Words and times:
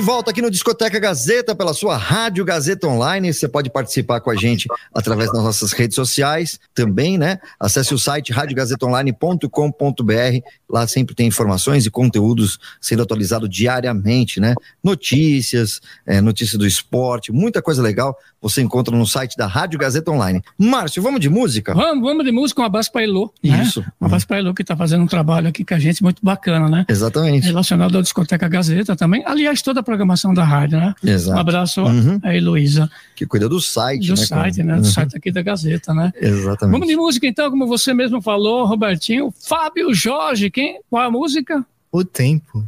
De 0.00 0.06
volta 0.06 0.30
aqui 0.30 0.40
no 0.40 0.50
Discoteca 0.50 0.98
Gazeta, 0.98 1.54
pela 1.54 1.74
sua 1.74 1.94
Rádio 1.94 2.42
Gazeta 2.42 2.86
Online. 2.86 3.34
Você 3.34 3.46
pode 3.46 3.68
participar 3.68 4.22
com 4.22 4.30
a 4.30 4.34
gente 4.34 4.66
através 4.94 5.30
das 5.30 5.44
nossas 5.44 5.72
redes 5.72 5.94
sociais 5.94 6.58
também, 6.72 7.18
né? 7.18 7.38
Acesse 7.60 7.92
o 7.92 7.98
site 7.98 8.32
radiogazetaonline.com.br. 8.32 10.38
Lá 10.70 10.86
sempre 10.86 11.14
tem 11.14 11.26
informações 11.26 11.84
e 11.84 11.90
conteúdos 11.90 12.58
sendo 12.80 13.02
atualizados 13.02 13.50
diariamente, 13.50 14.40
né? 14.40 14.54
Notícias, 14.82 15.82
é, 16.06 16.18
notícias 16.22 16.58
do 16.58 16.66
esporte, 16.66 17.30
muita 17.30 17.60
coisa 17.60 17.82
legal 17.82 18.16
você 18.40 18.62
encontra 18.62 18.96
no 18.96 19.06
site 19.06 19.36
da 19.36 19.46
Rádio 19.46 19.78
Gazeta 19.78 20.10
Online. 20.10 20.42
Márcio, 20.56 21.02
vamos 21.02 21.20
de 21.20 21.28
música? 21.28 21.74
Vamos, 21.74 22.02
vamos 22.02 22.24
de 22.24 22.32
música. 22.32 22.62
Um 22.62 22.64
abraço 22.64 22.90
para 22.90 23.02
Elô. 23.02 23.32
Né? 23.44 23.62
Isso. 23.62 23.84
Um 24.00 24.06
abraço 24.06 24.26
para 24.26 24.38
Elô 24.38 24.54
que 24.54 24.62
está 24.62 24.74
fazendo 24.74 25.02
um 25.02 25.06
trabalho 25.06 25.48
aqui 25.48 25.64
com 25.64 25.74
a 25.74 25.78
gente 25.78 26.02
muito 26.02 26.24
bacana, 26.24 26.68
né? 26.68 26.86
Exatamente. 26.88 27.46
Relacionado 27.46 27.98
à 27.98 28.00
Discoteca 28.00 28.48
Gazeta 28.48 28.96
também. 28.96 29.22
Aliás, 29.26 29.60
toda 29.60 29.80
a 29.80 29.82
programação 29.90 30.32
da 30.32 30.44
rádio, 30.44 30.78
né? 30.78 30.94
Exato. 31.02 31.36
Um 31.36 31.40
abraço 31.40 31.82
Uhum. 31.82 32.20
a 32.22 32.34
Heloísa. 32.34 32.88
Que 33.16 33.26
cuida 33.26 33.48
do 33.48 33.60
site, 33.60 34.06
Do 34.06 34.14
né? 34.20 34.24
site, 34.24 34.62
né? 34.62 34.74
Uhum. 34.74 34.80
Do 34.82 34.86
site 34.86 35.16
aqui 35.16 35.32
da 35.32 35.42
Gazeta, 35.42 35.92
né? 35.92 36.12
Exatamente. 36.20 36.72
Vamos 36.72 36.86
de 36.86 36.96
música 36.96 37.26
então, 37.26 37.50
como 37.50 37.66
você 37.66 37.92
mesmo 37.92 38.22
falou, 38.22 38.64
Robertinho. 38.66 39.32
Fábio 39.36 39.92
Jorge, 39.92 40.48
quem? 40.50 40.80
Qual 40.88 41.02
a 41.02 41.10
música? 41.10 41.64
O 41.90 42.04
tempo. 42.04 42.64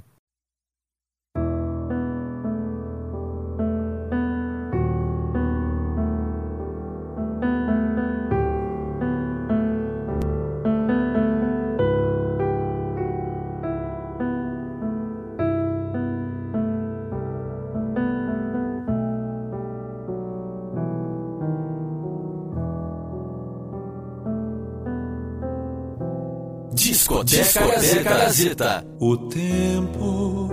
Discoteca 27.33 28.03
Gazeta. 28.03 28.87
O 29.01 29.17
tempo 29.17 30.51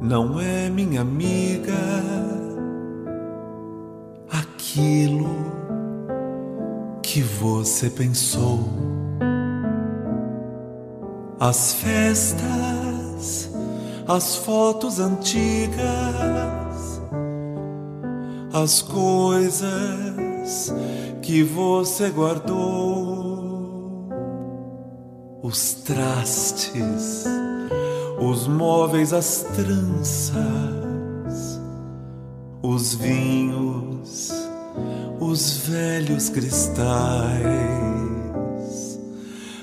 não 0.00 0.40
é 0.40 0.70
minha 0.70 1.02
amiga. 1.02 1.74
Aquilo 4.30 5.28
que 7.02 7.20
você 7.20 7.90
pensou. 7.90 8.66
As 11.38 11.74
festas, 11.74 13.50
as 14.08 14.36
fotos 14.36 14.98
antigas, 14.98 15.76
as 18.54 18.80
coisas 18.80 20.72
que 21.20 21.42
você 21.42 22.08
guardou 22.08 23.11
os 25.42 25.74
trastes, 25.74 27.24
os 28.20 28.46
móveis, 28.46 29.12
as 29.12 29.44
tranças, 29.56 30.40
os 32.62 32.94
vinhos, 32.94 34.32
os 35.18 35.56
velhos 35.66 36.28
cristais, 36.28 36.86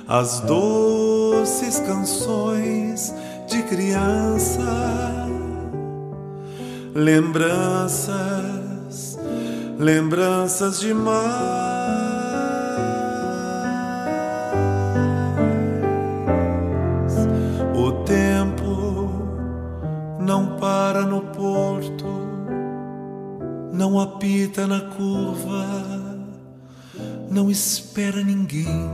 as 0.05 0.41
doces 0.41 1.79
canções 1.79 3.13
de 3.47 3.63
criança, 3.63 4.59
lembranças, 6.93 8.17
lembranças 9.77 10.81
demais. 10.81 11.98
Não 23.89 23.99
apita 23.99 24.67
na 24.67 24.81
curva, 24.81 25.65
não 27.27 27.49
espera 27.49 28.23
ninguém. 28.23 28.87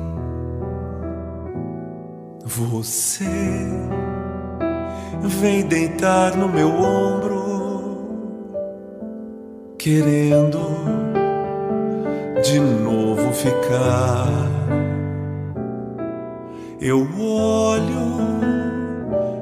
Você 2.46 3.26
vem 5.22 5.68
deitar 5.68 6.38
no 6.38 6.48
meu 6.48 6.70
ombro, 6.70 8.06
querendo 9.78 10.60
de 12.42 12.58
novo 12.62 13.34
ficar. 13.34 14.30
Eu 16.80 17.06
olho 17.20 18.16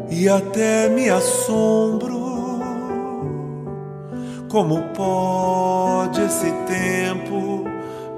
e 0.09 0.27
até 0.27 0.89
me 0.89 1.11
assombro. 1.11 2.12
Como 4.53 4.83
pode 4.93 6.21
esse 6.21 6.51
tempo 6.67 7.65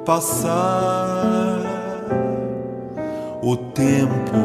passar? 0.06 1.62
O 3.42 3.56
tempo 3.56 4.36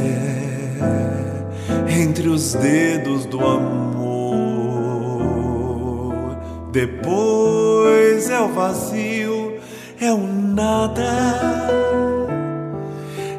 entre 2.00 2.28
os 2.28 2.54
dedos 2.54 3.26
do 3.26 3.44
amor. 3.44 3.74
Depois 6.70 8.30
é 8.30 8.40
o 8.40 8.52
vazio, 8.52 9.58
é 10.00 10.12
o 10.12 10.18
nada, 10.18 11.02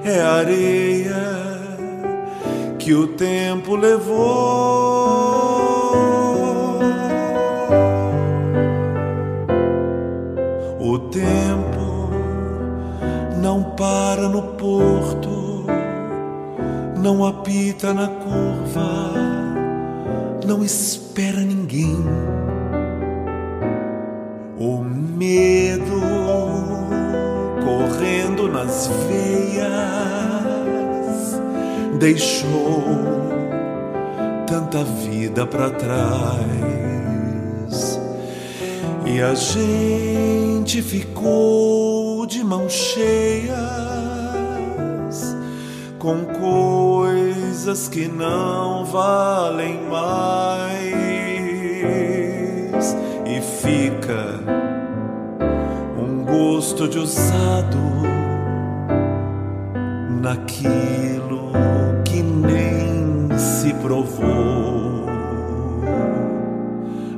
é 0.03 0.19
areia 0.19 1.34
que 2.85 2.93
o 2.93 3.07
tempo 3.07 3.75
levou. 3.75 4.15
O 10.79 10.99
tempo 11.09 12.11
não 13.41 13.63
para 13.75 14.29
no 14.29 14.43
porto, 14.53 15.65
não 17.01 17.25
apita 17.25 17.91
na 17.91 18.07
curva, 18.07 19.13
não 20.45 20.63
espera 20.63 21.39
ninguém. 21.39 21.97
O 24.59 24.83
medo 24.83 26.01
correndo 27.65 28.47
nas 28.47 28.85
veias 29.07 30.44
deixou 31.97 32.83
tanta 34.47 34.83
vida 34.83 35.45
para 35.45 35.69
trás. 35.69 36.45
E 39.05 39.21
a 39.21 39.33
gente 39.33 40.81
ficou 40.81 42.25
de 42.25 42.43
mãos 42.43 42.73
cheias 42.73 43.55
com 45.99 46.25
coisas 46.25 47.87
que 47.87 48.07
não 48.07 48.83
valem 48.85 49.81
mais. 49.89 50.95
E 53.25 53.41
fica 53.41 54.39
um 55.97 56.23
gosto 56.23 56.87
de 56.87 56.99
usado 56.99 57.77
naquilo 60.21 61.53
nem 62.45 63.37
se 63.37 63.73
provou. 63.75 65.05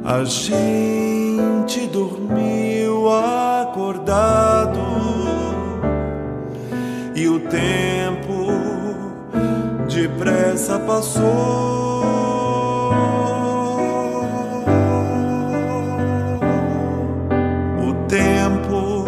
A 0.03 0.24
gente 0.24 1.88
dormiu 1.88 3.12
acordado 3.12 4.79
e 7.15 7.27
o 7.27 7.39
tempo 7.41 8.47
depressa 9.88 10.79
passou. 10.79 11.68
O 17.80 17.94
tempo 18.07 19.06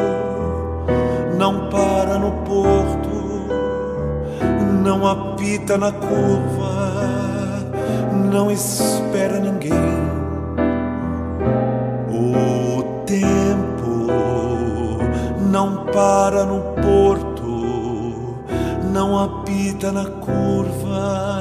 não 1.38 1.70
apita 5.50 5.80
na 5.80 5.92
curva, 5.92 6.92
não 8.32 8.52
espera 8.52 9.40
ninguém. 9.40 9.74
O 12.12 13.04
tempo 13.08 14.08
não 15.52 15.86
para 15.86 16.46
no 16.46 16.62
porto, 16.84 18.44
não 18.94 19.18
apita 19.18 19.92
na 19.92 20.06
curva. 20.06 21.40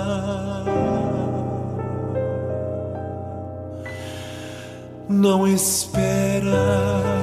Não 5.07 5.47
espera. 5.47 7.18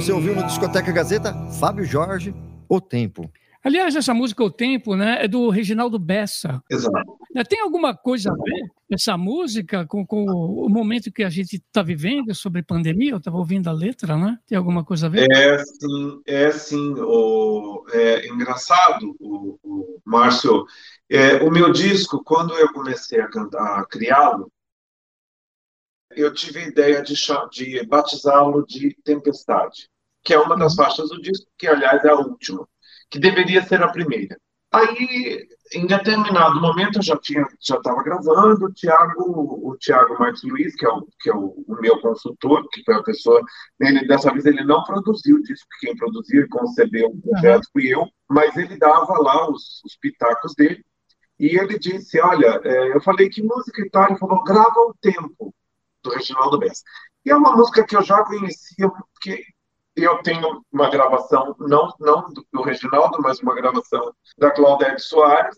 Você 0.00 0.12
ouviu 0.12 0.32
no 0.32 0.46
Discoteca 0.46 0.92
Gazeta 0.92 1.34
Fábio 1.58 1.84
Jorge, 1.84 2.32
O 2.68 2.80
Tempo. 2.80 3.28
Aliás, 3.64 3.96
essa 3.96 4.14
música 4.14 4.44
O 4.44 4.50
Tempo, 4.50 4.94
né, 4.94 5.24
é 5.24 5.26
do 5.26 5.50
Reginaldo 5.50 5.98
Bessa. 5.98 6.62
Exato. 6.70 7.18
Tem 7.48 7.60
alguma 7.60 7.96
coisa 7.96 8.30
a 8.30 8.34
ver 8.34 8.70
essa 8.92 9.18
música 9.18 9.84
com, 9.84 10.06
com 10.06 10.24
o 10.24 10.68
momento 10.68 11.10
que 11.10 11.24
a 11.24 11.28
gente 11.28 11.56
está 11.56 11.82
vivendo 11.82 12.32
sobre 12.32 12.62
pandemia? 12.62 13.10
Eu 13.10 13.16
estava 13.16 13.38
ouvindo 13.38 13.66
a 13.68 13.72
letra, 13.72 14.16
né? 14.16 14.38
Tem 14.46 14.56
alguma 14.56 14.84
coisa 14.84 15.06
a 15.06 15.10
ver? 15.10 15.26
É 15.32 15.58
sim, 15.64 16.22
é 16.24 16.50
sim. 16.52 16.94
O, 16.96 17.84
é 17.90 18.28
engraçado, 18.28 19.16
o, 19.18 19.58
o 19.64 20.00
Márcio. 20.04 20.64
É, 21.10 21.42
o 21.42 21.50
meu 21.50 21.72
disco, 21.72 22.22
quando 22.22 22.54
eu 22.54 22.72
comecei 22.72 23.20
a, 23.20 23.26
cantar, 23.26 23.80
a 23.80 23.84
criá-lo, 23.84 24.48
eu 26.10 26.32
tive 26.32 26.60
a 26.60 26.68
ideia 26.68 27.02
de, 27.02 27.14
de 27.50 27.86
batizá-lo 27.86 28.64
de 28.66 28.96
Tempestade, 29.04 29.88
que 30.24 30.34
é 30.34 30.38
uma 30.38 30.56
das 30.56 30.74
faixas 30.74 31.08
do 31.08 31.20
disco, 31.20 31.46
que 31.56 31.66
aliás 31.66 32.04
é 32.04 32.10
a 32.10 32.14
última, 32.14 32.66
que 33.10 33.18
deveria 33.18 33.62
ser 33.62 33.82
a 33.82 33.88
primeira. 33.88 34.36
Aí, 34.70 35.48
em 35.72 35.86
determinado 35.86 36.60
momento, 36.60 36.98
eu 36.98 37.02
já 37.02 37.16
tinha, 37.16 37.46
já 37.60 37.76
estava 37.76 38.02
gravando. 38.02 38.66
O 38.66 38.72
Tiago, 38.72 39.70
o 39.70 39.76
Tiago 39.78 40.18
Martins 40.18 40.42
Luiz, 40.42 40.76
que 40.76 40.84
é 40.84 40.90
o, 40.90 41.06
que 41.20 41.30
é 41.30 41.34
o, 41.34 41.64
o 41.66 41.80
meu 41.80 41.98
consultor, 42.00 42.68
que 42.70 42.84
foi 42.84 42.94
a 42.96 43.02
pessoa, 43.02 43.40
ele, 43.80 44.06
dessa 44.06 44.30
vez 44.30 44.44
ele 44.44 44.62
não 44.64 44.84
produziu 44.84 45.36
o 45.36 45.42
disco, 45.42 45.66
quem 45.80 45.96
produziu 45.96 46.42
e 46.42 46.48
concebeu 46.48 47.08
o 47.08 47.20
projeto 47.22 47.66
fui 47.72 47.86
eu, 47.86 48.06
mas 48.28 48.54
ele 48.58 48.76
dava 48.76 49.18
lá 49.22 49.50
os, 49.50 49.82
os 49.84 49.96
pitacos 49.96 50.54
dele. 50.54 50.84
E 51.38 51.58
ele 51.58 51.78
disse: 51.78 52.20
Olha, 52.20 52.60
é, 52.62 52.94
eu 52.94 53.00
falei 53.00 53.30
que 53.30 53.42
música 53.42 53.80
e 53.80 53.88
tal. 53.88 54.06
Ele 54.10 54.18
falou: 54.18 54.44
grava 54.44 54.80
o 54.80 54.94
tempo 55.00 55.54
do 56.08 56.14
Reginaldo 56.14 56.58
Bessa. 56.58 56.82
E 57.24 57.30
é 57.30 57.36
uma 57.36 57.54
música 57.54 57.84
que 57.86 57.96
eu 57.96 58.02
já 58.02 58.24
conhecia, 58.24 58.88
porque 58.88 59.44
eu 59.96 60.22
tenho 60.22 60.64
uma 60.72 60.90
gravação, 60.90 61.54
não, 61.58 61.92
não 62.00 62.32
do, 62.32 62.46
do 62.52 62.62
Reginaldo, 62.62 63.20
mas 63.20 63.40
uma 63.40 63.54
gravação 63.54 64.14
da 64.38 64.50
Claudete 64.50 65.02
Soares. 65.02 65.56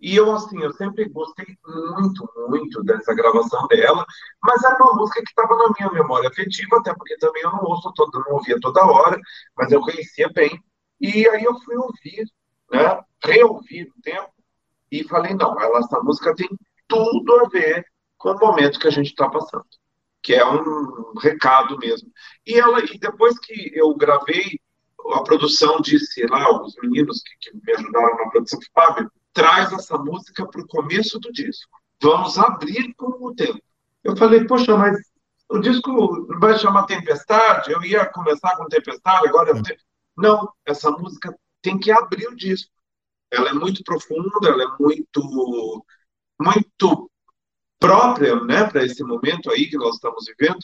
E 0.00 0.16
eu, 0.16 0.32
assim, 0.32 0.62
eu 0.62 0.72
sempre 0.72 1.06
gostei 1.10 1.46
muito, 1.66 2.26
muito 2.48 2.82
dessa 2.84 3.14
gravação 3.14 3.66
dela, 3.68 4.04
mas 4.42 4.62
era 4.62 4.82
uma 4.82 4.94
música 4.94 5.20
que 5.22 5.28
estava 5.28 5.54
na 5.56 5.68
minha 5.78 5.92
memória 5.92 6.28
afetiva, 6.30 6.78
até 6.78 6.94
porque 6.94 7.18
também 7.18 7.42
eu 7.42 7.50
não 7.52 7.62
ouço 7.64 7.92
toda, 7.94 8.18
não 8.20 8.36
ouvia 8.36 8.58
toda 8.60 8.86
hora, 8.86 9.20
mas 9.54 9.70
eu 9.70 9.80
conhecia 9.82 10.30
bem. 10.30 10.58
E 10.98 11.28
aí 11.28 11.44
eu 11.44 11.58
fui 11.60 11.76
ouvir, 11.76 12.24
né, 12.72 13.02
reouvir 13.22 13.92
o 13.94 14.02
tempo, 14.02 14.32
e 14.90 15.04
falei, 15.04 15.34
não, 15.34 15.58
ela, 15.60 15.78
essa 15.78 16.00
música 16.00 16.34
tem 16.34 16.48
tudo 16.88 17.40
a 17.40 17.48
ver 17.48 17.84
com 18.18 18.32
o 18.32 18.38
momento 18.38 18.78
que 18.78 18.88
a 18.88 18.90
gente 18.90 19.10
está 19.10 19.28
passando, 19.28 19.64
que 20.22 20.34
é 20.34 20.44
um 20.44 21.14
recado 21.18 21.78
mesmo. 21.78 22.10
E 22.46 22.58
ela, 22.58 22.80
e 22.84 22.98
depois 22.98 23.38
que 23.38 23.70
eu 23.74 23.94
gravei, 23.94 24.58
a 25.14 25.22
produção 25.22 25.80
disse 25.80 26.26
lá, 26.26 26.50
os 26.62 26.74
meninos 26.82 27.22
que, 27.22 27.50
que 27.50 27.56
me 27.56 27.72
ajudaram 27.72 28.16
na 28.16 28.30
produção, 28.30 28.58
Fábio, 28.74 29.10
traz 29.32 29.72
essa 29.72 29.96
música 29.96 30.46
para 30.46 30.60
o 30.60 30.66
começo 30.66 31.18
do 31.18 31.32
disco. 31.32 31.70
Vamos 32.02 32.38
abrir 32.38 32.92
com 32.94 33.24
o 33.24 33.34
tempo. 33.34 33.60
Eu 34.02 34.16
falei, 34.16 34.44
poxa, 34.46 34.76
mas 34.76 34.96
o 35.48 35.58
disco 35.58 36.26
vai 36.38 36.58
chamar 36.58 36.84
Tempestade? 36.84 37.72
Eu 37.72 37.82
ia 37.82 38.06
começar 38.06 38.56
com 38.56 38.66
Tempestade, 38.66 39.28
agora 39.28 39.62
tenho... 39.62 39.78
Não, 40.16 40.52
essa 40.66 40.90
música 40.90 41.34
tem 41.62 41.78
que 41.78 41.90
abrir 41.90 42.26
o 42.28 42.36
disco. 42.36 42.70
Ela 43.30 43.50
é 43.50 43.52
muito 43.52 43.82
profunda, 43.84 44.48
ela 44.48 44.62
é 44.62 44.82
muito, 44.82 45.84
muito 46.40 47.10
própria, 47.78 48.38
né, 48.44 48.64
para 48.64 48.84
esse 48.84 49.02
momento 49.02 49.50
aí 49.50 49.68
que 49.68 49.76
nós 49.76 49.94
estamos 49.94 50.24
vivendo. 50.26 50.60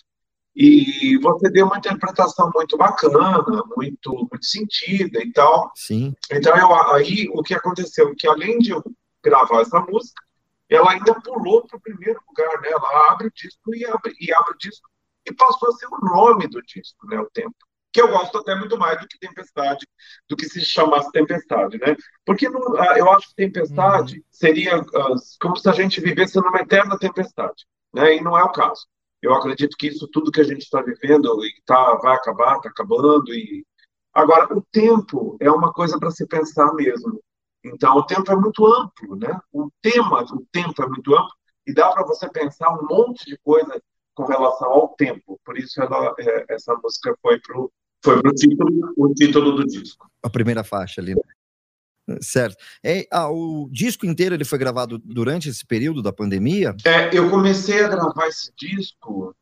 E 0.55 1.19
você 1.19 1.51
deu 1.51 1.67
uma 1.67 1.77
interpretação 1.77 2.51
muito 2.55 2.79
bacana, 2.79 3.45
muito, 3.77 4.15
muito 4.15 4.45
sentida 4.45 5.23
e 5.23 5.31
tal. 5.31 5.71
Sim. 5.75 6.15
Então, 6.33 6.57
eu, 6.57 6.75
aí 6.93 7.29
o 7.35 7.43
que 7.43 7.55
aconteceu? 7.55 8.15
Que 8.17 8.27
além 8.27 8.59
de 8.59 8.71
eu 8.71 8.83
gravar 9.23 9.61
essa 9.61 9.79
música, 9.81 10.23
ela 10.69 10.93
ainda 10.93 11.15
pulou 11.21 11.67
para 11.67 11.77
o 11.77 11.81
primeiro 11.81 12.21
lugar, 12.27 12.61
né? 12.63 12.71
Ela 12.71 13.13
abre 13.13 13.27
o 13.27 13.33
disco 13.33 13.75
e 13.75 13.85
abre, 13.85 14.15
e 14.19 14.33
abre 14.33 14.55
o 14.55 14.59
disco 14.59 14.89
e 15.27 15.35
passou 15.35 15.69
a 15.69 15.73
ser 15.73 15.87
o 15.87 15.99
nome 15.99 16.47
do 16.49 16.63
disco, 16.63 17.07
né? 17.07 17.21
O 17.21 17.29
tempo. 17.31 17.55
Que 17.97 18.03
eu 18.03 18.09
gosto 18.09 18.37
até 18.37 18.55
muito 18.55 18.77
mais 18.77 19.01
do 19.01 19.09
que 19.09 19.19
Tempestade, 19.19 19.89
do 20.29 20.37
que 20.37 20.45
se 20.45 20.63
chamasse 20.63 21.11
Tempestade, 21.13 21.79
né? 21.79 21.97
Porque 22.27 22.47
não, 22.47 22.77
ah, 22.77 22.99
eu 22.99 23.11
acho 23.11 23.31
que 23.31 23.37
Tempestade 23.37 24.23
seria 24.31 24.77
ah, 24.77 25.15
como 25.41 25.57
se 25.57 25.67
a 25.67 25.73
gente 25.73 25.99
vivesse 25.99 26.37
numa 26.37 26.61
eterna 26.61 26.99
tempestade, 26.99 27.65
né? 27.95 28.17
E 28.17 28.21
não 28.21 28.37
é 28.37 28.45
o 28.45 28.53
caso. 28.53 28.87
Eu 29.23 29.33
acredito 29.33 29.79
que 29.79 29.87
isso 29.87 30.07
tudo 30.09 30.31
que 30.31 30.43
a 30.43 30.45
gente 30.45 30.61
está 30.61 30.83
vivendo 30.83 31.43
e 31.43 31.55
tá, 31.65 31.95
vai 31.95 32.15
acabar, 32.15 32.57
está 32.57 32.69
acabando. 32.69 33.33
E 33.33 33.65
agora 34.13 34.55
o 34.55 34.61
tempo 34.71 35.39
é 35.41 35.51
uma 35.51 35.73
coisa 35.73 35.99
para 35.99 36.11
se 36.11 36.27
pensar 36.27 36.75
mesmo. 36.75 37.19
Então 37.65 37.97
o 37.97 38.05
tempo 38.05 38.31
é 38.31 38.37
muito 38.37 38.67
amplo, 38.67 39.17
né? 39.17 39.41
O 39.51 39.71
tema 39.81 40.23
do 40.23 40.47
tempo 40.53 40.83
é 40.83 40.87
muito 40.87 41.15
amplo 41.15 41.33
e 41.67 41.73
dá 41.73 41.91
para 41.93 42.05
você 42.05 42.29
pensar 42.29 42.69
um 42.75 42.87
monte 42.87 43.25
de 43.25 43.39
coisa 43.39 43.83
com 44.15 44.27
relação 44.27 44.71
ao 44.71 44.89
tempo. 44.89 45.41
Por 45.43 45.57
isso 45.57 45.81
ela, 45.81 46.15
é, 46.19 46.45
essa 46.51 46.75
música 46.75 47.17
foi 47.23 47.41
pro 47.41 47.73
foi 48.13 48.23
pro 48.23 48.33
título, 48.33 48.93
o 48.97 49.15
título 49.15 49.53
do 49.53 49.65
disco. 49.67 50.11
A 50.23 50.31
primeira 50.31 50.63
faixa 50.65 51.01
ali. 51.01 51.15
né? 51.15 52.19
Certo. 52.21 52.57
É, 52.85 53.07
ah, 53.13 53.29
o 53.31 53.69
disco 53.71 54.07
inteiro 54.07 54.35
ele 54.35 54.45
foi 54.45 54.59
gravado 54.59 54.99
durante 54.99 55.49
esse 55.49 55.67
período 55.67 56.01
da 56.03 56.13
pandemia? 56.13 56.75
É, 56.85 57.11
eu 57.17 57.29
comecei 57.31 57.85
a 57.85 57.89
gravar 57.89 58.29
esse 58.29 58.53
disco 58.57 59.35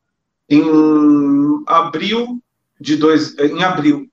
em 0.49 0.63
abril 1.67 2.41
de 2.79 2.95
dois, 2.97 3.37
em 3.37 3.63
abril 3.63 4.07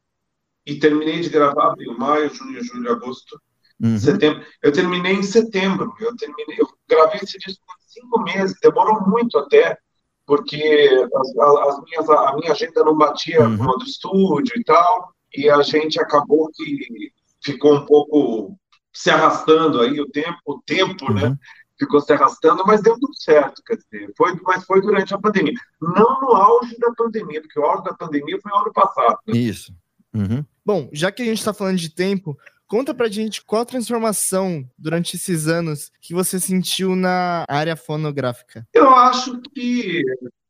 e 0.66 0.78
terminei 0.78 1.20
de 1.20 1.28
gravar 1.30 1.72
abril, 1.72 1.96
maio, 1.98 2.32
junho, 2.34 2.62
julho, 2.62 2.92
agosto, 2.92 3.40
Uhum. 3.80 3.98
setembro. 3.98 4.44
Eu 4.62 4.70
terminei 4.70 5.14
em 5.14 5.24
setembro. 5.24 5.92
Eu 5.98 6.14
terminei, 6.14 6.56
eu 6.60 6.68
gravei 6.88 7.18
esse 7.20 7.36
disco 7.38 7.64
em 7.66 7.88
cinco 8.00 8.22
meses. 8.22 8.56
Demorou 8.62 9.00
muito 9.08 9.36
até, 9.38 9.76
porque 10.26 11.06
as, 11.16 11.38
a- 11.38 11.64
as 11.68 11.82
minhas, 11.84 12.08
a 12.10 12.36
minha 12.36 12.52
agenda 12.52 12.84
não 12.84 12.96
batia 12.96 13.40
Uhum. 13.46 13.56
com 13.58 13.70
a 13.72 13.76
do 13.76 13.84
estúdio 13.84 14.52
e 14.58 14.64
tal. 14.64 15.12
E 15.36 15.48
a 15.48 15.62
gente 15.62 16.00
acabou 16.00 16.50
que 16.54 17.10
ficou 17.42 17.74
um 17.76 17.86
pouco 17.86 18.56
se 18.92 19.10
arrastando 19.10 19.80
aí 19.80 19.98
o 20.00 20.08
tempo, 20.10 20.38
o 20.46 20.60
tempo, 20.64 21.12
né? 21.12 21.28
Uhum. 21.28 21.36
Ficou 21.78 22.00
se 22.00 22.12
arrastando, 22.12 22.62
mas 22.66 22.82
deu 22.82 22.94
tudo 23.00 23.14
certo, 23.16 23.60
quer 23.66 23.76
dizer, 23.76 24.12
foi, 24.16 24.38
mas 24.44 24.64
foi 24.64 24.80
durante 24.80 25.12
a 25.14 25.18
pandemia. 25.18 25.54
Não 25.80 26.20
no 26.20 26.28
auge 26.34 26.78
da 26.78 26.92
pandemia, 26.92 27.40
porque 27.40 27.58
o 27.58 27.64
auge 27.64 27.82
da 27.84 27.94
pandemia 27.94 28.38
foi 28.40 28.52
o 28.52 28.56
ano 28.56 28.72
passado. 28.72 29.18
né? 29.26 29.36
Isso. 29.36 29.74
Uhum. 30.14 30.44
Bom, 30.64 30.88
já 30.92 31.10
que 31.10 31.22
a 31.22 31.24
gente 31.24 31.38
está 31.38 31.52
falando 31.54 31.78
de 31.78 31.88
tempo, 31.88 32.38
conta 32.72 32.94
pra 32.94 33.06
gente 33.06 33.44
qual 33.44 33.60
a 33.60 33.66
transformação 33.66 34.64
durante 34.78 35.14
esses 35.14 35.46
anos 35.46 35.92
que 36.00 36.14
você 36.14 36.40
sentiu 36.40 36.96
na 36.96 37.44
área 37.46 37.76
fonográfica. 37.76 38.66
Eu 38.72 38.88
acho 38.88 39.38
que 39.54 40.02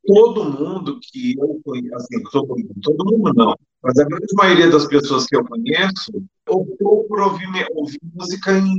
todo 0.07 0.45
mundo 0.45 1.01
que 1.03 1.37
eu 1.37 1.61
conheço, 1.65 1.97
assim, 1.97 2.23
todo 2.31 2.47
mundo, 2.47 2.75
todo 2.81 3.05
mundo 3.05 3.33
não, 3.35 3.57
mas 3.83 3.99
a 3.99 4.05
grande 4.05 4.33
maioria 4.35 4.71
das 4.71 4.87
pessoas 4.87 5.27
que 5.27 5.35
eu 5.35 5.45
conheço 5.45 6.13
optou 6.49 7.03
por 7.09 7.23
ouvir, 7.23 7.49
ouvir 7.75 7.99
música 8.15 8.53
em, 8.53 8.79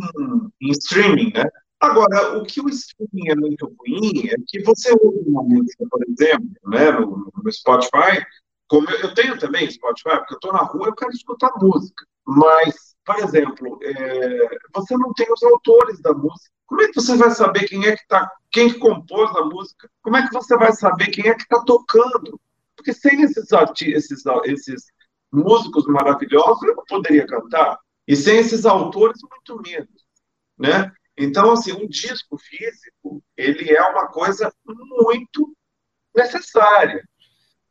em 0.62 0.72
streaming, 0.72 1.34
né? 1.34 1.44
Agora, 1.82 2.38
o 2.38 2.46
que 2.46 2.62
o 2.62 2.70
streaming 2.70 3.30
é 3.30 3.36
muito 3.36 3.66
ruim 3.78 4.30
é 4.30 4.36
que 4.48 4.64
você 4.64 4.90
ouve 5.02 5.20
uma 5.28 5.44
música, 5.44 5.86
por 5.92 6.00
exemplo, 6.08 6.50
né, 6.68 6.92
no, 6.92 7.30
no 7.44 7.52
Spotify, 7.52 8.26
como 8.70 8.90
eu, 8.90 9.00
eu 9.00 9.14
tenho 9.14 9.38
também 9.38 9.70
Spotify, 9.70 10.16
porque 10.20 10.36
eu 10.36 10.38
estou 10.38 10.54
na 10.54 10.64
rua 10.64 10.88
eu 10.88 10.96
quero 10.96 11.12
escutar 11.12 11.52
música, 11.62 12.06
mas, 12.26 12.93
por 13.06 13.20
exemplo, 13.20 13.80
é, 13.82 14.58
você 14.74 14.96
não 14.96 15.14
tem 15.14 15.32
os 15.32 15.44
autores 15.44 16.02
da 16.02 16.14
música. 16.14 16.52
Como 16.66 16.82
é 16.82 16.88
que 16.88 16.96
você 16.96 17.16
vai 17.16 17.32
saber 17.32 17.68
quem 17.68 17.86
é 17.86 17.96
que 17.96 18.08
tá, 18.08 18.32
quem 18.52 18.72
que 18.72 18.80
compôs 18.80 19.30
a 19.36 19.46
música? 19.46 19.90
Como 20.02 20.16
é 20.18 20.26
que 20.26 20.34
você 20.34 20.58
vai 20.58 20.72
saber 20.72 21.08
quem 21.08 21.30
é 21.30 21.36
que 21.36 21.44
está 21.44 21.62
tocando? 21.64 22.40
Porque 22.76 22.94
sem 22.94 23.22
esses, 23.22 23.48
esses, 23.86 24.24
esses 24.46 24.86
músicos 25.32 25.86
maravilhosos, 25.86 26.64
eu 26.64 26.76
não 26.76 26.84
poderia 26.86 27.28
cantar. 27.28 27.78
E 28.08 28.16
sem 28.16 28.38
esses 28.38 28.66
autores, 28.66 29.22
muito 29.22 29.62
menos, 29.62 30.06
né? 30.58 30.92
Então, 31.18 31.52
assim, 31.52 31.74
um 31.74 31.88
disco 31.88 32.38
físico, 32.38 33.24
ele 33.38 33.72
é 33.72 33.82
uma 33.84 34.08
coisa 34.08 34.52
muito 34.66 35.56
necessária, 36.16 37.08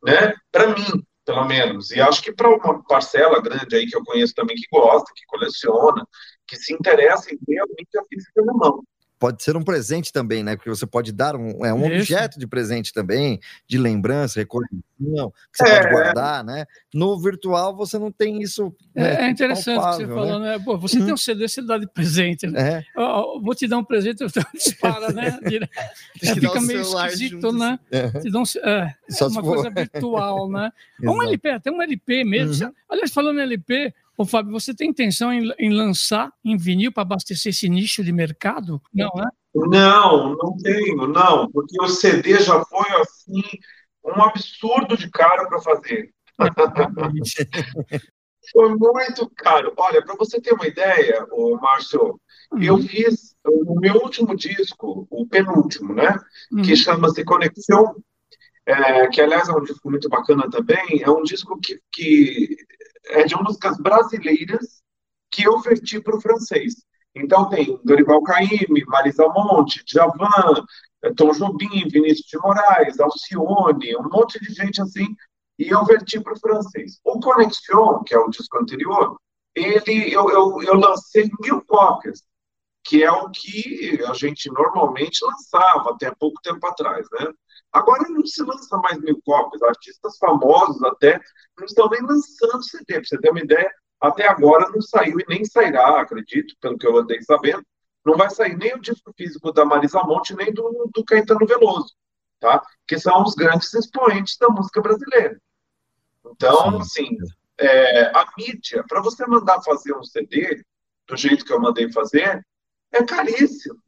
né? 0.03 0.33
Para 0.51 0.69
mim, 0.69 1.05
pelo 1.25 1.45
menos. 1.45 1.91
E 1.91 2.01
acho 2.01 2.23
que 2.23 2.33
para 2.33 2.49
uma 2.49 2.83
parcela 2.85 3.41
grande 3.41 3.77
aí 3.77 3.87
que 3.87 3.97
eu 3.97 4.05
conheço 4.05 4.35
também 4.35 4.57
que 4.57 4.67
gosta, 4.71 5.13
que 5.15 5.25
coleciona, 5.27 6.07
que 6.47 6.57
se 6.57 6.73
interessa 6.73 7.33
em 7.33 7.39
realmente 7.49 7.99
a 7.99 8.05
física 8.05 8.43
na 8.45 8.53
mão 8.53 8.83
pode 9.23 9.41
ser 9.41 9.57
um 9.57 9.63
presente 9.63 10.13
também, 10.13 10.43
né? 10.43 10.57
Porque 10.57 10.69
você 10.69 10.85
pode 10.85 11.13
dar 11.13 11.37
um, 11.37 11.65
é, 11.65 11.73
um 11.73 11.85
objeto 11.85 12.41
de 12.41 12.45
presente 12.45 12.93
também, 12.93 13.39
de 13.69 13.79
lembrança, 13.79 14.41
recordação, 14.41 14.83
que 14.99 15.59
você 15.59 15.63
é. 15.63 15.81
pode 15.81 15.95
guardar, 15.95 16.43
né? 16.43 16.67
No 16.93 17.17
virtual 17.21 17.77
você 17.77 18.01
não 18.01 18.11
tem 18.11 18.43
isso. 18.43 18.75
Né, 18.93 19.15
é, 19.15 19.27
é 19.27 19.31
interessante 19.31 19.79
o 19.79 19.91
que 19.91 19.95
você 19.95 20.07
né? 20.07 20.15
falou, 20.15 20.39
né? 20.41 20.59
Pô, 20.59 20.77
você 20.77 20.99
uhum. 20.99 21.05
tem 21.05 21.15
um 21.15 21.17
CD, 21.17 21.47
você 21.47 21.63
dá 21.63 21.79
de 21.79 21.87
presente. 21.87 22.49
Né? 22.49 22.85
É. 22.95 23.01
Oh, 23.01 23.41
vou 23.41 23.55
te 23.55 23.69
dar 23.69 23.79
um 23.79 23.85
presente, 23.85 24.25
você 24.25 24.41
dispara, 24.53 25.13
né? 25.13 25.39
É, 26.21 26.35
fica 26.35 26.61
meio 26.61 26.81
esquisito, 26.81 27.53
né? 27.53 27.79
É. 27.91 28.09
Te 28.09 28.31
dá 28.31 28.41
um, 28.41 28.45
é, 28.65 28.95
é 29.21 29.25
uma 29.25 29.43
coisa 29.43 29.71
virtual, 29.71 30.51
né? 30.51 30.73
um 31.01 31.23
LP, 31.23 31.51
até 31.51 31.71
um 31.71 31.81
LP 31.81 32.25
mesmo. 32.25 32.67
Uhum. 32.67 32.73
Aliás, 32.89 33.13
falando 33.13 33.39
em 33.39 33.43
LP, 33.43 33.95
Ô, 34.23 34.25
Fábio, 34.25 34.53
você 34.53 34.73
tem 34.73 34.91
intenção 34.91 35.33
em, 35.33 35.53
em 35.59 35.75
lançar 35.75 36.33
em 36.45 36.57
vinil 36.57 36.93
para 36.93 37.03
abastecer 37.03 37.51
esse 37.51 37.69
nicho 37.69 38.05
de 38.05 38.13
mercado? 38.13 38.81
Não, 38.95 39.11
né? 39.17 39.29
Não, 39.53 40.37
não 40.37 40.57
tenho, 40.59 41.09
não, 41.09 41.51
porque 41.51 41.83
o 41.83 41.89
CD 41.89 42.39
já 42.39 42.65
foi 42.67 42.89
assim 43.01 43.43
um 44.05 44.23
absurdo 44.23 44.97
de 44.97 45.11
caro 45.11 45.49
para 45.49 45.61
fazer. 45.61 46.15
foi 48.53 48.77
muito 48.77 49.29
caro. 49.35 49.73
Olha, 49.77 50.01
para 50.05 50.15
você 50.15 50.41
ter 50.41 50.55
uma 50.55 50.69
ideia, 50.69 51.27
o 51.33 51.57
Márcio, 51.61 52.21
uhum. 52.53 52.63
eu 52.63 52.79
fiz 52.79 53.35
o 53.45 53.81
meu 53.81 53.95
último 53.97 54.37
disco, 54.37 55.05
o 55.11 55.27
penúltimo, 55.27 55.95
né? 55.95 56.15
Uhum. 56.53 56.63
Que 56.63 56.77
chama-se 56.77 57.25
Conexão, 57.25 57.97
é, 58.65 59.09
que 59.09 59.21
aliás 59.21 59.49
é 59.49 59.53
um 59.53 59.65
disco 59.65 59.91
muito 59.91 60.09
bacana 60.09 60.49
também. 60.49 61.03
É 61.03 61.11
um 61.11 61.25
disco 61.25 61.59
que, 61.59 61.81
que 61.91 62.57
é 63.07 63.25
de 63.25 63.35
músicas 63.37 63.77
brasileiras 63.79 64.83
que 65.31 65.45
eu 65.45 65.61
verti 65.61 66.01
para 66.01 66.17
o 66.17 66.21
francês. 66.21 66.75
Então 67.15 67.49
tem 67.49 67.79
Dorival 67.85 68.23
Caymmi, 68.23 68.85
Marisa 68.87 69.27
Monte, 69.29 69.85
Djavan, 69.85 70.65
eh, 71.03 71.13
Tom 71.15 71.33
Jobim, 71.33 71.89
Vinícius 71.89 72.27
de 72.27 72.39
Moraes, 72.39 72.99
Alcione, 73.01 73.97
um 73.97 74.09
monte 74.11 74.41
de 74.41 74.53
gente 74.53 74.81
assim, 74.81 75.07
e 75.59 75.69
eu 75.69 75.85
verti 75.85 76.21
para 76.21 76.33
o 76.33 76.39
francês. 76.39 77.01
O 77.05 77.21
Connexion, 77.21 78.03
que 78.05 78.15
é 78.15 78.19
o 78.19 78.31
disco 78.31 78.59
anterior, 78.59 79.17
ele 79.55 80.13
eu, 80.13 80.31
eu, 80.31 80.63
eu 80.63 80.75
lancei 80.75 81.31
mil 81.41 81.63
cópias, 81.63 82.23
que 82.85 83.03
é 83.03 83.11
o 83.11 83.31
que 83.31 84.01
a 84.09 84.13
gente 84.15 84.51
normalmente 84.51 85.25
lançava 85.25 85.91
até 85.91 86.11
pouco 86.19 86.41
tempo 86.43 86.67
atrás, 86.67 87.07
né? 87.13 87.33
Agora 87.73 88.09
não 88.09 88.27
se 88.27 88.43
lança 88.43 88.77
mais 88.79 88.99
mil 88.99 89.21
cópias, 89.25 89.63
artistas 89.63 90.19
famosos 90.19 90.83
até 90.83 91.19
não 91.59 91.65
estão 91.65 91.89
nem 91.89 92.03
lançando 92.03 92.63
CD. 92.63 92.95
Para 92.95 93.05
você 93.05 93.19
ter 93.19 93.31
uma 93.31 93.41
ideia, 93.41 93.73
até 94.01 94.29
agora 94.29 94.69
não 94.71 94.83
saiu 94.83 95.19
e 95.21 95.25
nem 95.29 95.45
sairá, 95.45 96.01
acredito, 96.01 96.55
pelo 96.61 96.77
que 96.77 96.87
eu 96.87 96.97
andei 96.97 97.23
sabendo. 97.23 97.65
Não 98.05 98.17
vai 98.17 98.29
sair 98.31 98.57
nem 98.57 98.75
o 98.75 98.81
disco 98.81 99.13
físico 99.17 99.53
da 99.53 99.65
Marisa 99.65 100.03
Monte, 100.03 100.35
nem 100.35 100.53
do, 100.53 100.91
do 100.93 101.05
Caetano 101.05 101.47
Veloso, 101.47 101.95
tá? 102.41 102.61
que 102.87 102.99
são 102.99 103.23
os 103.23 103.35
grandes 103.35 103.73
expoentes 103.73 104.37
da 104.39 104.49
música 104.49 104.83
brasileira. 104.83 105.41
Então, 106.27 106.79
assim, 106.79 107.17
é, 107.59 108.07
a 108.07 108.27
mídia, 108.37 108.85
para 108.89 109.01
você 109.01 109.25
mandar 109.27 109.63
fazer 109.63 109.95
um 109.97 110.03
CD 110.03 110.65
do 111.07 111.17
jeito 111.17 111.45
que 111.45 111.53
eu 111.53 111.61
mandei 111.61 111.91
fazer, 111.93 112.45
é 112.93 113.03
caríssimo 113.03 113.83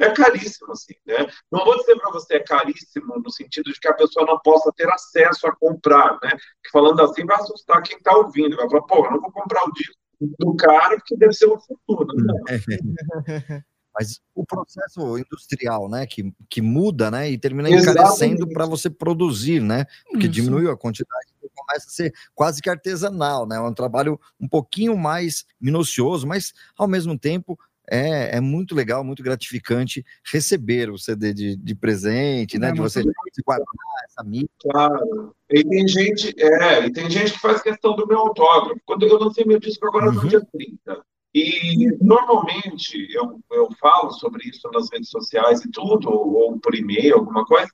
é 0.00 0.10
caríssimo, 0.10 0.72
assim, 0.72 0.94
né? 1.06 1.26
Não 1.52 1.64
vou 1.64 1.76
dizer 1.78 1.94
para 1.96 2.10
você 2.10 2.36
é 2.36 2.40
caríssimo 2.40 3.20
no 3.22 3.30
sentido 3.30 3.70
de 3.70 3.78
que 3.78 3.88
a 3.88 3.92
pessoa 3.92 4.24
não 4.24 4.38
possa 4.40 4.72
ter 4.74 4.90
acesso 4.90 5.46
a 5.46 5.54
comprar, 5.54 6.18
né? 6.22 6.30
Que 6.62 6.70
falando 6.72 7.00
assim 7.02 7.24
vai 7.26 7.36
assustar 7.36 7.82
quem 7.82 7.98
está 7.98 8.16
ouvindo, 8.16 8.56
vai 8.56 8.68
falar, 8.68 8.82
pô, 8.82 9.04
eu 9.04 9.10
não 9.12 9.20
vou 9.20 9.30
comprar 9.30 9.62
o 9.64 9.72
disco 9.72 9.94
do 10.38 10.56
cara 10.56 10.96
porque 10.96 11.16
deve 11.16 11.34
ser 11.34 11.46
uma 11.46 11.60
fortuna. 11.60 12.14
Né? 12.14 13.62
Mas 13.92 14.20
o 14.34 14.46
processo 14.46 15.18
industrial, 15.18 15.88
né, 15.88 16.06
que, 16.06 16.32
que 16.48 16.62
muda, 16.62 17.10
né, 17.10 17.28
e 17.28 17.36
termina 17.36 17.68
encarecendo 17.68 18.48
para 18.48 18.64
você 18.64 18.88
produzir, 18.88 19.60
né, 19.60 19.84
porque 20.08 20.26
Isso. 20.26 20.34
diminuiu 20.34 20.70
a 20.70 20.76
quantidade, 20.76 21.26
começa 21.56 21.88
a 21.88 21.90
ser 21.90 22.14
quase 22.32 22.62
que 22.62 22.70
artesanal, 22.70 23.46
né, 23.46 23.56
é 23.56 23.60
um 23.60 23.74
trabalho 23.74 24.18
um 24.40 24.48
pouquinho 24.48 24.96
mais 24.96 25.44
minucioso, 25.60 26.26
mas 26.26 26.54
ao 26.78 26.86
mesmo 26.86 27.18
tempo 27.18 27.58
é, 27.90 28.36
é 28.36 28.40
muito 28.40 28.74
legal, 28.74 29.02
muito 29.02 29.22
gratificante 29.22 30.04
receber 30.24 30.88
o 30.90 30.96
CD 30.96 31.34
de, 31.34 31.56
de 31.56 31.74
presente, 31.74 32.58
né? 32.58 32.68
É, 32.68 32.72
de 32.72 32.80
você 32.80 33.02
guardar 33.44 33.66
essa 34.04 34.22
mídia. 34.22 34.48
Claro. 34.60 35.34
E 35.50 35.64
tem 35.64 35.88
gente, 35.88 36.34
é, 36.38 36.86
e 36.86 36.92
tem 36.92 37.10
gente 37.10 37.32
que 37.32 37.40
faz 37.40 37.60
questão 37.60 37.96
do 37.96 38.06
meu 38.06 38.18
autógrafo. 38.18 38.80
Quando 38.86 39.06
eu 39.06 39.18
lancei 39.18 39.44
meu 39.44 39.58
disco 39.58 39.86
agora 39.88 40.08
uhum. 40.08 40.14
no 40.14 40.28
dia 40.28 40.40
30. 40.40 41.04
E 41.34 41.96
normalmente 42.00 43.08
eu, 43.12 43.40
eu 43.52 43.68
falo 43.80 44.10
sobre 44.12 44.48
isso 44.48 44.68
nas 44.72 44.90
redes 44.90 45.10
sociais 45.10 45.64
e 45.64 45.70
tudo, 45.70 46.10
ou, 46.10 46.34
ou 46.34 46.60
por 46.60 46.74
e-mail, 46.74 47.16
alguma 47.16 47.44
coisa. 47.44 47.70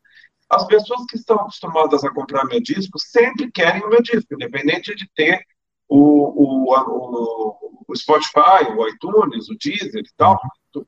As 0.49 0.67
pessoas 0.67 1.05
que 1.09 1.17
estão 1.17 1.37
acostumadas 1.37 2.05
a 2.05 2.11
comprar 2.11 2.45
meu 2.45 2.61
disco 2.61 2.99
sempre 2.99 3.51
querem 3.51 3.83
o 3.83 3.89
meu 3.89 4.03
disco, 4.03 4.33
independente 4.33 4.95
de 4.95 5.09
ter 5.15 5.43
o, 5.89 5.99
o, 5.99 6.75
o, 6.75 7.66
Spotify, 7.95 8.65
o 8.77 8.89
iTunes, 8.89 9.49
o 9.49 9.57
Deezer 9.57 10.03
e 10.03 10.15
tal, 10.17 10.41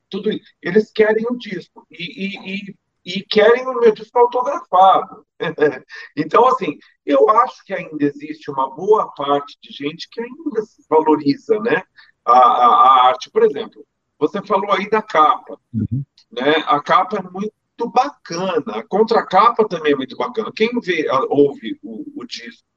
tudo 0.09 0.29
eles 0.61 0.91
querem 0.91 1.25
o 1.29 1.37
disco 1.37 1.85
e, 1.89 2.25
e, 2.25 2.53
e, 2.53 2.75
e 3.05 3.23
querem 3.23 3.65
o 3.67 3.79
meu 3.79 3.91
disco 3.93 4.17
autografado. 4.19 5.25
então, 6.15 6.47
assim, 6.47 6.77
eu 7.05 7.29
acho 7.29 7.63
que 7.65 7.73
ainda 7.73 8.03
existe 8.03 8.51
uma 8.51 8.69
boa 8.75 9.11
parte 9.13 9.57
de 9.61 9.71
gente 9.71 10.07
que 10.11 10.21
ainda 10.21 10.61
se 10.63 10.83
valoriza 10.89 11.59
né, 11.59 11.81
a, 12.25 12.37
a, 12.37 12.65
a 12.65 13.07
arte. 13.07 13.31
Por 13.31 13.43
exemplo, 13.43 13.85
você 14.17 14.41
falou 14.41 14.71
aí 14.71 14.89
da 14.89 15.01
capa. 15.01 15.57
Uhum. 15.73 16.03
Né? 16.31 16.55
A 16.67 16.81
capa 16.81 17.17
é 17.17 17.21
muito 17.21 17.89
bacana, 17.91 18.63
a 18.67 18.83
contracapa 18.83 19.67
também 19.67 19.93
é 19.93 19.95
muito 19.95 20.17
bacana. 20.17 20.51
Quem 20.53 20.69
vê, 20.81 21.07
ouve 21.29 21.79
o, 21.81 22.21
o 22.21 22.25
disco 22.25 22.68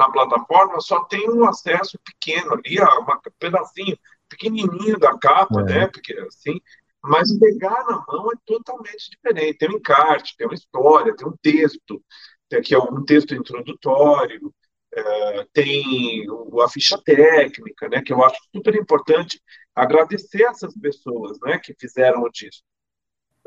na 0.00 0.10
plataforma 0.10 0.80
só 0.80 1.04
tem 1.04 1.28
um 1.28 1.46
acesso 1.46 1.98
pequeno 2.02 2.54
ali, 2.54 2.80
um 2.80 3.30
pedacinho 3.38 3.98
pequenininho 4.28 4.98
da 4.98 5.16
capa, 5.18 5.60
é. 5.60 5.64
né? 5.64 5.86
Porque 5.88 6.14
assim, 6.20 6.58
mas 7.02 7.38
pegar 7.38 7.84
na 7.84 8.02
mão 8.08 8.30
é 8.32 8.36
totalmente 8.46 9.10
diferente. 9.10 9.58
Tem 9.58 9.68
um 9.68 9.76
encarte, 9.76 10.36
tem 10.36 10.46
uma 10.46 10.54
história, 10.54 11.14
tem 11.14 11.28
um 11.28 11.36
texto, 11.42 12.02
tem 12.48 12.60
aqui 12.60 12.74
um 12.76 13.04
texto 13.04 13.34
introdutório, 13.34 14.54
é, 14.94 15.46
tem 15.52 16.26
a 16.62 16.68
ficha 16.68 16.98
técnica, 17.04 17.88
né? 17.88 18.02
Que 18.02 18.12
eu 18.12 18.24
acho 18.24 18.38
super 18.54 18.74
importante 18.76 19.40
agradecer 19.74 20.44
essas 20.44 20.74
pessoas, 20.74 21.38
né? 21.42 21.58
Que 21.58 21.74
fizeram 21.78 22.22
o 22.22 22.30
disco. 22.30 22.64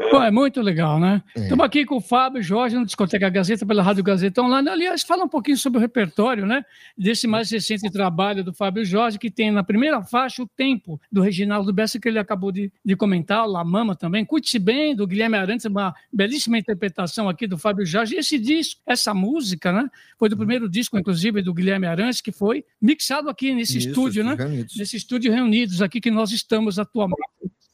Pô, 0.10 0.22
é 0.22 0.32
muito 0.32 0.62
legal, 0.62 1.00
né? 1.00 1.22
Estamos 1.36 1.64
é. 1.64 1.66
aqui 1.66 1.86
com 1.86 1.98
o 1.98 2.02
Fábio 2.02 2.42
Jorge, 2.42 2.76
no 2.76 2.86
Discoteca 2.86 3.30
Gazeta, 3.30 3.66
pela 3.66 3.82
Rádio 3.82 4.04
Gazeta 4.04 4.42
Online. 4.42 4.70
Aliás, 4.70 5.04
fala 5.04 5.24
um 5.24 5.28
pouquinho 5.28 5.58
sobre 5.58 5.80
o 5.80 5.82
repertório, 5.82 6.46
né? 6.46 6.64
Desse 6.98 7.28
mais 7.28 7.50
recente 7.50 7.92
trabalho 7.92 8.44
do 8.44 8.54
Fábio 8.54 8.86
Jorge, 8.86 9.18
que 9.18 9.32
tem 9.32 9.52
na 9.52 9.64
primeira 9.64 10.02
faixa 10.04 10.44
o 10.44 10.48
tempo 10.48 11.00
do 11.12 11.22
Reginaldo 11.22 11.74
Bessa, 11.74 12.00
que 12.00 12.08
ele 12.08 12.20
acabou 12.20 12.52
de, 12.52 12.72
de 12.84 12.96
comentar, 12.96 13.46
o 13.46 13.52
La 13.52 13.64
Mama 13.64 13.96
também. 13.96 14.26
Curte-se 14.26 14.60
bem, 14.60 14.96
do 14.96 15.08
Guilherme 15.08 15.38
Arantes, 15.38 15.66
uma 15.66 15.94
belíssima 16.12 16.58
interpretação 16.58 17.28
aqui 17.28 17.48
do 17.48 17.58
Fábio 17.58 17.86
Jorge. 17.86 18.16
Esse 18.16 18.38
disco, 18.38 18.82
essa 18.86 19.14
música, 19.14 19.72
né? 19.72 19.90
Foi 20.18 20.30
do 20.30 20.38
primeiro 20.38 20.70
disco, 20.70 20.98
inclusive, 20.98 21.42
do 21.42 21.54
Guilherme 21.54 21.88
Arantes, 21.88 22.22
que 22.22 22.32
foi 22.32 22.64
mixado 22.82 23.30
aqui 23.30 23.54
nesse 23.54 23.78
Isso, 23.78 23.90
estúdio, 23.90 24.24
né? 24.24 24.36
Reunidos. 24.36 24.76
Nesse 24.76 24.98
estúdio 24.98 25.32
reunidos 25.32 25.82
aqui 25.82 26.00
que 26.00 26.12
nós 26.12 26.32
estamos 26.32 26.78
atualmente 26.78 27.18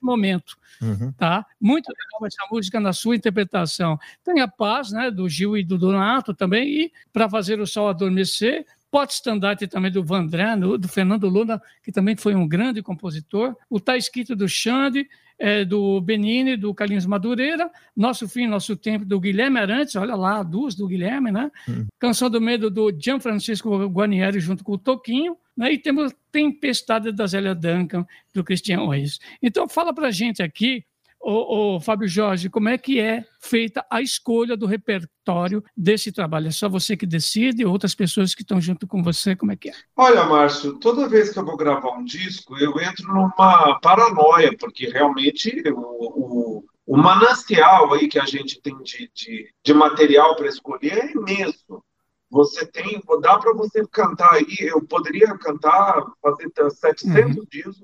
momento. 0.02 0.58
Uhum. 0.82 1.12
Tá? 1.14 1.46
Muito 1.60 1.90
legal 1.90 2.28
essa 2.28 2.48
música 2.52 2.80
na 2.80 2.94
sua 2.94 3.16
interpretação. 3.16 3.98
Tem 4.24 4.42
a 4.42 4.48
paz, 4.48 4.92
né, 4.92 5.12
do 5.12 5.28
Gil 5.28 5.58
e 5.58 5.64
do 5.64 5.78
Donato 5.78 6.34
também, 6.34 6.68
e 6.68 6.92
para 7.12 7.30
fazer 7.30 7.60
o 7.60 7.68
sol 7.68 7.90
adormecer, 7.90 8.66
Pote 8.92 9.14
Estandarte 9.14 9.68
também 9.68 9.92
do 9.92 10.04
Vandré, 10.04 10.56
do 10.58 10.88
Fernando 10.88 11.30
Luna, 11.30 11.62
que 11.84 11.92
também 11.92 12.16
foi 12.16 12.34
um 12.34 12.48
grande 12.48 12.82
compositor. 12.82 13.56
O 13.70 13.80
Tá 13.80 13.96
Escrito 13.96 14.36
do 14.36 14.48
Xande, 14.48 15.08
é, 15.38 15.64
do 15.64 16.02
Benini, 16.02 16.58
do 16.58 16.74
Carlinhos 16.74 17.06
Madureira. 17.06 17.70
Nosso 17.96 18.28
Fim, 18.28 18.48
Nosso 18.48 18.76
Tempo, 18.76 19.06
do 19.06 19.20
Guilherme 19.20 19.60
Arantes. 19.60 19.96
Olha 19.96 20.16
lá, 20.16 20.42
duas 20.42 20.74
do 20.74 20.88
Guilherme, 20.88 21.32
né? 21.32 21.52
Hum. 21.68 21.86
Canção 22.00 22.30
do 22.30 22.42
Medo, 22.42 22.70
do 22.72 22.92
Gianfrancisco 22.92 23.88
Guarnieri, 23.88 24.40
junto 24.40 24.64
com 24.64 24.74
o 24.74 24.78
Toquinho. 24.78 25.38
Né? 25.60 25.74
E 25.74 25.78
temos 25.78 26.14
Tempestade 26.32 27.12
da 27.12 27.28
Zélia 27.28 27.54
Duncan, 27.54 28.08
do 28.34 28.46
Cristian 28.46 28.90
Reis. 28.90 29.20
Então, 29.44 29.68
fala 29.68 29.94
para 29.94 30.10
gente 30.10 30.42
aqui 30.42 30.86
Ô, 31.22 31.76
ô, 31.76 31.80
Fábio 31.82 32.08
Jorge, 32.08 32.50
como 32.50 32.70
é 32.70 32.78
que 32.78 32.98
é 32.98 33.26
feita 33.42 33.86
a 33.92 34.02
escolha 34.02 34.56
do 34.56 34.66
repertório 34.66 35.62
desse 35.76 36.14
trabalho? 36.14 36.48
É 36.48 36.52
só 36.52 36.70
você 36.70 36.96
que 36.96 37.06
decide, 37.06 37.66
outras 37.66 37.94
pessoas 37.94 38.34
que 38.34 38.42
estão 38.42 38.62
junto 38.62 38.88
com 38.88 39.04
você, 39.04 39.36
como 39.36 39.52
é 39.52 39.58
que 39.58 39.68
é? 39.68 39.74
Olha, 39.98 40.24
Márcio, 40.24 40.80
toda 40.80 41.10
vez 41.10 41.30
que 41.30 41.38
eu 41.38 41.44
vou 41.44 41.58
gravar 41.58 41.92
um 41.92 42.06
disco, 42.06 42.58
eu 42.58 42.80
entro 42.80 43.06
numa 43.06 43.78
paranoia, 43.82 44.56
porque 44.58 44.88
realmente 44.88 45.62
o, 45.72 46.62
o, 46.62 46.66
o 46.88 46.98
manancial 46.98 47.94
aí 47.94 48.08
que 48.08 48.18
a 48.18 48.26
gente 48.26 48.62
tem 48.62 48.82
de, 48.82 49.12
de, 49.14 49.54
de 49.62 49.74
material 49.74 50.38
para 50.38 50.48
escolher 50.48 51.00
é 51.00 51.12
imenso. 51.12 51.84
Você 52.30 52.66
tem, 52.66 53.02
dá 53.22 53.40
para 53.40 53.54
você 53.54 53.86
cantar 53.88 54.34
aí, 54.34 54.56
eu 54.60 54.86
poderia 54.86 55.36
cantar, 55.38 56.04
fazer 56.22 56.52
700 56.70 57.38
uhum. 57.38 57.46
dias, 57.50 57.82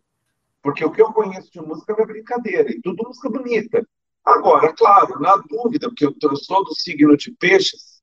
porque 0.61 0.85
o 0.85 0.91
que 0.91 1.01
eu 1.01 1.11
conheço 1.11 1.51
de 1.51 1.61
música 1.61 1.95
é 1.97 2.05
brincadeira, 2.05 2.71
e 2.71 2.81
tudo 2.81 3.03
música 3.07 3.29
bonita. 3.29 3.87
Agora, 4.23 4.73
claro, 4.73 5.19
na 5.19 5.35
dúvida, 5.37 5.87
porque 5.89 6.05
eu, 6.05 6.15
eu 6.21 6.35
sou 6.35 6.63
do 6.63 6.75
signo 6.75 7.17
de 7.17 7.31
peixes, 7.31 8.01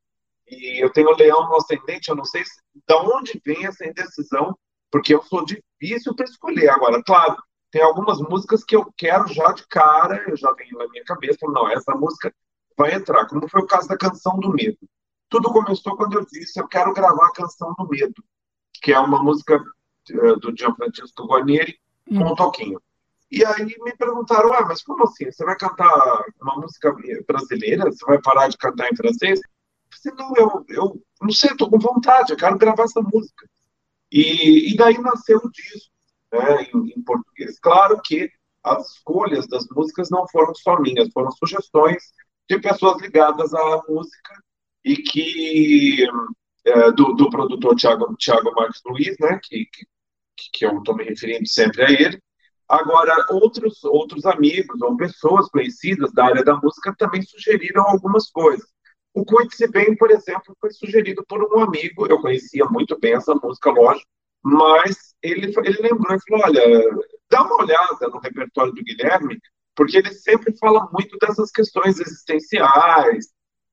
e 0.49 0.85
eu 0.85 0.91
tenho 0.91 1.17
leão 1.17 1.49
no 1.49 1.57
ascendente, 1.57 2.09
eu 2.09 2.17
não 2.17 2.25
sei 2.25 2.45
se, 2.45 2.61
de 2.75 2.95
onde 2.95 3.41
vem 3.45 3.67
essa 3.67 3.87
indecisão, 3.87 4.57
porque 4.91 5.15
eu 5.15 5.23
sou 5.23 5.45
difícil 5.45 6.15
para 6.15 6.27
escolher. 6.27 6.69
Agora, 6.69 7.03
claro, 7.03 7.37
tem 7.71 7.83
algumas 7.83 8.21
músicas 8.21 8.63
que 8.63 8.77
eu 8.77 8.93
quero 8.97 9.27
já 9.29 9.53
de 9.53 9.67
cara, 9.67 10.23
eu 10.29 10.37
já 10.37 10.53
venho 10.53 10.77
na 10.77 10.89
minha 10.89 11.05
cabeça, 11.05 11.47
não, 11.47 11.69
essa 11.71 11.95
música 11.95 12.33
vai 12.77 12.95
entrar, 12.95 13.27
como 13.27 13.49
foi 13.49 13.63
o 13.63 13.67
caso 13.67 13.89
da 13.89 13.97
Canção 13.97 14.39
do 14.39 14.51
Medo. 14.51 14.79
Tudo 15.33 15.51
começou 15.51 15.97
quando 15.97 16.19
eu 16.19 16.27
disse, 16.27 16.61
eu 16.61 16.69
quero 16.69 16.93
gravar 16.93 17.29
a 17.29 17.33
Canção 17.33 17.73
do 17.79 17.89
Medo, 17.89 18.23
que 18.83 18.93
é 18.93 18.99
uma 18.99 19.23
música 19.23 19.57
uh, 19.57 20.37
do 20.37 20.55
Gianfrancesco 20.55 21.27
Guarnieri 21.27 21.81
com 22.07 22.19
um 22.19 22.35
toquinho. 22.35 22.79
E 23.31 23.43
aí 23.43 23.65
me 23.81 23.97
perguntaram, 23.97 24.53
ah, 24.53 24.67
mas 24.67 24.83
como 24.83 25.05
assim? 25.05 25.33
Você 25.33 25.43
vai 25.43 25.57
cantar 25.57 25.91
uma 26.39 26.57
música 26.57 26.95
brasileira? 27.27 27.91
Você 27.91 28.05
vai 28.05 28.21
parar 28.21 28.49
de 28.49 28.59
cantar 28.59 28.93
em 28.93 28.95
francês? 28.97 29.41
Eu 29.41 30.13
falei, 30.13 30.19
não, 30.19 30.37
eu, 30.37 30.65
eu 30.69 31.03
não 31.23 31.33
sei, 31.33 31.57
tô 31.57 31.71
com 31.71 31.79
vontade, 31.79 32.35
eu 32.35 32.37
quero 32.37 32.59
gravar 32.59 32.83
essa 32.83 33.01
música. 33.01 33.49
E, 34.11 34.71
e 34.71 34.77
daí 34.77 34.99
nasceu 34.99 35.39
o 35.39 35.51
disco 35.51 35.91
né, 36.31 36.65
em, 36.65 36.93
em, 36.95 37.03
português. 37.03 37.59
Claro 37.59 37.99
que 38.05 38.31
as 38.63 38.87
escolhas 38.97 39.49
das 39.49 39.67
músicas 39.71 40.11
não 40.11 40.29
foram 40.29 40.55
só 40.55 40.79
minhas, 40.79 41.09
foram 41.11 41.31
sugestões 41.31 42.03
de 42.51 42.59
pessoas 42.59 43.01
ligadas 43.01 43.55
à 43.55 43.83
música 43.89 44.35
e 44.85 44.97
que 44.97 46.07
é, 46.65 46.93
do, 46.93 47.15
do, 47.15 47.31
produtor 47.31 47.75
Tiago 47.77 48.17
Thiago 48.17 48.53
Marques 48.55 48.81
Luiz, 48.87 49.17
né, 49.21 49.39
que, 49.43 49.67
que, 49.67 49.87
que 50.53 50.67
eu 50.67 50.79
estou 50.79 50.97
me 50.97 51.05
referindo 51.05 51.47
sempre 51.49 51.83
a 51.83 51.91
ele. 51.91 52.21
Agora, 52.69 53.27
outros, 53.31 53.85
outros 53.85 54.25
amigos 54.25 54.81
ou 54.81 54.97
pessoas 54.97 55.49
conhecidas 55.51 56.13
da 56.13 56.27
área 56.27 56.45
da 56.45 56.57
música 56.57 56.95
também 56.97 57.21
sugeriram 57.23 57.83
algumas 57.87 58.31
coisas. 58.31 58.67
O 59.13 59.25
Cuide-se 59.25 59.69
Bem, 59.69 59.95
por 59.95 60.11
exemplo, 60.11 60.57
foi 60.59 60.71
sugerido 60.71 61.23
por 61.29 61.43
um 61.55 61.61
amigo, 61.61 62.07
eu 62.07 62.21
conhecia 62.21 62.65
muito 62.65 62.99
bem 62.99 63.13
essa 63.13 63.35
música, 63.35 63.71
lógico, 63.71 64.09
mas 64.43 65.15
ele, 65.23 65.53
ele 65.65 65.83
lembrou 65.83 66.17
e 66.17 66.21
falou: 66.29 66.45
olha, 66.47 67.07
dá 67.31 67.43
uma 67.43 67.63
olhada 67.63 68.09
no 68.09 68.19
repertório 68.19 68.73
do 68.73 68.83
Guilherme, 68.83 69.39
porque 69.75 69.99
ele 69.99 70.13
sempre 70.13 70.57
fala 70.57 70.89
muito 70.93 71.19
dessas 71.19 71.51
questões 71.51 72.01
existenciais 72.01 73.27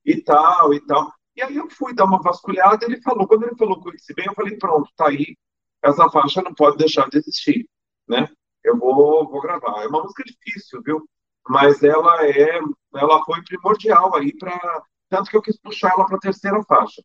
e 0.05 0.21
tal 0.21 0.73
e 0.73 0.85
tal. 0.85 1.11
E 1.35 1.41
aí 1.41 1.55
eu 1.55 1.69
fui 1.69 1.93
dar 1.93 2.05
uma 2.05 2.21
vasculhada 2.21 2.85
ele 2.85 3.01
falou, 3.01 3.27
quando 3.27 3.43
ele 3.45 3.55
falou 3.55 3.81
com 3.81 3.91
esse 3.91 4.13
bem, 4.13 4.25
eu 4.27 4.33
falei, 4.33 4.57
pronto, 4.57 4.89
tá 4.95 5.07
aí, 5.07 5.37
essa 5.83 6.09
faixa 6.09 6.41
não 6.41 6.53
pode 6.53 6.77
deixar 6.77 7.09
de 7.09 7.17
existir, 7.17 7.67
né? 8.07 8.29
Eu 8.63 8.77
vou, 8.77 9.29
vou 9.29 9.41
gravar. 9.41 9.83
É 9.83 9.87
uma 9.87 10.01
música 10.03 10.23
difícil, 10.23 10.81
viu? 10.83 11.07
Mas 11.47 11.81
ela 11.83 12.25
é, 12.27 12.59
ela 12.95 13.23
foi 13.25 13.41
primordial 13.43 14.15
aí 14.15 14.35
para 14.37 14.83
tanto 15.09 15.29
que 15.29 15.37
eu 15.37 15.41
quis 15.41 15.57
puxar 15.59 15.91
ela 15.91 16.05
para 16.05 16.17
a 16.17 16.19
terceira 16.19 16.61
faixa 16.63 17.01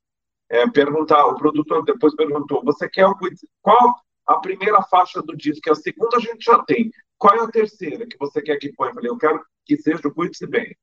é, 0.49 0.69
perguntar, 0.71 1.27
o 1.27 1.37
produtor 1.37 1.85
depois 1.85 2.15
perguntou, 2.15 2.63
você 2.65 2.89
quer 2.89 3.07
o 3.07 3.17
qual 3.63 3.97
a 4.27 4.39
primeira 4.39 4.83
faixa 4.83 5.23
do 5.23 5.37
disco? 5.37 5.71
A 5.71 5.75
segunda 5.75 6.17
a 6.17 6.21
gente 6.21 6.45
já 6.45 6.63
tem. 6.65 6.91
Qual 7.19 7.35
é 7.35 7.41
a 7.41 7.51
terceira 7.51 8.07
que 8.07 8.17
você 8.19 8.43
quer 8.43 8.57
que 8.59 8.73
ponha? 8.73 8.91
Eu 8.91 8.95
falei, 8.95 9.11
eu 9.11 9.19
quero 9.19 9.45
que 9.65 9.77
seja 9.77 10.07
o 10.07 10.15
Cuide-se 10.15 10.47
Bem. 10.47 10.77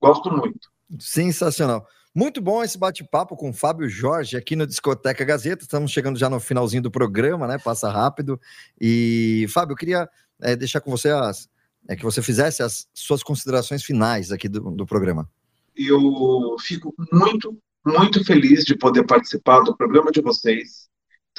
Gosto 0.00 0.30
muito. 0.30 0.68
Sensacional. 0.98 1.86
Muito 2.14 2.40
bom 2.40 2.62
esse 2.62 2.78
bate-papo 2.78 3.36
com 3.36 3.50
o 3.50 3.52
Fábio 3.52 3.88
Jorge 3.88 4.36
aqui 4.36 4.56
no 4.56 4.66
Discoteca 4.66 5.24
Gazeta. 5.24 5.62
Estamos 5.62 5.90
chegando 5.90 6.18
já 6.18 6.30
no 6.30 6.40
finalzinho 6.40 6.82
do 6.82 6.90
programa, 6.90 7.46
né? 7.46 7.58
Passa 7.58 7.90
rápido. 7.90 8.40
E, 8.80 9.46
Fábio, 9.50 9.74
eu 9.74 9.76
queria 9.76 10.08
é, 10.40 10.56
deixar 10.56 10.80
com 10.80 10.90
você 10.90 11.10
as, 11.10 11.48
é, 11.88 11.94
que 11.94 12.02
você 12.02 12.22
fizesse 12.22 12.62
as 12.62 12.88
suas 12.94 13.22
considerações 13.22 13.82
finais 13.82 14.32
aqui 14.32 14.48
do, 14.48 14.70
do 14.70 14.86
programa. 14.86 15.28
Eu 15.76 16.56
fico 16.58 16.94
muito 17.12 17.58
muito 17.86 18.24
feliz 18.24 18.64
de 18.64 18.76
poder 18.76 19.04
participar 19.04 19.60
do 19.60 19.76
programa 19.76 20.10
de 20.10 20.20
vocês, 20.20 20.88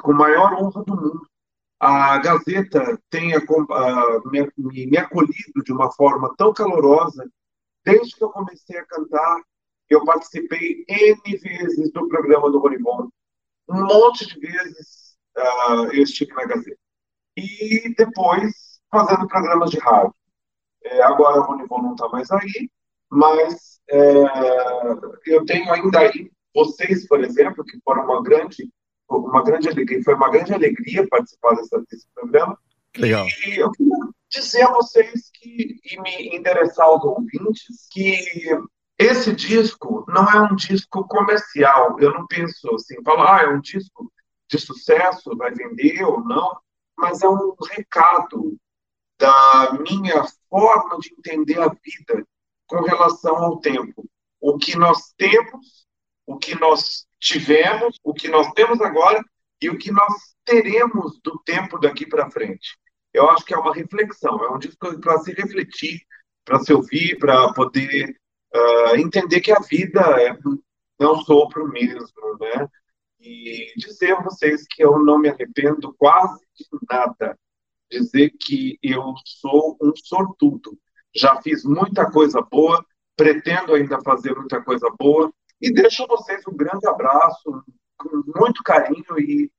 com 0.01 0.13
a 0.13 0.15
maior 0.15 0.53
honra 0.53 0.83
do 0.85 0.95
mundo. 0.95 1.27
A 1.79 2.17
Gazeta 2.19 2.97
tem 3.09 3.33
me, 4.31 4.87
me 4.87 4.97
acolhido 4.97 5.63
de 5.63 5.73
uma 5.73 5.91
forma 5.91 6.33
tão 6.37 6.53
calorosa, 6.53 7.29
desde 7.87 8.15
que 8.15 8.23
eu 8.23 8.29
comecei 8.29 8.77
a 8.77 8.85
cantar, 8.85 9.41
eu 9.89 10.03
participei 10.03 10.83
N 10.87 11.37
vezes 11.37 11.91
do 11.91 12.07
programa 12.07 12.51
do 12.51 12.59
Ronivon, 12.59 13.07
um 13.69 13.83
monte 13.85 14.27
de 14.27 14.39
vezes 14.39 15.17
uh, 15.37 15.85
eu 15.93 16.03
estive 16.03 16.33
na 16.33 16.45
Gazeta. 16.45 16.77
E 17.37 17.93
depois 17.95 18.79
fazendo 18.91 19.27
programas 19.27 19.69
de 19.69 19.79
rádio. 19.79 20.13
É, 20.83 21.01
agora 21.03 21.39
o 21.39 21.43
Ronivon 21.43 21.81
não 21.81 21.91
está 21.93 22.07
mais 22.09 22.31
aí, 22.31 22.69
mas 23.09 23.79
é, 23.89 24.23
eu 25.25 25.45
tenho 25.45 25.71
ainda 25.71 25.99
aí 25.99 26.31
vocês, 26.53 27.07
por 27.07 27.23
exemplo, 27.23 27.63
que 27.63 27.79
foram 27.83 28.03
uma 28.03 28.23
grande, 28.23 28.69
uma 29.09 29.43
grande 29.43 29.69
alegria, 29.69 30.03
foi 30.03 30.15
uma 30.15 30.29
grande 30.29 30.53
alegria 30.53 31.07
participar 31.07 31.55
dessa, 31.55 31.83
desse 31.89 32.07
programa. 32.15 32.57
Legal. 32.97 33.27
E 33.45 33.57
eu 33.57 33.71
queria 33.71 33.95
dizer 34.29 34.63
a 34.63 34.73
vocês 34.73 35.29
que, 35.33 35.79
e 35.83 36.01
me 36.01 36.35
endereçar 36.35 36.85
aos 36.85 37.03
ouvintes, 37.03 37.87
que 37.91 38.17
esse 38.97 39.33
disco 39.35 40.05
não 40.07 40.29
é 40.29 40.41
um 40.41 40.55
disco 40.55 41.07
comercial. 41.07 41.99
Eu 41.99 42.13
não 42.13 42.25
penso 42.27 42.73
assim, 42.75 43.01
falar, 43.03 43.39
ah, 43.39 43.43
é 43.43 43.49
um 43.49 43.61
disco 43.61 44.11
de 44.49 44.59
sucesso, 44.59 45.35
vai 45.37 45.51
vender 45.53 46.03
ou 46.03 46.23
não, 46.23 46.57
mas 46.97 47.21
é 47.21 47.27
um 47.27 47.55
recado 47.71 48.57
da 49.19 49.73
minha 49.81 50.25
forma 50.49 50.97
de 50.99 51.13
entender 51.17 51.59
a 51.59 51.67
vida 51.67 52.25
com 52.65 52.81
relação 52.81 53.35
ao 53.37 53.59
tempo. 53.59 54.05
O 54.39 54.57
que 54.57 54.77
nós 54.77 55.13
temos 55.17 55.87
o 56.27 56.37
que 56.37 56.53
nós 56.59 57.07
tivemos, 57.19 57.97
o 58.03 58.13
que 58.13 58.27
nós 58.27 58.51
temos 58.51 58.81
agora 58.81 59.23
e 59.61 59.69
o 59.69 59.77
que 59.77 59.91
nós 59.91 60.13
teremos 60.43 61.17
do 61.23 61.39
tempo 61.39 61.79
daqui 61.79 62.05
para 62.05 62.29
frente. 62.29 62.77
Eu 63.13 63.29
acho 63.29 63.45
que 63.45 63.53
é 63.53 63.57
uma 63.57 63.73
reflexão, 63.73 64.43
é 64.43 64.51
um 64.51 64.59
disco 64.59 64.99
para 64.99 65.17
se 65.19 65.31
refletir, 65.33 66.01
para 66.45 66.59
se 66.59 66.73
ouvir, 66.73 67.17
para 67.17 67.51
poder 67.53 68.15
uh, 68.53 68.95
entender 68.97 69.41
que 69.41 69.51
a 69.51 69.59
vida 69.59 70.01
é, 70.21 70.37
não 70.99 71.21
sopro 71.21 71.67
mesmo, 71.67 72.37
né? 72.39 72.67
E 73.19 73.73
dizer 73.75 74.13
a 74.13 74.21
vocês 74.21 74.65
que 74.69 74.83
eu 74.83 74.99
não 74.99 75.17
me 75.17 75.29
arrependo 75.29 75.93
quase 75.97 76.39
de 76.55 76.65
nada. 76.89 77.37
Dizer 77.89 78.31
que 78.39 78.77
eu 78.83 79.13
sou 79.25 79.77
um 79.81 79.93
sortudo. 79.95 80.77
Já 81.15 81.41
fiz 81.41 81.63
muita 81.63 82.11
coisa 82.11 82.41
boa, 82.41 82.85
pretendo 83.15 83.73
ainda 83.73 84.01
fazer 84.01 84.35
muita 84.35 84.61
coisa 84.61 84.87
boa, 84.99 85.33
e 85.59 85.73
deixo 85.73 86.03
a 86.03 86.07
vocês 86.07 86.43
um 86.47 86.55
grande 86.55 86.87
abraço, 86.87 87.63
com 87.97 88.23
muito 88.39 88.61
carinho 88.63 89.19
e, 89.19 89.49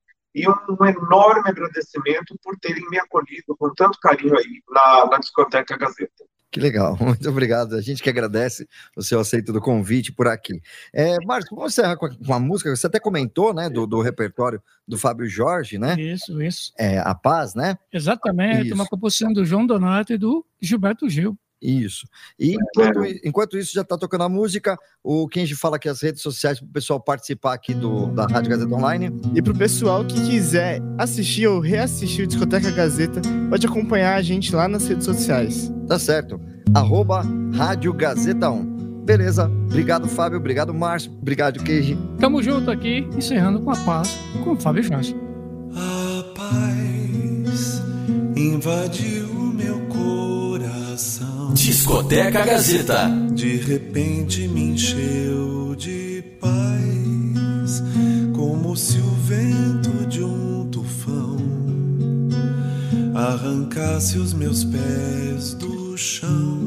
e 0.42 0.48
um 0.48 0.87
enorme 0.87 1.51
agradecimento 1.51 2.37
por 2.42 2.57
terem 2.59 2.85
me 2.90 2.98
acolhido 2.98 3.57
com 3.59 3.72
tanto 3.74 3.98
carinho 4.01 4.37
aí 4.37 4.62
na, 4.70 5.07
na 5.07 5.18
Discoteca 5.18 5.77
Gazeta. 5.77 6.24
Que 6.51 6.61
legal, 6.61 6.96
muito 7.01 7.29
obrigado. 7.29 7.74
A 7.74 7.81
gente 7.81 8.03
que 8.03 8.09
agradece 8.09 8.66
o 8.96 9.03
seu 9.03 9.20
aceito 9.20 9.53
do 9.53 9.61
convite 9.61 10.12
por 10.12 10.27
aqui. 10.27 10.61
É, 10.92 11.16
Márcio, 11.24 11.55
vamos 11.55 11.72
encerrar 11.72 11.96
com 11.96 12.07
a, 12.07 12.11
com 12.14 12.35
a, 12.35 12.40
música. 12.40 12.74
Você 12.74 12.87
até 12.87 12.98
comentou, 12.98 13.53
né, 13.53 13.68
do, 13.68 13.87
do 13.87 14.01
repertório 14.01 14.62
do 14.87 14.96
Fábio 14.96 15.29
Jorge, 15.29 15.79
né? 15.79 15.94
Isso, 16.01 16.40
isso. 16.42 16.72
É, 16.79 16.98
a 16.98 17.14
Paz, 17.14 17.55
né? 17.55 17.77
Exatamente, 17.92 18.66
isso. 18.66 18.74
uma 18.74 18.87
composição 18.87 19.33
do 19.33 19.44
João 19.44 19.66
Donato 19.66 20.12
e 20.12 20.18
do 20.18 20.44
Gilberto 20.61 21.09
Gil. 21.09 21.37
Isso. 21.61 22.07
E 22.38 22.55
enquanto, 22.55 23.05
enquanto 23.25 23.59
isso 23.59 23.73
já 23.75 23.83
está 23.83 23.99
tocando 23.99 24.25
a 24.25 24.29
música, 24.29 24.79
o 25.03 25.27
Kenji 25.29 25.55
fala 25.57 25.77
aqui 25.77 25.88
as 25.88 26.01
redes 26.01 26.23
sociais 26.23 26.61
para 26.61 26.68
o 26.68 26.73
pessoal 26.73 27.01
participar 27.01 27.55
aqui 27.55 27.75
do, 27.75 28.07
da 28.12 28.27
Rádio 28.27 28.51
Gazeta 28.51 28.75
Online. 28.75 29.11
E 29.35 29.42
para 29.42 29.53
o 29.53 29.59
pessoal 29.59 30.05
que 30.05 30.21
quiser 30.29 30.81
assistir 30.97 31.47
ou 31.49 31.61
reassistir 31.61 32.25
o 32.25 32.29
Discoteca 32.29 32.71
Gazeta, 32.71 33.21
pode 33.51 33.66
acompanhar 33.66 34.16
a 34.16 34.23
gente 34.23 34.55
lá 34.55 34.68
nas 34.68 34.87
redes 34.87 35.05
sociais. 35.05 35.73
Tá 35.88 35.99
certo. 35.99 36.40
Arroba 36.75 37.25
Rádio 37.55 37.92
Gazeta 37.92 38.51
1. 38.51 38.79
Beleza. 39.05 39.47
Obrigado, 39.47 40.07
Fábio. 40.07 40.38
Obrigado, 40.38 40.73
Márcio. 40.75 41.11
Obrigado, 41.12 41.64
Kenji. 41.64 41.99
Tamo 42.21 42.42
junto 42.42 42.71
aqui, 42.71 43.09
encerrando 43.16 43.61
com 43.62 43.71
a 43.71 43.77
paz, 43.77 44.16
com 44.44 44.53
o 44.53 44.61
Fábio 44.61 44.83
Jorge. 44.83 45.16
A 45.75 46.23
paz 46.35 47.83
invadiu 48.37 49.38
Discoteca 51.52 52.44
Gazeta. 52.44 53.08
De 53.32 53.56
repente 53.56 54.46
me 54.48 54.72
encheu 54.72 55.74
de 55.76 56.22
paz, 56.40 57.82
como 58.34 58.76
se 58.76 58.98
o 58.98 59.11
vento 59.24 60.06
de 60.08 60.22
um 60.22 60.68
tufão 60.70 61.37
arrancasse 63.14 64.18
os 64.18 64.34
meus 64.34 64.64
pés 64.64 65.54
do 65.54 65.96
chão, 65.96 66.61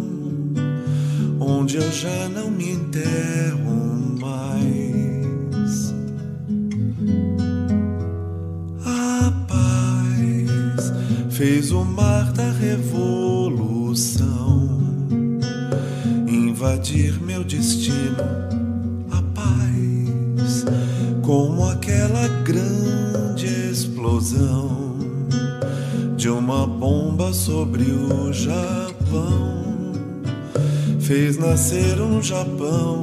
onde 1.39 1.77
eu 1.77 1.91
já 1.91 2.29
não 2.29 2.49
me 2.49 2.71
enterro 2.71 4.17
mais. 4.19 5.93
A 8.85 9.31
paz 9.47 10.93
fez 11.29 11.71
o 11.71 11.85
mar 11.85 12.31
da 12.33 12.51
revolução 12.51 14.30
invadir 16.61 17.19
meu 17.23 17.43
destino. 17.43 18.23
A 19.09 19.21
paz, 19.33 20.63
como 21.23 21.67
aquela 21.67 22.27
grande 22.43 23.47
explosão 23.71 24.95
de 26.15 26.29
uma 26.29 26.67
bomba 26.67 27.33
sobre 27.33 27.81
o 27.81 28.31
Japão 28.31 29.63
fez 30.99 31.39
nascer 31.39 31.99
um 31.99 32.21
Japão 32.21 33.01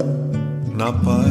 na 0.77 0.93
paz. 0.93 1.27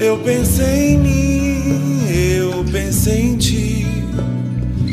Eu 0.00 0.16
pensei 0.20 0.94
em 0.94 0.98
mim, 0.98 2.08
eu 2.10 2.64
pensei 2.72 3.20
em 3.20 3.36
ti, 3.36 3.86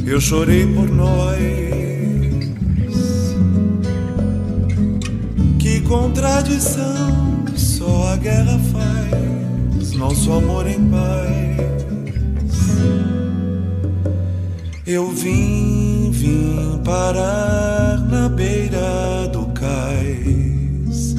eu 0.05 0.19
chorei 0.19 0.67
por 0.67 0.89
nós. 0.89 1.80
Contradição, 5.91 7.43
só 7.53 8.13
a 8.13 8.15
guerra 8.15 8.57
faz 8.71 9.91
nosso 9.91 10.31
amor 10.31 10.65
em 10.65 10.89
paz. 10.89 11.57
Eu 14.87 15.09
vim 15.11 16.09
vim 16.11 16.79
parar 16.85 17.99
na 18.09 18.29
beira 18.29 19.27
do 19.33 19.47
cais, 19.47 21.13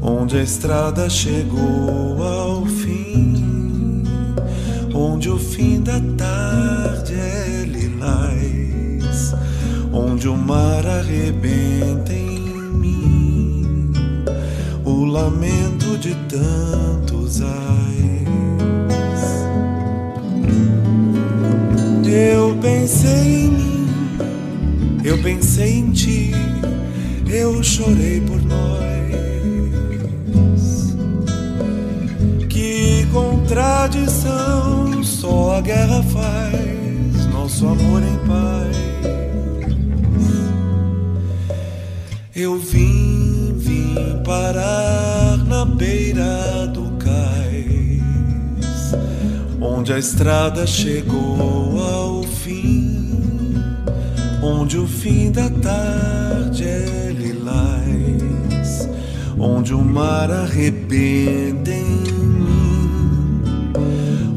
onde 0.00 0.38
a 0.38 0.42
estrada 0.42 1.10
chegou 1.10 2.22
ao 2.22 2.64
fim, 2.64 4.02
onde 4.94 5.28
o 5.28 5.38
fim 5.38 5.82
da 5.82 6.00
tarde 6.16 7.12
é 7.12 7.64
lilás, 7.66 9.34
onde 9.92 10.26
o 10.26 10.36
mar 10.36 10.86
arrebenta 10.86 12.14
em 12.14 12.23
lamento 15.14 15.96
de 15.98 16.14
tantos 16.28 17.40
ais. 17.40 18.24
Eu 22.06 22.56
pensei 22.60 23.44
em 23.44 23.50
mim 23.50 23.74
eu 25.04 25.22
pensei 25.22 25.80
em 25.80 25.92
ti, 25.92 26.32
eu 27.28 27.62
chorei 27.62 28.22
por 28.22 28.42
nós. 28.42 28.82
Que 32.48 33.06
contradição, 33.12 35.04
só 35.04 35.58
a 35.58 35.60
guerra 35.60 36.02
faz 36.04 37.26
nosso 37.26 37.66
amor 37.66 38.02
em 38.02 38.16
paz. 38.26 38.74
Eu 42.34 42.58
vim, 42.58 43.13
parar 44.24 45.38
na 45.46 45.64
beira 45.64 46.66
do 46.72 46.90
cais, 46.98 48.02
onde 49.60 49.92
a 49.92 49.98
estrada 49.98 50.66
chegou 50.66 51.80
ao 51.80 52.22
fim 52.22 53.04
onde 54.44 54.78
o 54.78 54.86
fim 54.86 55.30
da 55.30 55.48
tarde 55.48 56.64
é 56.64 57.14
lilás, 57.18 58.88
onde 59.38 59.72
o 59.72 59.82
mar 59.82 60.30
arrebenta 60.30 61.70
em 61.70 61.84
mim 61.84 63.72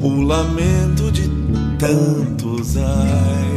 o 0.01 0.21
lamento 0.21 1.11
de 1.11 1.29
tantos 1.77 2.77
ais. 2.77 3.56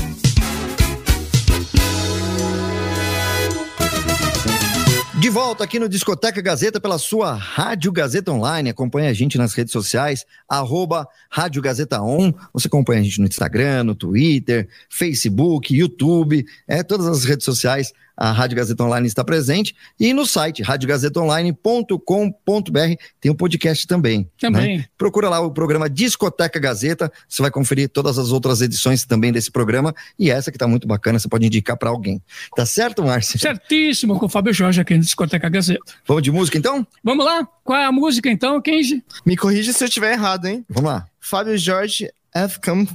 De 5.21 5.29
volta 5.29 5.63
aqui 5.63 5.77
no 5.77 5.87
Discoteca 5.87 6.41
Gazeta 6.41 6.81
pela 6.81 6.97
sua 6.97 7.35
Rádio 7.35 7.91
Gazeta 7.91 8.31
Online. 8.31 8.71
Acompanhe 8.71 9.07
a 9.07 9.13
gente 9.13 9.37
nas 9.37 9.53
redes 9.53 9.71
sociais, 9.71 10.25
arroba 10.49 11.07
Rádio 11.29 11.61
Gazeta 11.61 12.01
On. 12.01 12.33
Você 12.51 12.65
acompanha 12.65 13.01
a 13.01 13.03
gente 13.03 13.21
no 13.21 13.27
Instagram, 13.27 13.83
no 13.83 13.93
Twitter, 13.93 14.67
Facebook, 14.89 15.75
YouTube, 15.75 16.43
é, 16.67 16.81
todas 16.81 17.05
as 17.05 17.23
redes 17.23 17.45
sociais 17.45 17.93
a 18.15 18.31
Rádio 18.31 18.57
Gazeta 18.57 18.83
Online 18.83 19.07
está 19.07 19.23
presente 19.23 19.75
e 19.99 20.13
no 20.13 20.25
site 20.25 20.61
radiogazetaonline.com.br 20.61 22.95
tem 23.19 23.31
um 23.31 23.35
podcast 23.35 23.87
também. 23.87 24.29
Também. 24.39 24.79
Né? 24.79 24.85
Procura 24.97 25.29
lá 25.29 25.39
o 25.39 25.51
programa 25.51 25.89
Discoteca 25.89 26.59
Gazeta, 26.59 27.11
você 27.27 27.41
vai 27.41 27.51
conferir 27.51 27.89
todas 27.89 28.17
as 28.17 28.31
outras 28.31 28.61
edições 28.61 29.05
também 29.05 29.31
desse 29.31 29.51
programa 29.51 29.93
e 30.17 30.29
essa 30.29 30.51
que 30.51 30.57
está 30.57 30.67
muito 30.67 30.87
bacana, 30.87 31.19
você 31.19 31.27
pode 31.27 31.45
indicar 31.45 31.77
para 31.77 31.89
alguém. 31.89 32.21
Tá 32.55 32.65
certo, 32.65 33.03
Márcio? 33.03 33.39
Certíssimo, 33.39 34.19
com 34.19 34.25
o 34.25 34.29
Fábio 34.29 34.53
Jorge 34.53 34.81
aqui 34.81 34.95
no 34.95 35.01
Discoteca 35.01 35.49
Gazeta. 35.49 35.81
Vamos 36.05 36.23
de 36.23 36.31
música 36.31 36.57
então? 36.57 36.85
Vamos 37.03 37.25
lá? 37.25 37.47
Qual 37.63 37.79
é 37.79 37.85
a 37.85 37.91
música 37.91 38.29
então, 38.29 38.61
Kenji? 38.61 39.03
Me 39.25 39.35
corrija 39.35 39.73
se 39.73 39.83
eu 39.83 39.87
estiver 39.87 40.13
errado, 40.13 40.45
hein? 40.45 40.65
Vamos 40.69 40.91
lá. 40.91 41.05
Fábio 41.19 41.57
Jorge, 41.57 42.09
F. 42.33 42.59
Come. 42.61 42.87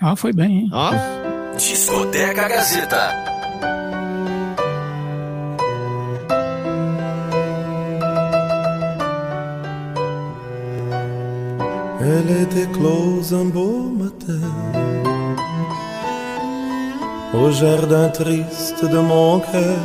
Ah, 0.00 0.16
foi 0.16 0.32
bem, 0.32 0.60
hein? 0.60 0.70
Ó. 0.72 0.92
Discoteca 1.56 2.48
Gazeta. 2.48 3.39
Elle 12.02 12.30
était 12.44 12.70
close 12.72 13.34
un 13.34 13.44
beau 13.44 13.92
matin 13.94 14.40
au 17.34 17.50
jardin 17.50 18.08
triste 18.08 18.84
de 18.84 18.98
mon 18.98 19.40
cœur. 19.40 19.78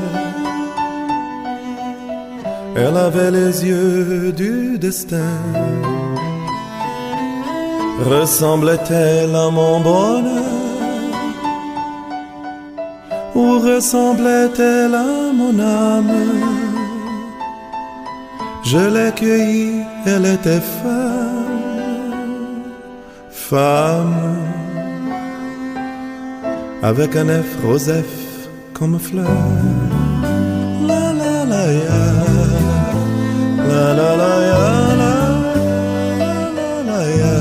Elle 2.77 2.97
avait 2.97 3.31
les 3.31 3.65
yeux 3.65 4.31
du 4.31 4.77
destin. 4.77 5.37
Ressemblait-elle 8.09 9.35
à 9.35 9.49
mon 9.49 9.81
bonheur? 9.81 10.43
Ou 13.35 13.59
ressemblait-elle 13.59 14.95
à 14.95 15.33
mon 15.33 15.59
âme? 15.59 16.13
Je 18.63 18.77
l'ai 18.93 19.11
cueillie, 19.11 19.83
elle 20.05 20.25
était 20.25 20.61
femme 20.61 21.24
avec 26.83 27.15
un 27.15 27.27
F 27.27 27.63
rosef 27.63 28.05
comme 28.73 28.99
fleur. 28.99 29.25
La 30.87 31.13
la 31.13 31.45
la 31.45 31.65
ya, 31.73 32.05
la 33.69 33.93
la 33.99 34.15
la 34.21 34.33
ya, 34.49 34.65
la 35.01 35.15
la 36.57 36.71
la 36.89 37.01
ya. 37.21 37.35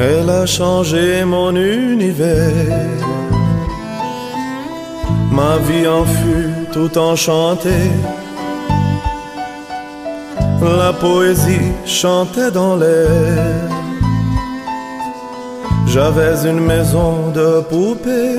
Elle 0.00 0.30
a 0.30 0.46
changé 0.46 1.24
mon 1.24 1.54
univers. 1.54 3.00
Ma 5.30 5.56
vie 5.66 5.86
en 5.86 6.04
fut 6.04 6.52
tout 6.72 6.98
enchantée. 6.98 7.90
La 10.62 10.92
poésie 10.92 11.72
chantait 11.84 12.52
dans 12.52 12.76
l'air. 12.76 13.68
J'avais 15.88 16.48
une 16.48 16.60
maison 16.60 17.30
de 17.34 17.60
poupées. 17.62 18.38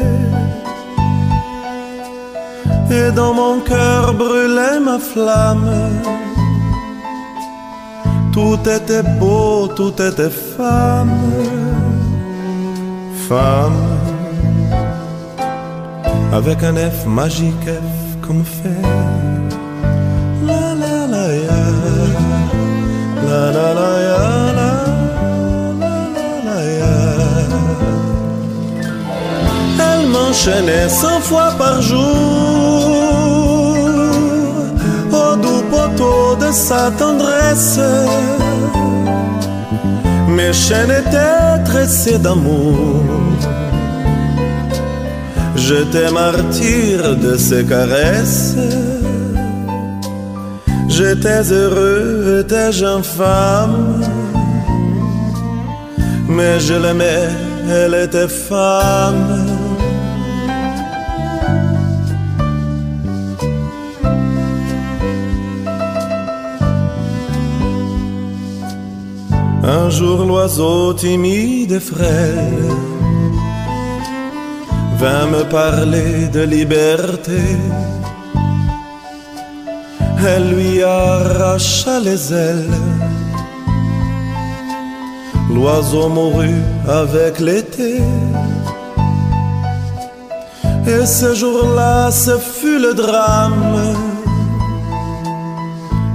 Et 2.89 3.12
dans 3.12 3.33
mon 3.33 3.59
cœur 3.59 4.13
brûlait 4.13 4.79
ma 4.79 4.99
flamme. 4.99 5.69
Tout 8.31 8.59
était 8.67 9.03
beau, 9.19 9.67
tout 9.67 9.93
était 10.01 10.29
femme, 10.57 11.19
femme, 13.29 13.83
avec 16.31 16.63
un 16.63 16.75
F 16.75 17.05
magique, 17.05 17.67
F 17.67 18.25
comme 18.25 18.43
fer. 18.43 19.22
Elle 30.34 30.39
m'enchaînait 30.39 30.89
cent 30.89 31.19
fois 31.22 31.52
par 31.60 31.80
jour 31.80 32.02
au 35.12 35.36
doux 35.36 35.63
poteau 35.69 36.36
de 36.43 36.52
sa 36.52 36.89
tendresse. 36.91 37.80
Mes 40.28 40.52
chaînes 40.52 40.89
étaient 40.89 41.63
tressées 41.65 42.17
d'amour. 42.17 43.04
J'étais 45.56 46.10
martyr 46.12 47.15
de 47.15 47.38
ses 47.38 47.63
caresses. 47.63 48.56
J'étais 50.89 51.43
heureux, 51.52 52.39
étais-je 52.43 52.86
infâme. 52.86 54.02
Mais 56.28 56.60
je 56.60 56.74
l'aimais, 56.74 57.30
elle 57.69 57.93
était 57.93 58.28
femme. 58.28 59.42
Un 69.84 69.89
jour 69.89 70.24
l'oiseau 70.24 70.93
timide 70.93 71.74
et 71.74 71.80
frêle 71.82 72.69
vint 74.98 75.26
me 75.36 75.43
parler 75.60 76.30
de 76.32 76.43
liberté. 76.43 77.41
Elle 80.26 80.48
lui 80.56 80.82
arracha 80.82 82.00
les 82.00 82.34
ailes. 82.34 82.80
L'oiseau 85.54 86.08
mourut 86.08 86.63
avec 86.88 87.41
l'été. 87.41 88.02
Et 90.93 91.06
ce 91.06 91.36
jour-là, 91.36 92.10
ce 92.10 92.38
fut 92.38 92.80
le 92.80 92.93
drame. 92.93 93.76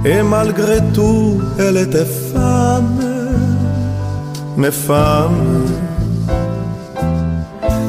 Et 0.05 0.23
malgré 0.23 0.77
tout, 0.95 1.39
elle 1.59 1.77
était 1.77 2.11
femme 2.33 2.58
mais 4.59 4.71
femme, 4.71 5.65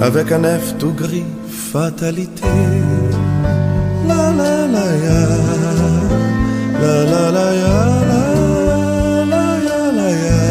avec 0.00 0.30
un 0.30 0.44
F 0.44 0.78
tout 0.78 0.92
gris, 0.92 1.32
fatalité. 1.72 2.56
La 4.08 4.32
la 4.40 4.54
la 4.74 4.86
ya, 5.06 5.22
la 6.82 6.96
la 7.12 7.24
la 7.36 7.46
ya, 7.62 7.78
la 9.32 9.44
la 9.70 9.82
la 9.98 10.08
ya. 10.24 10.42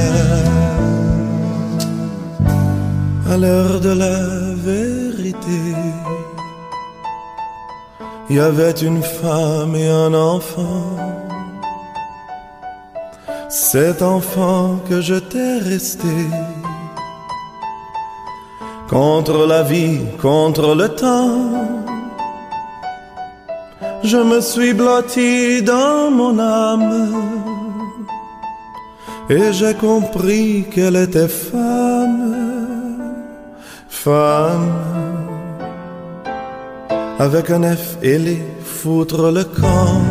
À 3.32 3.38
l'heure 3.38 3.80
de 3.80 3.94
la 4.04 4.18
vérité, 4.70 5.62
il 8.30 8.36
y 8.36 8.40
avait 8.40 8.78
une 8.90 9.02
femme 9.02 9.74
et 9.76 9.90
un 9.90 10.14
enfant. 10.14 11.09
Cet 13.72 14.02
enfant 14.02 14.80
que 14.90 15.00
je 15.00 15.14
t'ai 15.14 15.60
resté 15.60 16.16
contre 18.90 19.46
la 19.46 19.62
vie, 19.62 20.00
contre 20.20 20.74
le 20.74 20.90
temps. 20.90 21.78
Je 24.04 24.18
me 24.18 24.42
suis 24.42 24.74
blotti 24.74 25.62
dans 25.62 26.10
mon 26.10 26.40
âme 26.40 27.14
et 29.30 29.54
j'ai 29.54 29.76
compris 29.76 30.66
qu'elle 30.74 30.96
était 30.96 31.28
femme, 31.28 32.34
femme, 33.88 34.74
avec 37.20 37.52
un 37.52 37.76
F 37.76 37.98
ailé, 38.02 38.42
foutre 38.64 39.32
le 39.32 39.44
camp. 39.44 40.09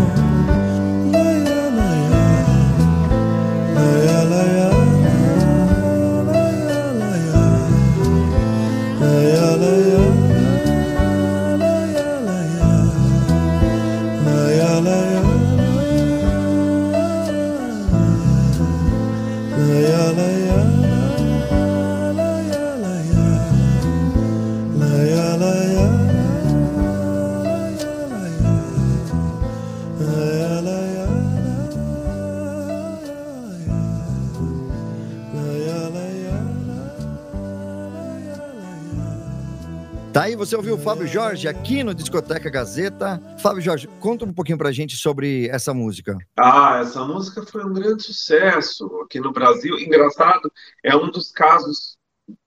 Tá 40.18 40.24
aí, 40.24 40.34
você 40.34 40.56
ouviu 40.56 40.74
o 40.74 40.78
Fábio 40.78 41.06
Jorge 41.06 41.46
aqui 41.46 41.84
no 41.84 41.94
Discoteca 41.94 42.50
Gazeta. 42.50 43.22
Fábio 43.40 43.62
Jorge, 43.62 43.86
conta 44.00 44.24
um 44.24 44.32
pouquinho 44.32 44.58
pra 44.58 44.72
gente 44.72 44.96
sobre 44.96 45.46
essa 45.46 45.72
música. 45.72 46.18
Ah, 46.36 46.80
essa 46.82 47.04
música 47.04 47.46
foi 47.46 47.64
um 47.64 47.72
grande 47.72 48.02
sucesso 48.02 48.84
aqui 49.04 49.20
no 49.20 49.30
Brasil. 49.30 49.78
Engraçado, 49.78 50.52
é 50.82 50.96
um 50.96 51.08
dos 51.08 51.30
casos 51.30 51.96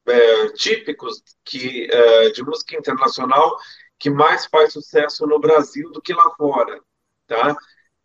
é, 0.06 0.50
típicos 0.50 1.24
que, 1.46 1.88
é, 1.90 2.32
de 2.32 2.44
música 2.44 2.76
internacional 2.76 3.56
que 3.98 4.10
mais 4.10 4.48
faz 4.48 4.74
sucesso 4.74 5.26
no 5.26 5.40
Brasil 5.40 5.90
do 5.94 6.02
que 6.02 6.14
lá 6.14 6.30
fora, 6.36 6.78
tá? 7.26 7.56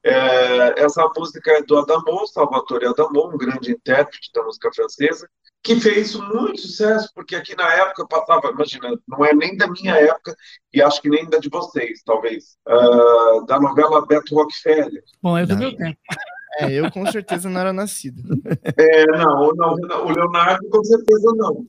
É, 0.04 0.84
essa 0.84 1.04
música 1.16 1.50
é 1.50 1.62
do 1.62 1.76
Adamo, 1.76 2.24
Salvatore 2.28 2.86
Adamo, 2.86 3.34
um 3.34 3.36
grande 3.36 3.72
intérprete 3.72 4.30
da 4.32 4.44
música 4.44 4.70
francesa, 4.72 5.28
que 5.66 5.80
fez 5.80 6.14
muito 6.14 6.60
sucesso, 6.60 7.10
porque 7.12 7.34
aqui 7.34 7.56
na 7.56 7.68
época 7.74 8.06
passava, 8.06 8.52
imagina, 8.52 8.96
não 9.08 9.24
é 9.24 9.34
nem 9.34 9.56
da 9.56 9.66
minha 9.66 9.96
época, 9.96 10.36
e 10.72 10.80
acho 10.80 11.02
que 11.02 11.08
nem 11.08 11.28
da 11.28 11.38
de 11.38 11.48
vocês, 11.48 12.02
talvez, 12.04 12.56
uh, 12.68 13.44
da 13.46 13.58
novela 13.58 14.06
Beto 14.06 14.32
Rockefeller. 14.36 15.02
Bom, 15.20 15.36
é 15.36 15.44
do 15.44 15.56
meu 15.56 15.76
tempo. 15.76 15.98
É, 16.58 16.72
eu 16.72 16.90
com 16.90 17.04
certeza 17.10 17.50
não 17.50 17.60
era 17.60 17.72
nascido. 17.72 18.22
É, 18.78 19.06
não, 19.06 19.52
não, 19.54 19.74
o 20.06 20.10
Leonardo 20.10 20.68
com 20.68 20.84
certeza 20.84 21.32
não. 21.36 21.66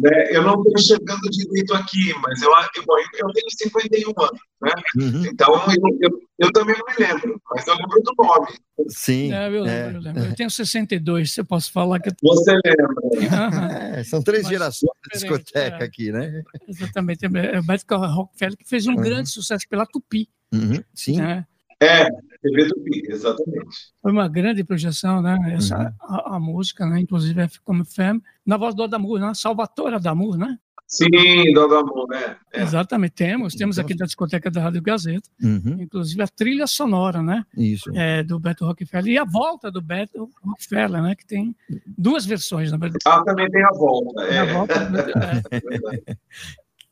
né? 0.00 0.24
Eu 0.30 0.42
não 0.42 0.54
estou 0.54 0.72
enxergando 0.76 1.30
direito 1.30 1.74
aqui, 1.74 2.12
mas 2.20 2.42
eu, 2.42 2.50
eu, 2.50 2.84
eu 3.14 3.32
tenho 3.32 3.50
51 3.50 4.08
anos, 4.22 4.40
né? 4.60 4.72
Uhum. 4.96 5.24
Então 5.26 5.54
eu, 5.54 5.98
eu, 6.00 6.20
eu, 6.38 6.52
também 6.52 6.76
não 6.76 6.86
me 6.86 7.06
lembro, 7.06 7.40
mas 7.50 7.66
eu 7.66 7.74
lembro 7.74 8.02
do 8.02 8.12
nome. 8.18 8.46
Sim. 8.88 9.32
É, 9.32 9.46
eu, 9.46 9.62
lembro, 9.62 9.70
é. 9.70 9.96
eu, 9.96 10.00
lembro. 10.00 10.24
eu 10.24 10.34
tenho 10.34 10.50
62, 10.50 11.32
você 11.32 11.44
posso 11.44 11.72
falar 11.72 12.00
que. 12.00 12.10
Você 12.22 12.52
lembra? 12.52 13.98
É, 13.98 14.04
são 14.04 14.22
três 14.22 14.42
mas, 14.42 14.52
gerações 14.52 14.92
de 15.04 15.18
discoteca 15.18 15.78
é. 15.78 15.84
aqui, 15.84 16.12
né? 16.12 16.42
Exatamente. 16.68 17.24
É 17.24 17.58
o 17.58 17.62
Beto 17.62 17.96
Rockefeller 17.96 18.56
que 18.56 18.68
fez 18.68 18.86
um 18.86 18.92
uhum. 18.92 19.02
grande 19.02 19.30
sucesso 19.30 19.66
pela 19.68 19.86
Tupi. 19.86 20.28
Uhum. 20.52 20.82
Sim. 20.94 21.18
Né? 21.18 21.46
É, 21.80 22.08
TV 22.46 22.68
Tupi, 22.68 23.02
exatamente. 23.08 23.66
Foi 24.00 24.12
uma 24.12 24.28
grande 24.28 24.62
projeção, 24.62 25.20
né? 25.20 25.36
Essa, 25.54 25.78
uhum. 25.78 25.92
a, 26.00 26.36
a, 26.36 26.40
música, 26.40 26.86
né? 26.86 27.00
Inclusive, 27.00 27.42
é 27.42 27.48
como 27.64 27.84
Femme, 27.84 28.22
na 28.44 28.56
voz 28.56 28.74
do 28.74 28.82
Adamur, 28.82 29.18
né? 29.18 29.32
Salvatore 29.34 29.96
Adamur, 29.96 30.36
né? 30.36 30.58
Sim, 30.86 31.52
do 31.52 31.64
Adamur, 31.64 32.06
né? 32.08 32.36
É. 32.52 32.62
Exatamente, 32.62 33.14
temos. 33.14 33.54
Temos 33.54 33.76
aqui 33.76 33.94
da 33.94 34.04
discoteca 34.04 34.48
da 34.48 34.62
Rádio 34.62 34.80
Gazeta, 34.80 35.28
uhum. 35.42 35.78
inclusive 35.80 36.22
a 36.22 36.28
trilha 36.28 36.66
sonora, 36.66 37.20
né? 37.20 37.44
Isso. 37.56 37.90
É, 37.94 38.22
do 38.22 38.38
Beto 38.38 38.64
Rockefeller 38.64 39.12
e 39.12 39.18
a 39.18 39.24
volta 39.24 39.70
do 39.70 39.82
Beto 39.82 40.30
Rockefeller, 40.44 41.02
né? 41.02 41.16
Que 41.16 41.26
tem 41.26 41.56
duas 41.98 42.24
versões, 42.24 42.70
na 42.70 42.76
verdade. 42.76 43.02
Ah, 43.04 43.24
também 43.24 43.50
tem 43.50 43.64
a 43.64 43.70
volta. 43.70 44.22
É. 44.22 44.38
A 44.38 44.44
volta, 44.44 44.74
é. 45.50 46.14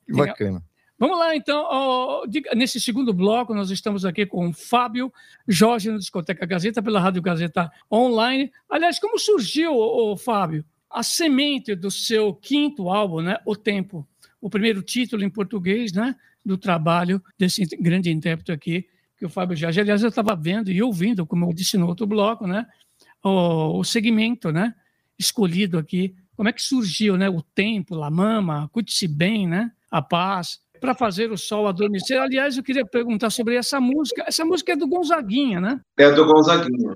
que 0.05 0.13
bacana. 0.13 0.61
Vamos 1.05 1.19
lá, 1.19 1.37
então. 1.37 2.23
Nesse 2.57 2.81
segundo 2.81 3.13
bloco, 3.13 3.53
nós 3.53 3.71
estamos 3.71 4.07
aqui 4.07 4.25
com 4.25 4.49
o 4.49 4.53
Fábio 4.55 5.13
Jorge 5.47 5.91
no 5.91 5.99
Discoteca 5.99 6.47
Gazeta, 6.47 6.83
pela 6.83 6.99
Rádio 6.99 7.21
Gazeta 7.21 7.71
Online. 7.93 8.51
Aliás, 8.71 8.99
como 8.99 9.19
surgiu, 9.19 9.75
Fábio, 10.17 10.65
a 10.91 11.03
semente 11.03 11.75
do 11.75 11.91
seu 11.91 12.33
quinto 12.33 12.89
álbum, 12.89 13.21
né? 13.21 13.37
O 13.45 13.55
Tempo? 13.55 14.09
O 14.41 14.49
primeiro 14.49 14.81
título 14.81 15.23
em 15.23 15.29
português, 15.29 15.93
né? 15.93 16.17
Do 16.43 16.57
trabalho 16.57 17.23
desse 17.39 17.67
grande 17.79 18.11
intérprete 18.11 18.51
aqui, 18.51 18.89
que 19.19 19.27
o 19.27 19.29
Fábio 19.29 19.59
Jorge. 19.59 19.83
Aliás, 19.83 20.03
eu 20.03 20.09
estava 20.09 20.35
vendo 20.35 20.73
e 20.73 20.83
ouvindo, 20.83 21.27
como 21.27 21.45
eu 21.45 21.53
disse 21.53 21.77
no 21.77 21.87
outro 21.87 22.07
bloco, 22.07 22.47
né? 22.47 22.67
o, 23.23 23.79
o 23.79 23.85
segmento, 23.85 24.51
né? 24.51 24.75
Escolhido 25.19 25.77
aqui. 25.77 26.17
Como 26.35 26.49
é 26.49 26.53
que 26.53 26.63
surgiu, 26.63 27.19
né? 27.19 27.29
O 27.29 27.43
tempo, 27.43 27.95
La 27.95 28.11
Mama, 28.11 28.71
Cuide-se 28.73 29.07
Bem, 29.07 29.47
né? 29.47 29.71
A 29.91 30.01
Paz, 30.01 30.64
para 30.85 30.95
fazer 30.95 31.33
o 31.33 31.39
sol 31.39 31.67
adormecer. 31.67 32.21
Aliás, 32.21 32.59
eu 32.59 32.63
queria 32.63 32.85
perguntar 32.85 33.31
sobre 33.31 33.57
essa 33.57 33.81
música. 33.81 34.23
Essa 34.27 34.45
música 34.45 34.73
é 34.73 34.77
do 34.77 34.87
Gonzaguinha, 34.87 35.59
né? 35.59 35.81
É 35.97 36.11
do 36.11 36.27
Gonzaguinha. 36.27 36.95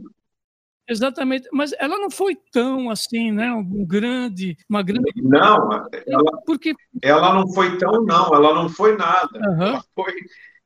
Exatamente, 0.87 1.49
mas 1.53 1.73
ela 1.79 1.99
não 1.99 2.11
foi 2.11 2.37
tão 2.53 2.91
assim, 2.91 3.33
né? 3.33 3.51
Um 3.53 3.87
grande, 3.87 4.57
uma 4.69 4.83
grande. 4.83 5.11
Não, 5.17 5.87
ela, 6.07 6.43
Porque... 6.45 6.75
ela 7.03 7.33
não 7.33 7.49
foi 7.53 7.79
tão, 7.79 8.05
não, 8.05 8.35
ela 8.35 8.55
não 8.55 8.69
foi 8.69 8.95
nada. 8.95 9.39
Uhum. 9.39 9.63
Ela 9.63 9.85
foi, 9.95 10.15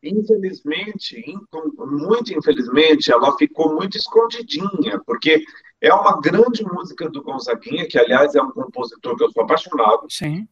infelizmente, 0.02 1.24
muito 1.76 2.32
infelizmente, 2.36 3.12
ela 3.12 3.36
ficou 3.36 3.74
muito 3.74 3.96
escondidinha, 3.96 5.00
porque 5.06 5.44
é 5.80 5.92
uma 5.94 6.20
grande 6.20 6.64
música 6.64 7.08
do 7.08 7.22
Gonzaguinha, 7.22 7.86
que 7.88 7.98
aliás 7.98 8.34
é 8.34 8.42
um 8.42 8.50
compositor 8.50 9.16
que 9.16 9.24
eu 9.24 9.30
sou 9.30 9.44
apaixonado. 9.44 10.06
Sim. 10.08 10.46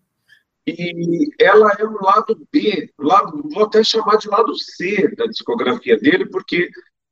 E 0.78 1.30
ela 1.38 1.70
é 1.78 1.84
um 1.84 1.96
lado 2.00 2.46
B, 2.52 2.90
lado, 2.98 3.42
vou 3.52 3.64
até 3.64 3.82
chamar 3.82 4.16
de 4.16 4.28
lado 4.28 4.54
C 4.56 5.08
da 5.16 5.26
discografia 5.26 5.98
dele, 5.98 6.26
porque 6.26 6.70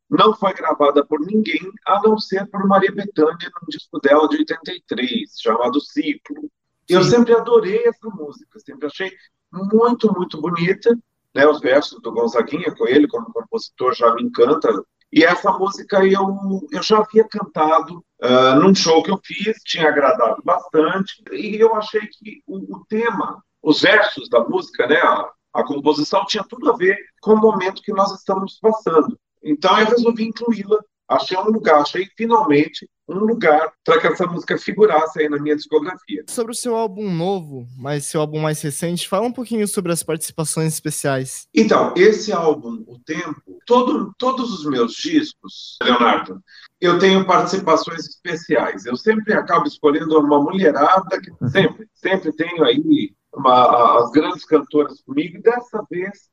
não 0.09 0.35
foi 0.35 0.55
gravada 0.55 1.05
por 1.05 1.21
ninguém, 1.21 1.71
a 1.87 2.01
não 2.03 2.19
ser 2.19 2.47
por 2.47 2.67
Maria 2.67 2.93
Bethânia, 2.93 3.51
num 3.61 3.69
disco 3.69 4.01
dela 4.01 4.29
de 4.29 4.39
83, 4.39 5.31
chamado 5.41 5.81
Ciclo. 5.81 6.51
Eu 6.89 7.03
sempre 7.05 7.35
adorei 7.35 7.87
essa 7.87 8.09
música, 8.09 8.59
sempre 8.61 8.87
achei 8.87 9.13
muito, 9.53 10.13
muito 10.15 10.41
bonita. 10.41 10.97
Né, 11.35 11.47
os 11.47 11.61
versos 11.61 12.01
do 12.01 12.11
Gonzaguinha, 12.11 12.75
com 12.75 12.87
ele 12.89 13.07
como 13.07 13.33
compositor, 13.33 13.95
já 13.95 14.15
me 14.15 14.23
encanta. 14.23 14.83
E 15.13 15.25
essa 15.25 15.53
música 15.53 16.05
eu, 16.05 16.67
eu 16.73 16.83
já 16.83 16.99
havia 16.99 17.25
cantado 17.29 18.03
uh, 18.23 18.61
num 18.61 18.75
show 18.75 19.03
que 19.03 19.11
eu 19.11 19.21
fiz, 19.23 19.57
tinha 19.65 19.89
agradado 19.89 20.43
bastante, 20.43 21.23
e 21.33 21.57
eu 21.57 21.75
achei 21.75 22.01
que 22.01 22.43
o, 22.47 22.77
o 22.77 22.85
tema, 22.87 23.43
os 23.63 23.81
versos 23.81 24.29
da 24.29 24.41
música, 24.45 24.87
né, 24.87 24.97
a, 24.97 25.31
a 25.55 25.65
composição 25.65 26.25
tinha 26.27 26.45
tudo 26.45 26.71
a 26.71 26.77
ver 26.77 26.97
com 27.21 27.33
o 27.33 27.41
momento 27.41 27.83
que 27.83 27.93
nós 27.93 28.13
estamos 28.13 28.59
passando. 28.61 29.19
Então 29.43 29.79
eu 29.79 29.87
resolvi 29.87 30.25
incluí-la. 30.25 30.79
Achei 31.09 31.39
um 31.39 31.45
lugar, 31.45 31.81
achei 31.81 32.07
finalmente 32.19 32.87
um 33.09 33.21
lugar 33.21 33.73
para 33.83 33.99
que 33.99 34.07
essa 34.07 34.27
música 34.27 34.59
figurasse 34.59 35.19
aí 35.19 35.29
na 35.29 35.39
minha 35.39 35.57
discografia. 35.57 36.23
Sobre 36.29 36.53
o 36.53 36.55
seu 36.55 36.77
álbum 36.77 37.11
novo, 37.11 37.67
mas 37.79 38.05
seu 38.05 38.21
álbum 38.21 38.39
mais 38.39 38.61
recente, 38.61 39.09
fala 39.09 39.27
um 39.27 39.33
pouquinho 39.33 39.67
sobre 39.67 39.91
as 39.91 40.03
participações 40.03 40.75
especiais. 40.75 41.47
Então, 41.55 41.95
esse 41.97 42.31
álbum, 42.31 42.85
O 42.87 42.99
Tempo, 42.99 43.41
todo, 43.65 44.13
todos 44.19 44.53
os 44.53 44.67
meus 44.67 44.93
discos, 44.93 45.79
Leonardo, 45.83 46.43
eu 46.79 46.99
tenho 46.99 47.27
participações 47.27 48.07
especiais. 48.07 48.85
Eu 48.85 48.97
sempre 48.97 49.33
acabo 49.33 49.67
escolhendo 49.67 50.19
uma 50.21 50.43
mulherada 50.43 51.19
que 51.21 51.31
sempre, 51.49 51.89
sempre 51.95 52.33
tenho 52.37 52.63
aí 52.63 53.15
uma, 53.39 54.03
as 54.03 54.11
grandes 54.11 54.45
cantoras 54.45 55.01
comigo. 55.03 55.39
E 55.39 55.43
dessa 55.43 55.85
vez 55.91 56.29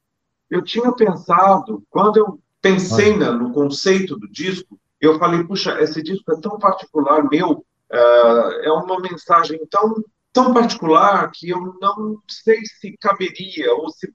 eu 0.50 0.62
tinha 0.63 0.91
pensado, 0.91 1.84
quando 1.89 2.18
eu 2.18 2.39
pensei 2.62 3.15
na, 3.15 3.32
no 3.32 3.52
conceito 3.54 4.18
do 4.18 4.30
disco, 4.30 4.80
eu 5.00 5.20
falei, 5.20 5.44
puxa, 5.44 5.80
esse 5.82 6.02
disco 6.02 6.32
é 6.32 6.41
tão 6.41 6.58
particular, 6.58 7.24
meu, 7.30 7.65
uh, 7.91 8.52
é 8.63 8.72
uma 8.72 9.00
mensagem 9.00 9.60
tão, 9.70 9.94
tão 10.34 10.54
particular 10.54 11.30
que 11.32 11.50
eu 11.50 11.78
não 11.80 12.20
sei 12.28 12.65
se 12.65 12.98
caberia 13.00 13.74
ou 13.74 13.89
se, 13.91 14.12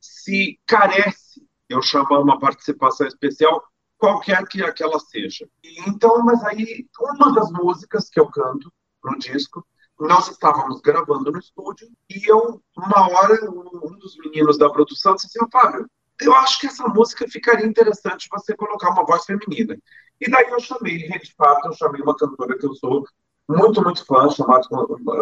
se 0.00 0.58
carece 0.66 1.42
eu 1.68 1.80
chamar 1.80 2.18
uma 2.18 2.38
participação 2.40 3.06
especial, 3.06 3.62
qualquer 3.96 4.44
que 4.48 4.62
aquela 4.62 4.98
seja. 4.98 5.48
E, 5.62 5.88
então, 5.88 6.18
mas 6.24 6.42
aí, 6.44 6.86
uma 6.98 7.32
das 7.32 7.52
músicas 7.52 8.10
que 8.10 8.18
eu 8.18 8.26
canto 8.26 8.72
no 9.04 9.16
disco, 9.18 9.64
nós 10.00 10.28
estávamos 10.28 10.80
gravando 10.80 11.30
no 11.30 11.38
estúdio 11.38 11.88
e 12.08 12.30
eu, 12.30 12.60
uma 12.76 13.08
hora, 13.08 13.38
um 13.50 13.98
dos 13.98 14.16
meninos 14.18 14.56
da 14.56 14.70
produção 14.70 15.14
disse 15.14 15.26
assim, 15.26 15.50
Fábio, 15.50 15.86
eu 16.20 16.34
acho 16.36 16.60
que 16.60 16.66
essa 16.66 16.86
música 16.88 17.26
ficaria 17.28 17.66
interessante 17.66 18.28
você 18.30 18.54
colocar 18.54 18.90
uma 18.90 19.04
voz 19.04 19.24
feminina. 19.24 19.76
E 20.20 20.30
daí 20.30 20.48
eu 20.50 20.60
chamei, 20.60 20.98
de 20.98 21.34
fato, 21.34 21.68
eu 21.68 21.72
chamei 21.72 22.02
uma 22.02 22.16
cantora 22.16 22.58
que 22.58 22.66
eu 22.66 22.74
sou 22.74 23.04
muito, 23.48 23.82
muito 23.82 24.04
fã, 24.06 24.28
chamada, 24.30 24.64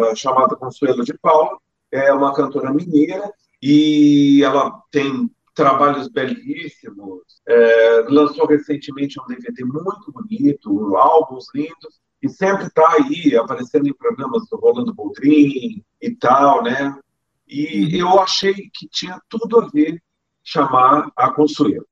eh, 0.03 0.15
chamada 0.15 0.55
Consuelo 0.55 1.03
de 1.03 1.13
Paula, 1.17 1.57
é 1.91 2.13
uma 2.13 2.33
cantora 2.33 2.71
mineira, 2.71 3.31
e 3.61 4.43
ela 4.43 4.81
tem 4.91 5.29
trabalhos 5.55 6.07
belíssimos, 6.07 7.41
é, 7.45 8.05
lançou 8.07 8.45
recentemente 8.45 9.19
um 9.19 9.25
DVD 9.25 9.65
muito 9.65 10.11
bonito, 10.11 10.95
álbuns 10.95 11.47
lindos, 11.53 11.99
e 12.21 12.29
sempre 12.29 12.65
está 12.65 12.83
aí 12.93 13.35
aparecendo 13.35 13.87
em 13.87 13.93
programas 13.93 14.47
do 14.49 14.57
Rolando 14.57 14.93
Boldrin 14.93 15.83
e 16.01 16.15
tal, 16.15 16.63
né? 16.63 16.97
E 17.47 17.95
uhum. 17.95 18.09
eu 18.09 18.19
achei 18.19 18.53
que 18.53 18.87
tinha 18.89 19.19
tudo 19.29 19.59
a 19.59 19.67
ver 19.67 20.01
chamar 20.43 21.11
a 21.15 21.31
Consuelo. 21.31 21.85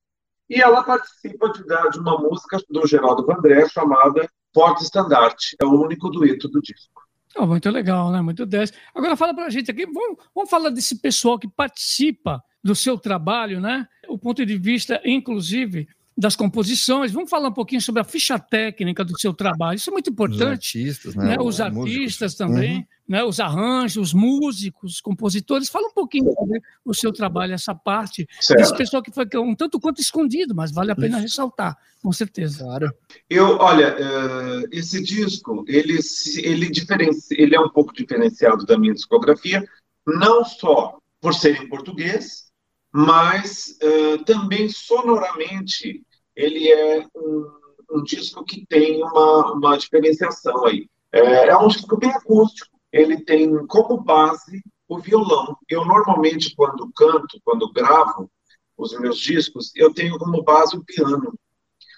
E 0.49 0.61
ela 0.61 0.83
participa 0.83 1.51
de, 1.51 1.63
de 1.63 1.99
uma 1.99 2.17
música 2.17 2.59
do 2.69 2.87
Geraldo 2.87 3.25
Vandré 3.25 3.67
chamada 3.67 4.29
Porta 4.53 4.83
Estandarte. 4.83 5.55
É 5.61 5.65
o 5.65 5.81
único 5.81 6.09
dueto 6.09 6.47
do 6.47 6.61
disco. 6.61 7.03
Oh, 7.35 7.45
muito 7.45 7.69
legal, 7.69 8.11
né? 8.11 8.21
Muito 8.21 8.45
10. 8.45 8.73
Agora 8.95 9.15
fala 9.15 9.33
pra 9.33 9.49
gente 9.49 9.69
aqui, 9.69 9.85
vamos, 9.85 10.17
vamos 10.33 10.49
falar 10.49 10.69
desse 10.69 10.99
pessoal 10.99 11.37
que 11.37 11.47
participa 11.47 12.41
do 12.63 12.73
seu 12.73 12.97
trabalho, 12.97 13.59
né? 13.59 13.87
O 14.07 14.17
ponto 14.17 14.45
de 14.45 14.57
vista, 14.57 15.01
inclusive, 15.05 15.87
das 16.17 16.35
composições. 16.35 17.11
Vamos 17.11 17.29
falar 17.29 17.49
um 17.49 17.53
pouquinho 17.53 17.79
sobre 17.79 18.01
a 18.01 18.03
ficha 18.03 18.39
técnica 18.39 19.05
do 19.05 19.17
seu 19.19 19.33
trabalho. 19.33 19.75
Isso 19.75 19.91
é 19.91 19.93
muito 19.93 20.09
importante. 20.09 20.79
Os 20.79 20.87
artistas, 20.87 21.15
né? 21.15 21.25
né? 21.25 21.37
Os 21.39 21.61
artistas 21.61 22.33
também, 22.33 22.77
uhum. 22.77 22.85
né? 23.07 23.23
Os 23.23 23.39
arranjos, 23.39 23.97
os 23.97 24.13
músicos, 24.13 24.93
os 24.93 25.01
compositores. 25.01 25.69
Fala 25.69 25.87
um 25.87 25.93
pouquinho 25.93 26.33
sobre 26.33 26.59
o 26.83 26.93
seu 26.93 27.13
trabalho, 27.13 27.53
essa 27.53 27.75
parte 27.75 28.27
certo. 28.41 28.59
desse 28.59 28.75
pessoal 28.75 29.03
que 29.03 29.11
foi 29.11 29.27
um 29.35 29.53
tanto 29.53 29.79
quanto 29.79 30.01
escondido, 30.01 30.55
mas 30.55 30.71
vale 30.71 30.91
a 30.91 30.95
pena 30.95 31.17
Isso. 31.17 31.27
ressaltar, 31.27 31.77
com 32.01 32.11
certeza. 32.11 32.63
Claro. 32.63 32.91
Eu, 33.29 33.57
olha, 33.57 33.95
uh, 33.95 34.67
esse 34.71 35.03
disco, 35.03 35.63
ele, 35.67 35.99
ele, 36.37 36.71
diferenci... 36.71 37.35
ele 37.37 37.55
é 37.55 37.59
um 37.59 37.69
pouco 37.69 37.93
diferenciado 37.93 38.65
da 38.65 38.75
minha 38.75 38.93
discografia, 38.93 39.63
não 40.07 40.43
só 40.43 40.97
por 41.21 41.35
ser 41.35 41.61
em 41.61 41.69
português, 41.69 42.47
mas 42.91 43.77
uh, 43.83 44.23
também 44.23 44.67
sonoramente 44.69 46.06
ele 46.37 46.71
é 46.71 47.05
um, 47.15 47.47
um 47.91 48.03
disco 48.03 48.45
que 48.45 48.63
tem 48.67 49.03
uma, 49.03 49.53
uma 49.53 49.77
diferenciação 49.77 50.65
aí. 50.67 50.87
É, 51.11 51.47
é 51.47 51.57
um 51.57 51.67
disco 51.67 51.97
bem 51.97 52.11
acústico, 52.11 52.77
ele 52.91 53.23
tem 53.25 53.65
como 53.65 53.99
base 53.99 54.63
o 54.87 54.99
violão. 54.99 55.57
Eu 55.67 55.83
normalmente, 55.83 56.55
quando 56.55 56.91
canto, 56.95 57.41
quando 57.43 57.73
gravo 57.73 58.29
os 58.77 58.97
meus 58.99 59.17
discos, 59.17 59.71
eu 59.75 59.91
tenho 59.91 60.19
como 60.19 60.43
base 60.43 60.77
o 60.77 60.83
piano. 60.83 61.33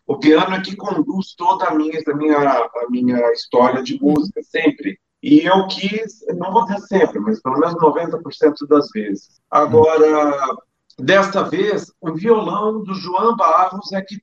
O 0.08 0.18
piano 0.18 0.56
é 0.56 0.62
que 0.62 0.76
conduz 0.76 1.36
toda 1.36 1.66
a 1.66 1.76
minha, 1.76 2.00
a 2.08 2.16
minha, 2.16 2.38
a 2.38 2.90
minha 2.90 3.34
história 3.34 3.84
de 3.84 4.02
música, 4.02 4.42
sempre. 4.42 4.98
E 5.22 5.42
eu 5.42 5.68
quis, 5.68 6.26
não 6.38 6.54
vou 6.54 6.66
dizer 6.66 6.80
sempre, 6.88 7.20
mas 7.20 7.42
pelo 7.42 7.60
menos 7.60 7.76
90% 7.76 8.66
das 8.70 8.90
vezes. 8.90 9.42
Agora, 9.52 10.56
desta 10.98 11.44
vez, 11.44 11.92
o 12.00 12.14
violão 12.14 12.82
do 12.82 12.94
João 12.94 13.36
Barros 13.36 13.92
é 13.92 14.02
que 14.02 14.18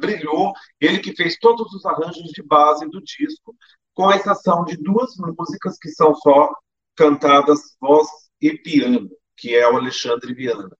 brilhou, 0.00 0.52
ele 0.80 0.98
que 0.98 1.14
fez 1.14 1.36
todos 1.38 1.72
os 1.74 1.84
arranjos 1.84 2.30
de 2.32 2.42
base 2.42 2.88
do 2.88 3.02
disco, 3.02 3.54
com 3.94 4.10
exceção 4.10 4.64
de 4.64 4.76
duas 4.76 5.14
músicas 5.16 5.78
que 5.78 5.90
são 5.90 6.14
só 6.14 6.50
cantadas 6.96 7.76
voz 7.80 8.08
e 8.40 8.56
piano, 8.58 9.10
que 9.36 9.54
é 9.54 9.68
o 9.68 9.76
Alexandre 9.76 10.34
Viana. 10.34 10.70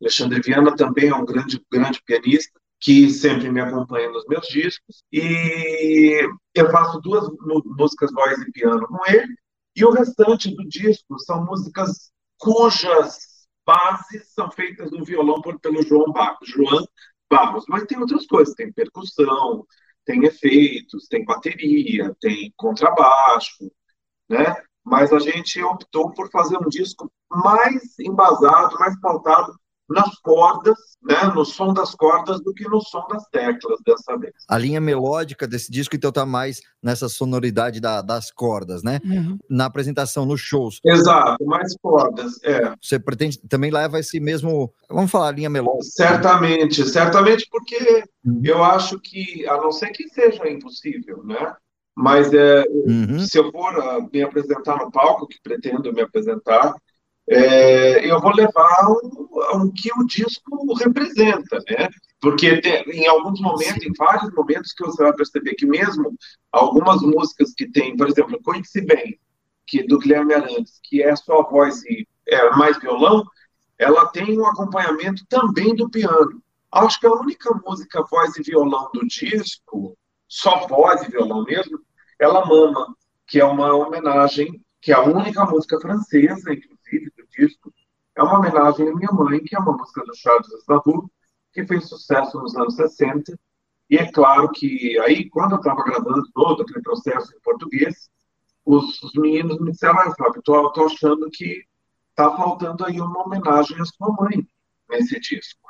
Alexandre 0.00 0.40
Viana 0.40 0.74
também 0.74 1.08
é 1.08 1.14
um 1.14 1.24
grande, 1.24 1.62
grande 1.70 2.02
pianista, 2.04 2.60
que 2.80 3.08
sempre 3.10 3.50
me 3.50 3.60
acompanha 3.60 4.10
nos 4.10 4.26
meus 4.26 4.46
discos, 4.48 5.04
e 5.12 6.28
eu 6.54 6.70
faço 6.70 7.00
duas 7.00 7.28
músicas 7.64 8.10
voz 8.12 8.38
e 8.40 8.50
piano 8.50 8.86
com 8.88 8.98
ele, 9.06 9.34
e 9.76 9.84
o 9.84 9.90
restante 9.90 10.54
do 10.54 10.66
disco 10.68 11.18
são 11.20 11.44
músicas 11.44 12.10
cujas 12.38 13.18
bases 13.64 14.32
são 14.34 14.50
feitas 14.50 14.90
no 14.90 15.04
violão 15.04 15.40
por, 15.40 15.58
pelo 15.60 15.82
João 15.82 16.12
Barros. 16.12 16.48
João 16.48 16.84
Barros, 17.32 17.64
mas 17.66 17.84
tem 17.84 17.98
outras 17.98 18.26
coisas, 18.26 18.54
tem 18.54 18.70
percussão, 18.70 19.66
tem 20.04 20.24
efeitos, 20.24 21.08
tem 21.08 21.24
bateria, 21.24 22.14
tem 22.20 22.52
contrabaixo, 22.56 23.70
né? 24.28 24.54
Mas 24.84 25.12
a 25.12 25.18
gente 25.18 25.62
optou 25.62 26.12
por 26.12 26.30
fazer 26.30 26.58
um 26.58 26.68
disco 26.68 27.10
mais 27.30 27.98
embasado, 27.98 28.78
mais 28.78 29.00
pautado 29.00 29.54
nas 29.92 30.18
cordas, 30.20 30.76
né, 31.02 31.16
no 31.34 31.44
som 31.44 31.72
das 31.72 31.94
cordas, 31.94 32.40
do 32.42 32.52
que 32.54 32.68
no 32.68 32.80
som 32.80 33.06
das 33.08 33.24
teclas 33.30 33.78
dessa 33.86 34.16
vez. 34.16 34.32
A 34.48 34.56
linha 34.58 34.80
melódica 34.80 35.46
desse 35.46 35.70
disco, 35.70 35.94
então, 35.96 36.10
tá 36.12 36.24
mais 36.26 36.60
nessa 36.82 37.08
sonoridade 37.08 37.80
da, 37.80 38.00
das 38.02 38.30
cordas, 38.30 38.82
né? 38.82 39.00
Uhum. 39.04 39.38
Na 39.48 39.66
apresentação, 39.66 40.24
nos 40.26 40.40
shows. 40.40 40.78
Exato, 40.84 41.44
mais 41.44 41.76
cordas, 41.80 42.32
é. 42.44 42.74
Você 42.80 42.98
pretende, 42.98 43.38
também 43.48 43.70
leva 43.70 43.98
esse 44.00 44.18
mesmo, 44.20 44.72
vamos 44.88 45.10
falar, 45.10 45.30
linha 45.32 45.50
melódica. 45.50 45.84
Certamente, 45.84 46.84
certamente, 46.88 47.46
porque 47.50 48.04
Uhum. 48.24 48.40
eu 48.44 48.62
acho 48.62 49.00
que, 49.00 49.44
a 49.48 49.56
não 49.56 49.72
ser 49.72 49.90
que 49.90 50.08
seja 50.08 50.48
impossível, 50.48 51.22
né? 51.24 51.54
Mas 51.94 52.32
é, 52.32 52.64
Uhum. 52.86 53.18
se 53.20 53.36
eu 53.38 53.50
for 53.50 53.74
ah, 53.78 54.06
me 54.12 54.22
apresentar 54.22 54.78
no 54.78 54.90
palco, 54.90 55.26
que 55.26 55.36
pretendo 55.42 55.92
me 55.92 56.00
apresentar, 56.00 56.72
é, 57.34 58.10
eu 58.10 58.20
vou 58.20 58.32
levar 58.34 58.86
o, 58.88 59.66
o 59.66 59.72
que 59.72 59.90
o 59.98 60.06
disco 60.06 60.74
representa, 60.74 61.58
né? 61.70 61.88
Porque 62.20 62.60
tem- 62.60 62.82
em 62.90 63.06
alguns 63.06 63.40
momentos, 63.40 63.84
em 63.84 63.92
vários 63.96 64.32
momentos, 64.34 64.72
que 64.72 64.84
você 64.84 65.02
vai 65.02 65.12
perceber 65.14 65.54
que 65.54 65.66
mesmo 65.66 66.14
algumas 66.52 67.00
músicas 67.02 67.52
que 67.56 67.68
tem, 67.70 67.96
por 67.96 68.08
exemplo, 68.08 68.40
Conhece 68.42 68.80
Bem, 68.82 69.18
que 69.66 69.80
é 69.80 69.86
do 69.86 69.98
Guilherme 69.98 70.34
Arantes, 70.34 70.80
que 70.84 71.02
é 71.02 71.14
só 71.16 71.42
voz 71.42 71.82
e 71.84 72.06
é, 72.28 72.50
mais 72.50 72.78
violão, 72.78 73.24
ela 73.78 74.06
tem 74.06 74.38
um 74.38 74.46
acompanhamento 74.46 75.24
também 75.28 75.74
do 75.74 75.90
piano. 75.90 76.42
Acho 76.70 77.00
que 77.00 77.06
a 77.06 77.12
única 77.12 77.52
música 77.66 78.04
voz 78.10 78.36
e 78.36 78.42
violão 78.42 78.90
do 78.94 79.06
disco, 79.06 79.96
só 80.28 80.66
voz 80.66 81.02
e 81.02 81.10
violão 81.10 81.44
mesmo, 81.44 81.78
ela 82.18 82.46
Mama, 82.46 82.94
que 83.26 83.40
é 83.40 83.44
uma 83.44 83.74
homenagem, 83.74 84.60
que 84.80 84.92
é 84.92 84.94
a 84.94 85.02
única 85.02 85.44
música 85.44 85.78
francesa, 85.80 86.56
disco, 87.32 87.72
é 88.16 88.22
uma 88.22 88.38
homenagem 88.38 88.88
à 88.88 88.94
minha 88.94 89.10
mãe, 89.12 89.42
que 89.42 89.56
é 89.56 89.58
uma 89.58 89.72
música 89.72 90.04
do 90.04 90.14
Charles 90.14 90.52
Aznavour, 90.54 91.08
que 91.52 91.66
fez 91.66 91.88
sucesso 91.88 92.38
nos 92.38 92.54
anos 92.56 92.76
60. 92.76 93.38
E 93.90 93.96
é 93.96 94.10
claro 94.10 94.50
que 94.50 94.98
aí, 95.00 95.28
quando 95.28 95.52
eu 95.52 95.58
estava 95.58 95.82
gravando 95.82 96.22
todo 96.32 96.62
aquele 96.62 96.82
processo 96.82 97.34
em 97.34 97.40
português, 97.40 98.10
os, 98.64 99.02
os 99.02 99.12
meninos 99.14 99.58
me 99.60 99.72
disseram, 99.72 99.98
ah, 99.98 100.14
Fábio, 100.16 100.42
tô, 100.42 100.70
tô 100.72 100.86
achando 100.86 101.28
que 101.30 101.64
tá 102.14 102.34
faltando 102.36 102.84
aí 102.84 103.00
uma 103.00 103.24
homenagem 103.24 103.80
à 103.80 103.84
sua 103.84 104.12
mãe 104.12 104.46
nesse 104.88 105.18
disco, 105.20 105.68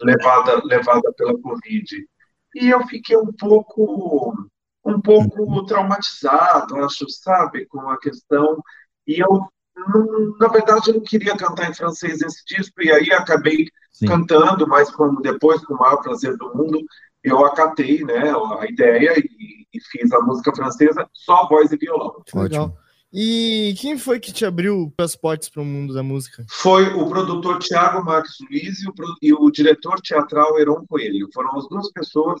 levada, 0.00 0.60
levada 0.64 1.12
pela 1.16 1.38
Covid. 1.40 2.06
E 2.54 2.68
eu 2.68 2.86
fiquei 2.86 3.16
um 3.16 3.32
pouco, 3.32 4.32
um 4.84 5.00
pouco 5.00 5.64
traumatizado, 5.66 6.76
acho, 6.84 7.08
sabe, 7.08 7.66
com 7.66 7.88
a 7.88 7.98
questão. 7.98 8.62
E 9.06 9.20
eu, 9.20 9.48
na 10.38 10.48
verdade, 10.48 10.90
eu 10.90 10.94
não 10.94 11.02
queria 11.02 11.36
cantar 11.36 11.70
em 11.70 11.74
francês 11.74 12.20
esse 12.20 12.44
disco, 12.46 12.82
e 12.82 12.90
aí 12.90 13.12
acabei 13.12 13.66
Sim. 13.92 14.06
cantando, 14.06 14.66
mas 14.66 14.90
como 14.90 15.20
depois, 15.20 15.64
com 15.64 15.74
o 15.74 15.78
maior 15.78 15.96
prazer 15.96 16.36
do 16.36 16.54
mundo, 16.54 16.80
eu 17.22 17.44
acatei 17.44 18.04
né, 18.04 18.32
a 18.60 18.66
ideia 18.66 19.18
e, 19.18 19.66
e 19.72 19.80
fiz 19.90 20.12
a 20.12 20.20
música 20.20 20.54
francesa 20.54 21.08
só 21.12 21.48
voz 21.48 21.72
e 21.72 21.76
violão. 21.76 22.22
Legal. 22.34 22.64
Ótimo. 22.64 22.84
E 23.16 23.76
quem 23.78 23.96
foi 23.96 24.18
que 24.18 24.32
te 24.32 24.44
abriu 24.44 24.92
as 24.98 25.14
portas 25.14 25.48
para 25.48 25.62
o 25.62 25.64
mundo 25.64 25.94
da 25.94 26.02
música? 26.02 26.44
Foi 26.50 26.92
o 26.94 27.08
produtor 27.08 27.60
Tiago 27.60 28.04
Marques 28.04 28.34
Luiz 28.40 28.82
e 28.82 28.88
o, 28.88 28.92
e 29.22 29.32
o 29.32 29.50
diretor 29.52 30.00
teatral 30.00 30.58
Heron 30.58 30.84
Coelho. 30.88 31.28
Foram 31.32 31.56
as 31.56 31.68
duas 31.68 31.92
pessoas 31.92 32.40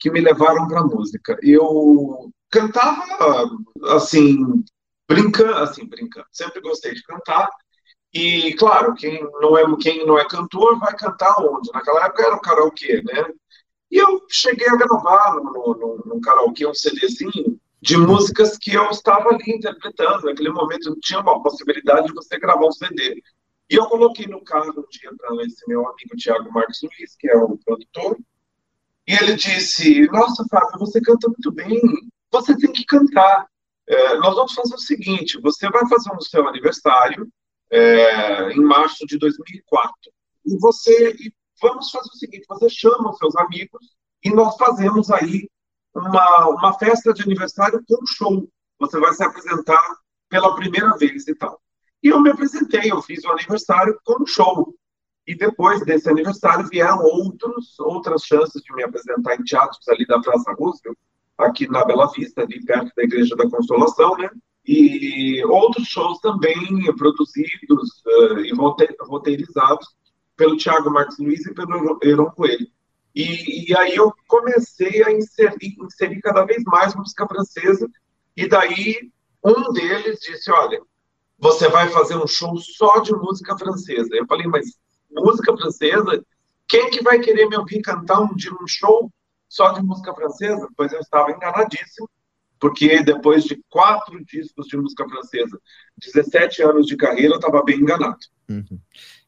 que 0.00 0.10
me 0.10 0.22
levaram 0.22 0.66
para 0.68 0.80
a 0.80 0.86
música. 0.86 1.38
Eu 1.42 2.30
cantava, 2.50 3.50
assim, 3.90 4.64
brincando, 5.08 5.54
assim, 5.54 5.86
brincando. 5.86 6.26
Sempre 6.30 6.60
gostei 6.60 6.94
de 6.94 7.02
cantar. 7.02 7.48
E, 8.12 8.54
claro, 8.54 8.94
quem 8.94 9.22
não 9.40 9.58
é, 9.58 9.64
quem 9.78 10.06
não 10.06 10.18
é 10.18 10.26
cantor 10.26 10.78
vai 10.78 10.94
cantar 10.96 11.34
onde? 11.40 11.70
Naquela 11.72 12.06
época 12.06 12.24
era 12.24 12.34
o 12.34 12.40
karaokê, 12.40 13.02
né? 13.02 13.26
E 13.90 13.98
eu 13.98 14.24
cheguei 14.30 14.68
a 14.68 14.76
gravar 14.76 15.36
no, 15.36 15.74
no, 15.74 16.02
no, 16.06 16.20
karaokê 16.20 16.66
um 16.66 16.74
CDzinho 16.74 17.60
de 17.80 17.96
músicas 17.96 18.56
que 18.58 18.74
eu 18.74 18.88
estava 18.90 19.28
ali 19.30 19.44
interpretando. 19.46 20.26
Naquele 20.26 20.50
momento 20.50 20.90
não 20.90 21.00
tinha 21.00 21.20
uma 21.20 21.42
possibilidade 21.42 22.06
de 22.08 22.14
você 22.14 22.38
gravar 22.38 22.66
um 22.66 22.72
CD. 22.72 23.22
E 23.68 23.74
eu 23.74 23.86
coloquei 23.86 24.26
no 24.26 24.42
carro 24.42 24.70
um 24.70 24.84
dia 24.90 25.10
para 25.16 25.44
esse 25.44 25.66
meu 25.68 25.86
amigo 25.86 26.16
Tiago 26.16 26.52
Marques 26.52 26.80
Luiz, 26.82 27.16
que 27.16 27.28
é 27.28 27.36
o 27.36 27.58
produtor, 27.58 28.16
e 29.06 29.12
ele 29.14 29.34
disse: 29.34 30.06
Nossa, 30.08 30.44
Fábio, 30.50 30.78
você 30.78 31.00
canta 31.00 31.28
muito 31.28 31.52
bem, 31.52 31.80
você 32.30 32.56
tem 32.56 32.72
que 32.72 32.84
cantar. 32.84 33.46
É, 33.88 34.16
nós 34.16 34.34
vamos 34.34 34.52
fazer 34.52 34.74
o 34.74 34.78
seguinte: 34.78 35.40
você 35.40 35.68
vai 35.70 35.86
fazer 35.88 36.10
o 36.12 36.20
seu 36.20 36.46
aniversário 36.48 37.28
é, 37.70 38.52
em 38.52 38.60
março 38.60 39.06
de 39.06 39.18
2004. 39.18 39.94
E 40.44 40.58
você 40.58 41.12
e 41.12 41.32
vamos 41.60 41.90
fazer 41.90 42.08
o 42.08 42.18
seguinte: 42.18 42.46
você 42.48 42.68
chama 42.68 43.10
os 43.10 43.18
seus 43.18 43.36
amigos 43.36 43.96
e 44.24 44.30
nós 44.30 44.56
fazemos 44.56 45.10
aí 45.10 45.48
uma, 45.94 46.48
uma 46.48 46.78
festa 46.78 47.12
de 47.12 47.22
aniversário 47.22 47.82
com 47.88 48.04
show. 48.06 48.48
Você 48.78 48.98
vai 48.98 49.12
se 49.14 49.24
apresentar 49.24 49.96
pela 50.28 50.54
primeira 50.54 50.96
vez 50.96 51.26
e 51.26 51.34
tal. 51.34 51.60
E 52.02 52.08
eu 52.08 52.20
me 52.20 52.30
apresentei, 52.30 52.90
eu 52.90 53.00
fiz 53.02 53.24
o 53.24 53.30
aniversário 53.30 53.98
com 54.04 54.26
show. 54.26 54.74
E 55.26 55.34
depois 55.34 55.84
desse 55.84 56.08
aniversário 56.08 56.68
vieram 56.68 57.02
outros, 57.02 57.78
outras 57.80 58.22
chances 58.22 58.62
de 58.62 58.72
me 58.74 58.84
apresentar 58.84 59.34
em 59.34 59.42
teatros 59.42 59.88
ali 59.88 60.06
da 60.06 60.20
Praça 60.20 60.52
Roosevelt, 60.52 60.96
aqui 61.38 61.68
na 61.68 61.84
Bela 61.84 62.10
Vista, 62.12 62.42
ali 62.42 62.64
perto 62.64 62.92
da 62.96 63.02
Igreja 63.02 63.36
da 63.36 63.48
Consolação, 63.48 64.16
né? 64.16 64.30
E 64.66 65.44
outros 65.44 65.86
shows 65.86 66.18
também 66.20 66.56
produzidos 66.96 68.02
uh, 68.04 68.40
e 68.40 68.52
rote 68.52 68.88
roteirizados 69.00 69.86
pelo 70.36 70.56
Tiago 70.56 70.90
Marques 70.90 71.18
Luiz 71.18 71.46
e 71.46 71.54
pelo 71.54 71.98
Heron 72.02 72.30
Coelho. 72.30 72.66
E, 73.14 73.70
e, 73.70 73.76
aí 73.76 73.96
eu 73.96 74.12
comecei 74.26 75.02
a 75.04 75.10
inserir, 75.10 75.76
inserir 75.80 76.20
cada 76.20 76.44
vez 76.44 76.62
mais 76.64 76.94
música 76.94 77.26
francesa, 77.26 77.88
e 78.36 78.46
daí 78.46 79.10
um 79.42 79.72
deles 79.72 80.18
disse, 80.20 80.50
olha, 80.50 80.80
você 81.38 81.68
vai 81.68 81.88
fazer 81.88 82.16
um 82.16 82.26
show 82.26 82.56
só 82.58 82.98
de 82.98 83.12
música 83.12 83.56
francesa. 83.56 84.08
Eu 84.12 84.26
falei, 84.26 84.46
mas 84.46 84.66
música 85.10 85.56
francesa? 85.56 86.24
Quem 86.68 86.90
que 86.90 87.02
vai 87.02 87.18
querer 87.20 87.46
me 87.48 87.56
ouvir 87.56 87.80
cantar 87.80 88.20
um, 88.20 88.34
de 88.34 88.52
um 88.52 88.66
show 88.66 89.10
só 89.48 89.72
de 89.72 89.82
música 89.82 90.14
francesa? 90.14 90.68
Pois 90.76 90.92
eu 90.92 91.00
estava 91.00 91.30
enganadíssimo, 91.30 92.08
porque 92.58 93.02
depois 93.02 93.44
de 93.44 93.62
quatro 93.68 94.22
discos 94.24 94.66
de 94.66 94.76
música 94.76 95.06
francesa, 95.08 95.58
17 96.02 96.62
anos 96.62 96.86
de 96.86 96.96
carreira, 96.96 97.34
eu 97.34 97.38
estava 97.38 97.62
bem 97.62 97.78
enganado. 97.80 98.18
Uhum. 98.48 98.78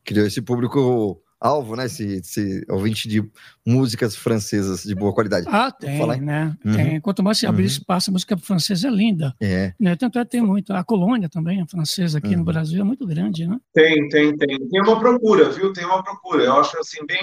Criou 0.04 0.26
esse 0.26 0.40
público 0.40 1.22
alvo, 1.40 1.76
né? 1.76 1.86
Esse, 1.86 2.04
esse 2.16 2.64
ouvinte 2.68 3.06
de 3.08 3.22
músicas 3.64 4.16
francesas 4.16 4.82
de 4.82 4.92
boa 4.94 5.12
qualidade. 5.14 5.46
Ah, 5.48 5.70
tem, 5.70 6.20
né? 6.20 6.56
Uhum. 6.64 6.72
Tem. 6.74 7.00
Quanto 7.00 7.22
mais 7.22 7.38
se 7.38 7.46
abrir 7.46 7.62
Uhum. 7.64 7.68
espaço, 7.68 8.10
a 8.10 8.12
música 8.12 8.36
francesa 8.36 8.88
é 8.88 8.90
linda. 8.90 9.32
É. 9.40 9.72
Né? 9.78 9.94
Tanto 9.94 10.18
é 10.18 10.24
que 10.24 10.30
tem 10.32 10.40
muito. 10.42 10.72
A 10.72 10.82
colônia 10.82 11.28
também, 11.28 11.60
a 11.60 11.66
francesa 11.66 12.18
aqui 12.18 12.28
Uhum. 12.30 12.38
no 12.38 12.44
Brasil, 12.44 12.80
é 12.80 12.84
muito 12.84 13.06
grande, 13.06 13.46
né? 13.46 13.56
Tem, 13.72 14.08
tem, 14.08 14.36
tem. 14.36 14.68
Tem 14.68 14.80
uma 14.82 14.98
procura, 14.98 15.50
viu? 15.50 15.72
Tem 15.72 15.84
uma 15.84 16.02
procura. 16.02 16.42
Eu 16.44 16.54
acho 16.54 16.76
assim, 16.78 17.04
bem. 17.06 17.20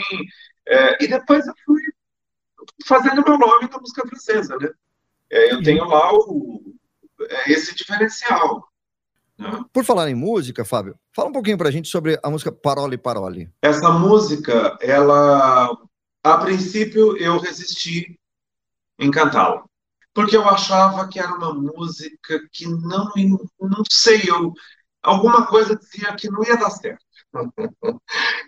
é, 0.68 1.04
E 1.04 1.08
depois 1.08 1.46
eu 1.46 1.54
fui 1.66 1.82
fazendo 2.86 3.24
meu 3.24 3.38
nome 3.38 3.70
na 3.72 3.80
música 3.80 4.08
francesa, 4.08 4.58
né? 4.58 4.70
É, 5.30 5.54
eu 5.54 5.62
tenho 5.64 5.86
lá 5.86 6.14
o... 6.14 6.62
é, 7.22 7.52
esse 7.52 7.76
diferencial. 7.76 8.68
né? 9.38 9.64
Por 9.74 9.84
falar 9.84 10.10
em 10.10 10.16
música, 10.16 10.64
Fábio, 10.64 10.98
fala 11.16 11.30
um 11.30 11.34
pouquinho 11.34 11.58
pra 11.58 11.72
gente 11.72 11.88
sobre 11.90 12.20
a 12.24 12.30
música 12.30 12.52
Parole 12.52 12.98
Parole. 12.98 13.50
Essa 13.62 13.90
música, 13.92 14.78
ela. 14.82 15.70
A 16.24 16.38
princípio, 16.40 17.16
eu 17.18 17.38
resisti 17.40 18.20
em 19.00 19.12
cantá-la. 19.12 19.64
Porque 20.14 20.36
eu 20.36 20.48
achava 20.48 21.08
que 21.08 21.20
era 21.20 21.34
uma 21.34 21.54
música 21.54 22.40
que 22.52 22.66
não. 22.68 23.12
Não 23.60 23.84
sei, 23.92 24.22
eu. 24.28 24.54
Alguma 25.04 25.46
coisa 25.46 25.76
dizia 25.76 26.16
que 26.16 26.30
não 26.30 26.44
ia 26.44 26.58
dar 26.58 26.70
certo. 26.72 27.06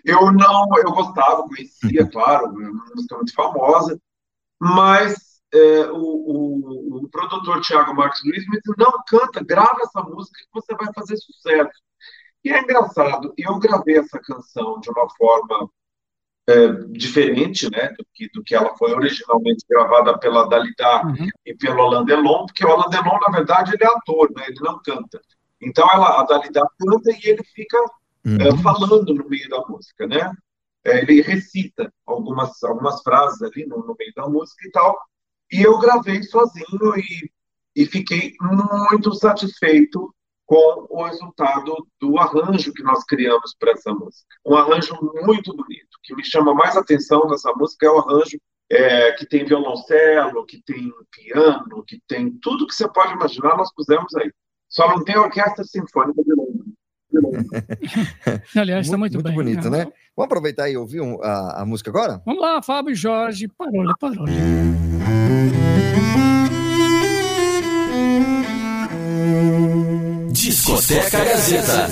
Eu 0.04 0.32
não, 0.32 0.66
eu 0.78 0.90
gostava, 0.92 1.42
conhecia, 1.46 2.06
claro, 2.10 2.46
é 2.46 2.68
uma 2.70 2.84
música 2.94 3.16
muito 3.16 3.34
famosa, 3.34 4.00
mas 4.60 5.40
é, 5.52 5.86
o, 5.90 5.96
o, 5.96 6.96
o 7.04 7.08
produtor 7.08 7.60
Tiago 7.60 7.94
Marques 7.94 8.20
Luiz 8.24 8.46
me 8.48 8.56
disse: 8.60 8.72
não, 8.78 8.92
canta, 9.06 9.42
grava 9.44 9.78
essa 9.82 10.02
música 10.02 10.38
que 10.38 10.48
você 10.52 10.74
vai 10.74 10.92
fazer 10.94 11.16
sucesso. 11.16 11.70
E 12.44 12.50
é 12.50 12.60
engraçado, 12.60 13.32
eu 13.36 13.58
gravei 13.58 13.98
essa 13.98 14.18
canção 14.20 14.78
de 14.80 14.88
uma 14.90 15.08
forma 15.16 15.68
é, 16.48 16.68
diferente 16.90 17.68
né, 17.70 17.88
do, 17.98 18.06
que, 18.14 18.28
do 18.30 18.42
que 18.42 18.54
ela 18.54 18.74
foi 18.76 18.92
originalmente 18.94 19.64
gravada 19.68 20.18
pela 20.18 20.48
Dalida 20.48 21.02
Uhum. 21.06 21.28
e 21.44 21.54
pelo 21.54 21.82
Alain 21.82 22.04
Delon, 22.04 22.46
porque 22.46 22.64
o 22.64 22.70
Alain 22.72 22.88
Delon, 22.90 23.18
na 23.26 23.36
verdade, 23.36 23.72
ele 23.74 23.84
é 23.84 23.86
ator, 23.86 24.30
né, 24.34 24.44
ele 24.48 24.60
não 24.60 24.80
canta. 24.82 25.20
Então 25.60 25.86
ela, 25.92 26.20
a 26.20 26.24
Dalida 26.24 26.62
canta 26.78 27.10
e 27.10 27.20
ele 27.28 27.42
fica 27.54 27.76
é, 28.24 28.48
Uhum. 28.48 28.58
falando 28.62 29.14
no 29.14 29.28
meio 29.28 29.48
da 29.48 29.60
música, 29.66 30.06
né? 30.06 30.30
É, 30.84 30.98
ele 30.98 31.20
recita 31.22 31.92
algumas, 32.06 32.62
algumas 32.62 33.02
frases 33.02 33.42
ali 33.42 33.66
no, 33.66 33.78
no 33.78 33.96
meio 33.98 34.12
da 34.14 34.28
música 34.28 34.66
e 34.66 34.70
tal. 34.70 34.98
E 35.52 35.62
eu 35.62 35.78
gravei 35.78 36.22
sozinho 36.22 36.96
e, 36.96 37.30
e 37.74 37.86
fiquei 37.86 38.34
muito 38.40 39.14
satisfeito 39.14 40.14
com 40.48 40.86
o 40.88 41.04
resultado 41.04 41.86
do 42.00 42.18
arranjo 42.18 42.72
que 42.72 42.82
nós 42.82 43.04
criamos 43.04 43.54
para 43.58 43.72
essa 43.72 43.92
música. 43.92 44.26
Um 44.46 44.56
arranjo 44.56 44.94
muito 45.22 45.54
bonito. 45.54 45.96
O 45.96 46.00
que 46.02 46.14
me 46.14 46.24
chama 46.24 46.54
mais 46.54 46.74
atenção 46.74 47.26
nessa 47.28 47.52
música 47.52 47.86
é 47.86 47.90
o 47.90 47.98
arranjo 47.98 48.38
é, 48.70 49.12
que 49.12 49.26
tem 49.26 49.44
violoncelo, 49.44 50.46
que 50.46 50.62
tem 50.62 50.90
piano, 51.10 51.84
que 51.86 52.00
tem 52.06 52.30
tudo 52.40 52.66
que 52.66 52.74
você 52.74 52.88
pode 52.88 53.12
imaginar, 53.12 53.56
nós 53.56 53.72
pusemos 53.74 54.14
aí. 54.16 54.30
Só 54.68 54.88
não 54.88 55.02
tem 55.02 55.16
orquestra 55.18 55.64
sinfônica 55.64 56.22
de 56.22 56.34
Londres. 56.34 56.47
Aliás, 58.56 58.86
está 58.86 58.96
muito, 58.96 59.14
muito 59.14 59.24
bem. 59.24 59.34
bonito, 59.34 59.70
né? 59.70 59.86
Vamos 60.16 60.26
aproveitar 60.26 60.68
e 60.68 60.76
ouvir 60.76 61.00
um, 61.00 61.22
a, 61.22 61.62
a, 61.62 61.66
música 61.66 61.90
agora? 61.90 62.20
Vamos 62.24 62.40
lá, 62.40 62.60
Fábio 62.62 62.94
Jorge, 62.94 63.48
parole, 63.48 63.92
parole. 63.98 64.32
Discoteca 70.32 71.24
Gazeta. 71.24 71.88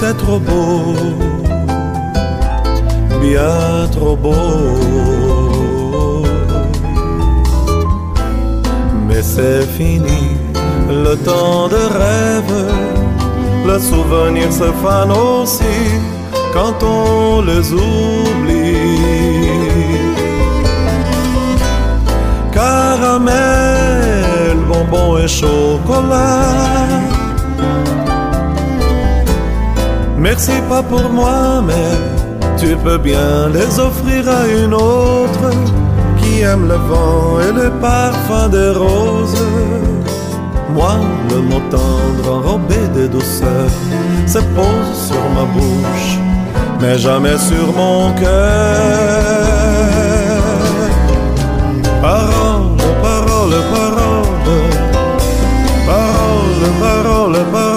C'était 0.00 0.14
trop 0.14 0.38
beau, 0.38 0.94
bien 3.20 3.86
trop 3.92 4.16
beau. 4.16 4.32
Mais 9.06 9.22
c'est 9.22 9.66
fini, 9.76 10.36
le 10.88 11.14
temps 11.16 11.68
de 11.68 11.82
rêve, 12.00 12.72
le 13.66 13.78
souvenir 13.78 14.50
se 14.52 14.72
fane 14.82 15.12
aussi 15.12 15.78
quand 16.54 16.82
on 16.82 17.42
les 17.42 17.72
oublie. 17.72 18.78
caramel, 22.52 23.36
bonbon 24.66 25.18
et 25.18 25.28
chocolat. 25.28 27.19
Merci 30.20 30.52
pas 30.68 30.82
pour 30.82 31.08
moi, 31.08 31.62
mais 31.66 31.96
tu 32.58 32.76
peux 32.76 32.98
bien 32.98 33.48
les 33.54 33.80
offrir 33.80 34.28
à 34.28 34.46
une 34.46 34.74
autre 34.74 35.48
qui 36.18 36.42
aime 36.42 36.68
le 36.68 36.74
vent 36.74 37.40
et 37.40 37.52
le 37.52 37.70
parfum 37.80 38.48
des 38.50 38.68
roses. 38.68 39.42
Moi, 40.74 40.96
le 41.30 41.40
mot 41.40 41.62
tendre 41.70 42.36
enrobé 42.36 42.76
de 42.94 43.06
douceur 43.06 43.70
se 44.26 44.38
pose 44.56 44.92
sur 45.08 45.24
ma 45.34 45.44
bouche, 45.54 46.18
mais 46.82 46.98
jamais 46.98 47.38
sur 47.38 47.72
mon 47.74 48.12
cœur. 48.12 49.40
Parole, 52.02 52.76
parole, 53.02 53.56
parole, 53.72 54.28
parole, 55.88 56.72
parole, 56.82 57.36
parole, 57.52 57.69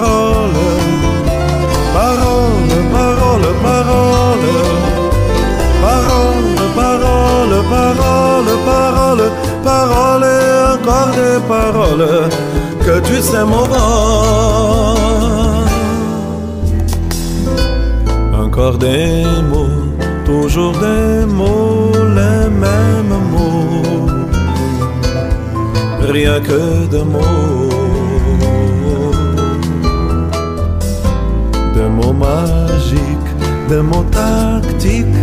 parole, 7.96 8.50
parole, 8.64 9.22
parole, 9.24 9.30
parole, 9.64 10.24
et 10.24 10.74
encore 10.74 11.10
des 11.12 11.38
paroles. 11.48 12.28
Que 12.84 13.00
tu 13.00 13.20
sais 13.20 13.44
mon 13.44 13.64
Encore 18.44 18.78
des 18.78 19.24
mots, 19.50 19.84
toujours 20.24 20.72
des 20.72 21.24
mots, 21.26 21.92
les 22.18 22.48
mêmes 22.50 23.16
mots. 23.32 23.64
Rien 26.12 26.40
que 26.40 26.86
de 26.94 27.02
mots, 27.02 27.70
de 31.74 31.88
mots 31.88 32.12
magiques, 32.12 33.32
de 33.70 33.80
mots 33.80 34.06
tactiques 34.12 35.20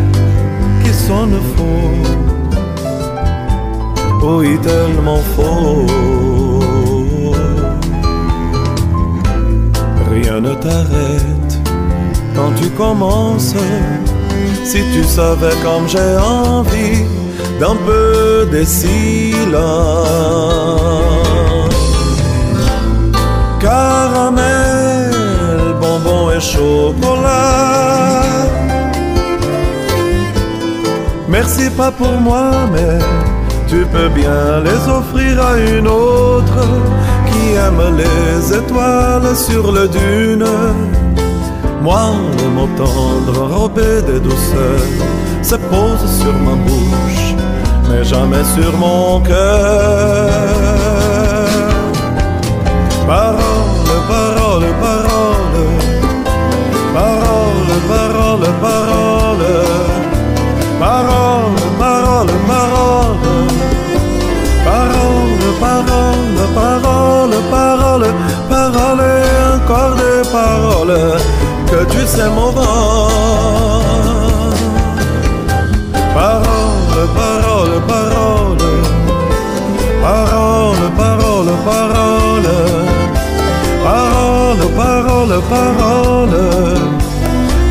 qui 0.83 0.93
sonnent 0.93 1.41
faux, 1.55 2.20
oui 4.21 4.57
tellement 4.61 5.21
faux. 5.35 5.85
Rien 10.11 10.39
ne 10.41 10.53
t'arrête 10.55 11.59
quand 12.35 12.51
tu 12.61 12.69
commences, 12.69 13.55
si 14.63 14.79
tu 14.93 15.03
savais 15.03 15.55
comme 15.63 15.87
j'ai 15.87 16.17
envie 16.17 17.03
d'un 17.59 17.75
peu 17.87 18.47
de 18.51 18.63
silence. 18.63 19.61
Caramel, 23.59 25.11
bonbon 25.79 26.31
et 26.31 26.39
chocolat. 26.39 28.23
Merci 31.27 31.69
pas 31.77 31.91
pour 31.91 32.13
moi, 32.19 32.51
mais 32.73 32.99
tu 33.71 33.85
peux 33.85 34.09
bien 34.09 34.59
les 34.65 34.81
offrir 34.91 35.41
à 35.41 35.57
une 35.57 35.87
autre 35.87 36.61
qui 37.27 37.53
aime 37.53 37.83
les 37.95 38.57
étoiles 38.57 39.33
sur 39.33 39.71
le 39.71 39.87
dune. 39.87 40.45
Moi, 41.81 42.01
le 42.39 42.49
mot 42.49 42.69
tendre 42.75 43.43
enrobé 43.43 44.01
de 44.09 44.19
douceur 44.19 44.81
se 45.41 45.55
pose 45.55 46.05
sur 46.19 46.33
ma 46.45 46.55
bouche 46.65 47.35
mais 47.89 48.03
jamais 48.03 48.43
sur 48.55 48.71
mon 48.77 49.21
cœur. 49.21 50.50
Parole, 65.61 66.43
parole, 66.55 67.35
parole, 67.51 67.51
parole, 67.51 68.07
parole, 68.49 68.49
parole, 68.49 68.99
et 68.99 69.31
encore 69.55 69.95
des 70.01 70.21
paroles. 70.31 70.99
Que 71.69 71.79
tu 71.91 72.05
sais 72.05 72.29
mon 72.35 72.49
vent. 72.51 73.07
Parole, 76.13 77.03
parole, 77.19 77.75
parole, 77.91 78.57
parole, 80.03 80.81
parole, 80.97 81.51
parole, 81.67 81.91
parole, 84.89 85.41
parole, 85.41 85.41
parole, 85.41 85.81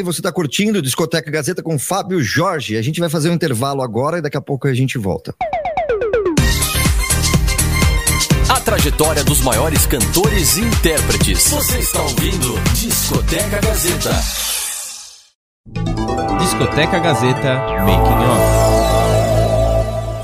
Aí, 0.01 0.05
você 0.05 0.23
tá 0.23 0.33
curtindo 0.33 0.81
Discoteca 0.81 1.31
Gazeta 1.31 1.63
com 1.63 1.79
Fábio 1.79 2.23
Jorge. 2.23 2.79
A 2.79 2.81
gente 2.81 2.99
vai 3.01 3.11
fazer 3.11 3.29
um 3.29 3.35
intervalo 3.35 3.83
agora 3.83 4.17
e 4.17 4.23
daqui 4.23 4.39
a 4.39 4.41
pouco 4.41 4.67
a 4.67 4.73
gente 4.73 4.97
volta. 4.97 5.35
A 8.49 8.61
trajetória 8.61 9.23
dos 9.23 9.43
maiores 9.43 9.85
cantores 9.85 10.57
e 10.57 10.63
intérpretes. 10.63 11.51
Você 11.51 11.81
está 11.81 12.01
ouvindo 12.01 12.59
Discoteca 12.73 13.61
Gazeta. 13.61 14.11
Discoteca 16.39 16.99
Gazeta 16.99 17.57
Making 17.85 18.25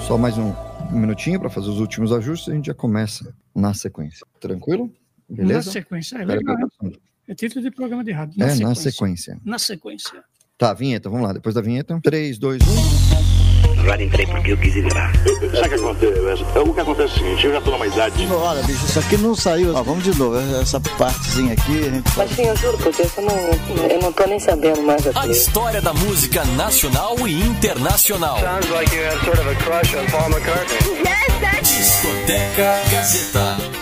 Off. 0.01 0.07
Só 0.07 0.17
mais 0.17 0.39
um, 0.39 0.55
minutinho 0.91 1.39
para 1.39 1.51
fazer 1.51 1.69
os 1.69 1.81
últimos 1.81 2.13
ajustes 2.13 2.49
e 2.49 2.53
a 2.53 2.55
gente 2.55 2.67
já 2.69 2.75
começa 2.75 3.31
na 3.55 3.75
sequência. 3.75 4.27
Tranquilo? 4.41 4.91
Na 5.29 5.37
Beleza? 5.37 5.71
sequência. 5.71 6.17
É, 6.17 6.25
legal. 6.25 6.57
É 7.29 7.35
título 7.35 7.63
de 7.63 7.71
programa 7.71 8.05
de 8.05 8.13
rádio. 8.13 8.43
É, 8.43 8.55
na 8.57 8.75
sequência. 8.75 9.39
Na 9.45 9.59
sequência. 9.59 10.23
Tá, 10.59 10.73
vinheta, 10.73 11.11
vamos 11.11 11.27
lá. 11.27 11.33
Depois 11.33 11.55
da 11.55 11.61
vinheta. 11.61 12.01
3, 12.03 12.39
2, 12.39 12.63
1. 12.63 13.17
Agora 13.81 14.03
entrei 14.03 14.27
porque 14.27 14.51
eu 14.53 14.57
quis 14.57 14.75
entrar. 14.77 15.13
Sabe 15.15 15.37
o 15.37 15.69
que 15.69 15.75
acontece? 15.75 16.43
O 16.59 16.75
que 16.75 16.81
acontece 16.81 17.13
é 17.13 17.17
o 17.17 17.19
seguinte, 17.19 17.47
eu 17.47 17.53
já 17.53 17.61
tô 17.61 17.71
numa 17.71 17.87
idade. 17.87 18.27
Olha, 18.33 18.63
bicho, 18.65 18.85
isso 18.85 18.99
aqui 18.99 19.17
não 19.19 19.35
saiu. 19.37 19.77
Ó, 19.77 19.83
vamos 19.83 20.03
de 20.03 20.19
novo. 20.19 20.37
Essa 20.61 20.81
partezinha 20.81 21.53
aqui, 21.53 21.87
a 21.87 21.91
gente 21.91 22.11
Mas 22.17 22.31
sim, 22.33 22.43
eu 22.47 22.57
juro 22.57 22.79
por 22.79 22.93
Deus, 22.93 23.17
eu 23.17 23.23
não, 23.23 23.89
eu 23.89 24.01
não 24.03 24.13
tô 24.13 24.27
nem 24.27 24.41
sabendo 24.41 24.83
mais 24.83 25.07
A 25.07 25.11
aqui. 25.11 25.31
história 25.31 25.81
da 25.81 25.93
música 25.93 26.45
nacional 26.57 27.17
e 27.29 27.41
internacional. 27.43 28.41
Sounds 28.41 28.69
like 28.71 28.93
you 28.93 29.05
have 29.05 29.25
sort 29.25 29.39
of 29.39 29.49
a 29.49 29.55
crush 29.57 29.95
on 29.95 30.07
Paul 30.11 30.31
McCartney. 30.31 30.79
Discoteca 31.63 32.81
Gazeta. 32.91 33.76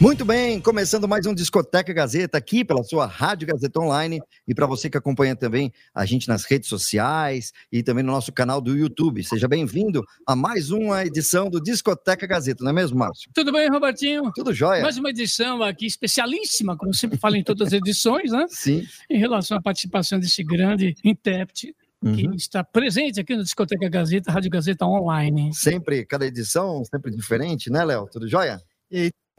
Muito 0.00 0.24
bem, 0.24 0.60
começando 0.60 1.06
mais 1.08 1.24
um 1.24 1.32
Discoteca 1.32 1.92
Gazeta 1.92 2.36
aqui 2.36 2.64
pela 2.64 2.82
sua 2.82 3.06
Rádio 3.06 3.46
Gazeta 3.46 3.80
Online 3.80 4.20
e 4.46 4.52
para 4.54 4.66
você 4.66 4.90
que 4.90 4.98
acompanha 4.98 5.34
também 5.36 5.72
a 5.94 6.04
gente 6.04 6.28
nas 6.28 6.44
redes 6.44 6.68
sociais 6.68 7.52
e 7.72 7.82
também 7.82 8.02
no 8.04 8.12
nosso 8.12 8.32
canal 8.32 8.60
do 8.60 8.76
YouTube. 8.76 9.22
Seja 9.24 9.46
bem-vindo 9.48 10.04
a 10.26 10.34
mais 10.36 10.70
uma 10.70 11.04
edição 11.06 11.48
do 11.48 11.60
Discoteca 11.60 12.26
Gazeta, 12.26 12.62
não 12.64 12.70
é 12.70 12.74
mesmo, 12.74 12.98
Márcio? 12.98 13.30
Tudo 13.32 13.52
bem, 13.52 13.68
Robertinho? 13.70 14.30
Tudo 14.34 14.52
jóia? 14.52 14.82
Mais 14.82 14.98
uma 14.98 15.10
edição 15.10 15.62
aqui 15.62 15.86
especialíssima, 15.86 16.76
como 16.76 16.90
eu 16.90 16.94
sempre 16.94 17.16
falo 17.16 17.36
em 17.36 17.44
todas 17.44 17.68
as 17.68 17.72
edições, 17.72 18.30
né? 18.32 18.44
Sim. 18.50 18.84
Em 19.08 19.18
relação 19.18 19.56
à 19.56 19.62
participação 19.62 20.18
desse 20.18 20.42
grande 20.42 20.94
intérprete 21.04 21.74
que 22.14 22.26
Uhum. 22.26 22.34
está 22.34 22.62
presente 22.62 23.18
aqui 23.20 23.34
no 23.34 23.42
Discoteca 23.42 23.88
Gazeta, 23.88 24.30
Rádio 24.30 24.50
Gazeta 24.50 24.84
Online. 24.84 25.54
Sempre, 25.54 26.04
cada 26.04 26.26
edição, 26.26 26.84
sempre 26.84 27.10
diferente, 27.10 27.70
né, 27.70 27.82
Léo? 27.82 28.06
Tudo 28.12 28.28
jóia? 28.28 28.60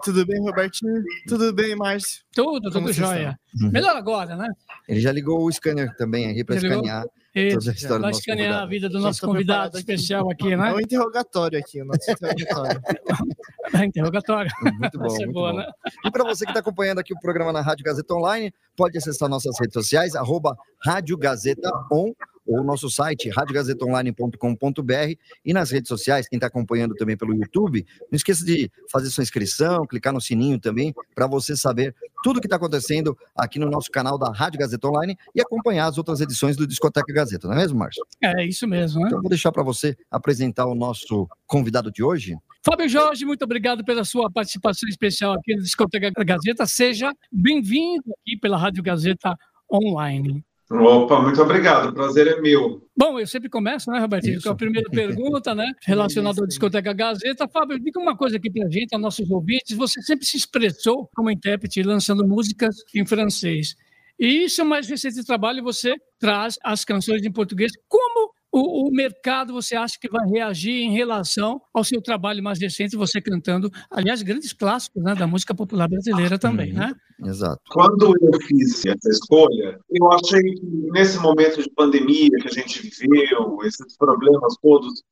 Tudo 0.04 0.26
bem, 0.26 0.40
Robertinho? 0.42 1.04
Tudo 1.28 1.54
bem, 1.54 1.76
Márcio? 1.76 2.22
Tudo, 2.34 2.72
Como 2.72 2.88
tudo 2.88 2.94
jóia. 2.94 3.38
Uhum. 3.62 3.72
Melhor 3.72 3.96
agora, 3.96 4.36
né? 4.36 4.48
Ele 4.88 5.00
já 5.00 5.12
ligou 5.12 5.44
o 5.46 5.52
scanner 5.52 5.96
também 5.96 6.30
aqui 6.30 6.44
para 6.44 6.56
escanear 6.58 7.06
toda 7.54 7.72
a 7.72 7.74
história 7.74 8.00
vai 8.02 8.12
escanear 8.12 8.48
a 8.48 8.52
convidado. 8.62 8.70
vida 8.70 8.90
do 8.90 9.00
nosso 9.00 9.22
convidado 9.26 9.78
aqui. 9.78 9.80
especial 9.80 10.32
aqui, 10.32 10.54
É 10.54 10.58
né? 10.58 10.74
um 10.74 10.80
interrogatório 10.80 11.60
aqui, 11.60 11.82
o 11.82 11.86
nosso 11.86 12.10
interrogatório. 12.10 12.82
Interrogatório. 13.86 14.52
Muito 14.62 14.98
bom, 14.98 15.08
muito 15.08 15.32
boa, 15.34 15.52
bom. 15.52 15.58
né? 15.58 15.68
E 16.06 16.12
para 16.12 16.24
você 16.24 16.46
que 16.46 16.52
está 16.52 16.62
acompanhando 16.62 17.00
aqui 17.00 17.14
o 17.14 17.20
programa 17.20 17.52
na 17.52 17.62
Rádio 17.62 17.84
Gazeta 17.84 18.14
Online, 18.14 18.54
pode 18.78 18.98
acessar 18.98 19.28
nossas 19.28 19.60
redes 19.60 19.74
sociais, 19.74 20.16
arroba 20.16 20.56
Rádio 20.84 21.18
Gazeta 21.18 21.70
On, 21.92 22.14
ou 22.46 22.64
nosso 22.64 22.90
site, 22.90 23.30
radiogazetaonline.com.br 23.30 25.16
e 25.44 25.54
nas 25.54 25.72
redes 25.72 25.90
sociais, 25.90 26.28
quem 26.28 26.38
está 26.38 26.48
acompanhando 26.48 26.96
também 26.96 27.18
pelo 27.18 27.34
YouTube, 27.34 27.86
não 28.12 28.16
esqueça 28.16 28.46
de 28.46 28.72
fazer 28.92 29.10
sua 29.10 29.24
inscrição, 29.24 29.86
clicar 29.86 30.14
no 30.14 30.22
sininho 30.22 30.60
também, 30.60 30.94
para 31.14 31.28
você 31.28 31.56
saber 31.56 31.96
tudo 32.24 32.40
que 32.40 32.48
está 32.48 32.56
acontecendo 32.56 33.18
aqui 33.36 33.60
no 33.60 33.70
nosso 33.70 33.92
canal 33.92 34.18
da 34.18 34.32
Rádio 34.32 34.60
Gazeta 34.60 34.88
Online 34.88 35.18
e 35.34 35.42
acompanhar 35.42 35.88
as 35.88 35.98
outras 35.98 36.22
edições 36.22 36.56
do 36.56 36.68
Discoteca 36.68 37.12
Gazeta, 37.14 37.48
não 37.48 37.56
é 37.56 37.58
mesmo, 37.58 37.78
Márcio? 37.78 38.06
É 38.22 38.46
isso 38.46 38.68
mesmo, 38.68 39.02
né? 39.02 39.08
Então 39.08 39.22
vou 39.22 39.30
deixar 39.30 39.52
para 39.52 39.64
você 39.64 39.96
apresentar 40.10 40.66
o 40.66 40.76
nosso 40.76 41.28
convidado 41.46 41.92
de 41.92 42.04
hoje. 42.04 42.38
Fábio 42.64 42.90
Jorge, 42.90 43.26
muito 43.26 43.44
obrigado 43.44 43.86
pela 43.86 44.04
sua 44.04 44.32
participação 44.32 44.90
especial 44.90 45.34
aqui 45.34 45.56
no 45.56 45.62
Discoteca 45.62 46.12
Gazeta. 46.24 46.66
Seja 46.66 47.14
bem-vindo 47.32 48.04
aqui 48.22 48.38
pela 48.40 48.58
Rádio 48.58 48.82
Gazeta 48.82 49.38
Online. 49.72 50.44
Opa, 50.72 51.22
muito 51.22 51.40
obrigado. 51.42 51.90
O 51.90 51.94
prazer 51.94 52.28
é 52.28 52.42
meu. 52.42 52.82
Bom, 52.98 53.20
eu 53.20 53.28
sempre 53.28 53.50
começo, 53.50 53.92
né, 53.92 54.00
Robertinho, 54.00 54.42
com 54.42 54.50
a 54.50 54.56
primeira 54.56 54.90
pergunta, 54.90 55.54
né, 55.54 55.72
relacionada 55.86 56.42
ao 56.42 56.48
Discoteca 56.48 56.92
Gazeta. 56.92 57.48
Fábio, 57.48 57.80
diga 57.80 58.00
uma 58.00 58.18
coisa 58.18 58.38
aqui 58.38 58.50
pra 58.50 58.68
gente, 58.70 58.94
aos 58.94 59.02
nossos 59.02 59.30
ouvintes. 59.30 59.78
Você 59.78 60.02
sempre 60.02 60.26
se 60.26 60.38
expressou 60.38 61.08
como 61.16 61.30
intérprete, 61.30 61.84
lançando 61.84 62.28
músicas 62.28 62.76
em 62.96 63.06
francês. 63.06 63.76
E 64.20 64.46
isso 64.46 64.62
é 64.62 64.64
mais 64.64 64.88
recente 64.88 65.24
trabalho, 65.26 65.62
você 65.62 65.96
traz 66.18 66.58
as 66.64 66.84
canções 66.84 67.24
em 67.24 67.32
português. 67.32 67.72
Como 67.88 68.34
o, 68.58 68.88
o 68.88 68.92
mercado 68.92 69.52
você 69.54 69.76
acha 69.76 69.98
que 70.00 70.10
vai 70.10 70.26
reagir 70.30 70.72
em 70.72 70.94
relação 70.94 71.62
ao 71.74 71.84
seu 71.84 72.02
trabalho 72.02 72.42
mais 72.42 72.60
recente, 72.60 72.96
você 72.96 73.22
cantando, 73.22 73.70
aliás, 73.92 74.22
grandes 74.22 74.54
clássicos 74.54 75.04
né, 75.04 75.14
da 75.14 75.28
música 75.28 75.54
popular 75.54 75.90
brasileira 75.90 76.40
também, 76.40 76.72
Uhum. 76.72 76.80
né? 76.80 76.94
Exato. 77.26 77.62
Quando 77.70 78.16
eu 78.22 78.40
fiz 78.48 78.86
essa 78.86 79.10
escolha, 79.10 79.80
eu 79.90 80.12
achei 80.14 80.42
que 80.42 80.66
nesse 80.92 81.18
momento 81.20 81.62
de 81.62 81.70
pandemia 81.72 82.30
que 82.42 82.48
a 82.48 82.52
gente 82.52 82.82
viveu, 82.82 83.58
esses 83.64 83.98
problemas 83.98 84.56
todos 84.62 85.04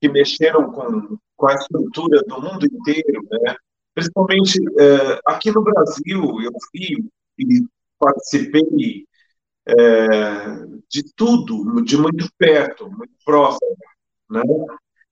que 0.00 0.08
mexeram 0.08 0.70
com, 0.72 1.16
com 1.36 1.48
a 1.48 1.54
estrutura 1.54 2.22
do 2.26 2.42
mundo 2.42 2.66
inteiro, 2.66 3.22
né? 3.30 3.56
principalmente 3.94 4.58
eh, 4.78 5.20
aqui 5.26 5.50
no 5.50 5.62
Brasil, 5.62 6.20
eu 6.40 6.52
vi 6.72 7.04
e 7.38 7.64
participei 7.98 8.62
eh, 9.68 10.66
de 10.90 11.02
tudo, 11.14 11.82
de 11.84 11.96
muito 11.96 12.28
perto, 12.38 12.90
muito 12.90 13.12
próximo. 13.24 13.76
Né? 14.30 14.42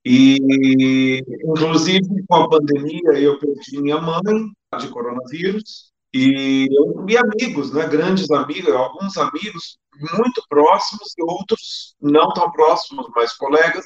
E, 0.05 1.21
inclusive, 1.43 2.25
com 2.27 2.35
a 2.35 2.49
pandemia, 2.49 3.19
eu 3.19 3.39
perdi 3.39 3.81
minha 3.81 3.99
mãe 3.99 4.49
de 4.79 4.87
coronavírus 4.89 5.91
e, 6.13 6.67
e 7.07 7.17
amigos, 7.17 7.73
né, 7.73 7.87
grandes 7.87 8.31
amigos, 8.31 8.73
alguns 8.73 9.17
amigos 9.17 9.77
muito 10.17 10.41
próximos 10.49 11.13
e 11.17 11.23
outros 11.23 11.95
não 12.01 12.31
tão 12.33 12.49
próximos, 12.51 13.07
mas 13.15 13.33
colegas. 13.33 13.85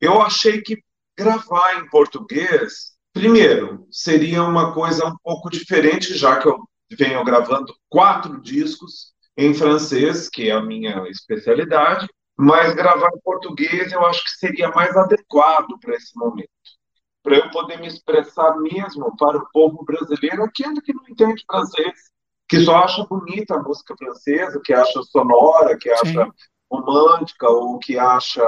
Eu 0.00 0.20
achei 0.22 0.62
que 0.62 0.78
gravar 1.16 1.78
em 1.78 1.88
português, 1.88 2.96
primeiro, 3.12 3.86
seria 3.90 4.42
uma 4.42 4.72
coisa 4.74 5.06
um 5.06 5.16
pouco 5.22 5.50
diferente, 5.50 6.16
já 6.16 6.38
que 6.38 6.48
eu 6.48 6.58
venho 6.98 7.24
gravando 7.24 7.74
quatro 7.88 8.40
discos 8.40 9.13
em 9.36 9.54
francês, 9.54 10.28
que 10.28 10.50
é 10.50 10.52
a 10.52 10.62
minha 10.62 11.08
especialidade, 11.08 12.06
mas 12.36 12.74
gravar 12.74 13.10
em 13.14 13.20
português 13.20 13.92
eu 13.92 14.04
acho 14.04 14.22
que 14.24 14.30
seria 14.30 14.68
mais 14.70 14.96
adequado 14.96 15.78
para 15.80 15.94
esse 15.94 16.16
momento 16.16 16.48
para 17.24 17.38
eu 17.38 17.50
poder 17.50 17.80
me 17.80 17.86
expressar 17.88 18.54
mesmo 18.58 19.16
para 19.16 19.38
o 19.38 19.48
povo 19.50 19.82
brasileiro, 19.82 20.44
aquele 20.44 20.80
que 20.82 20.92
não 20.92 21.02
entende 21.08 21.42
francês, 21.50 21.94
que 22.46 22.60
só 22.60 22.76
acha 22.76 23.04
bonita 23.06 23.54
a 23.54 23.62
música 23.62 23.96
francesa, 23.96 24.60
que 24.62 24.74
acha 24.74 25.02
sonora, 25.04 25.76
que 25.78 25.90
acha 25.90 26.26
Sim. 26.26 26.32
romântica, 26.70 27.48
ou 27.48 27.78
que 27.78 27.98
acha 27.98 28.44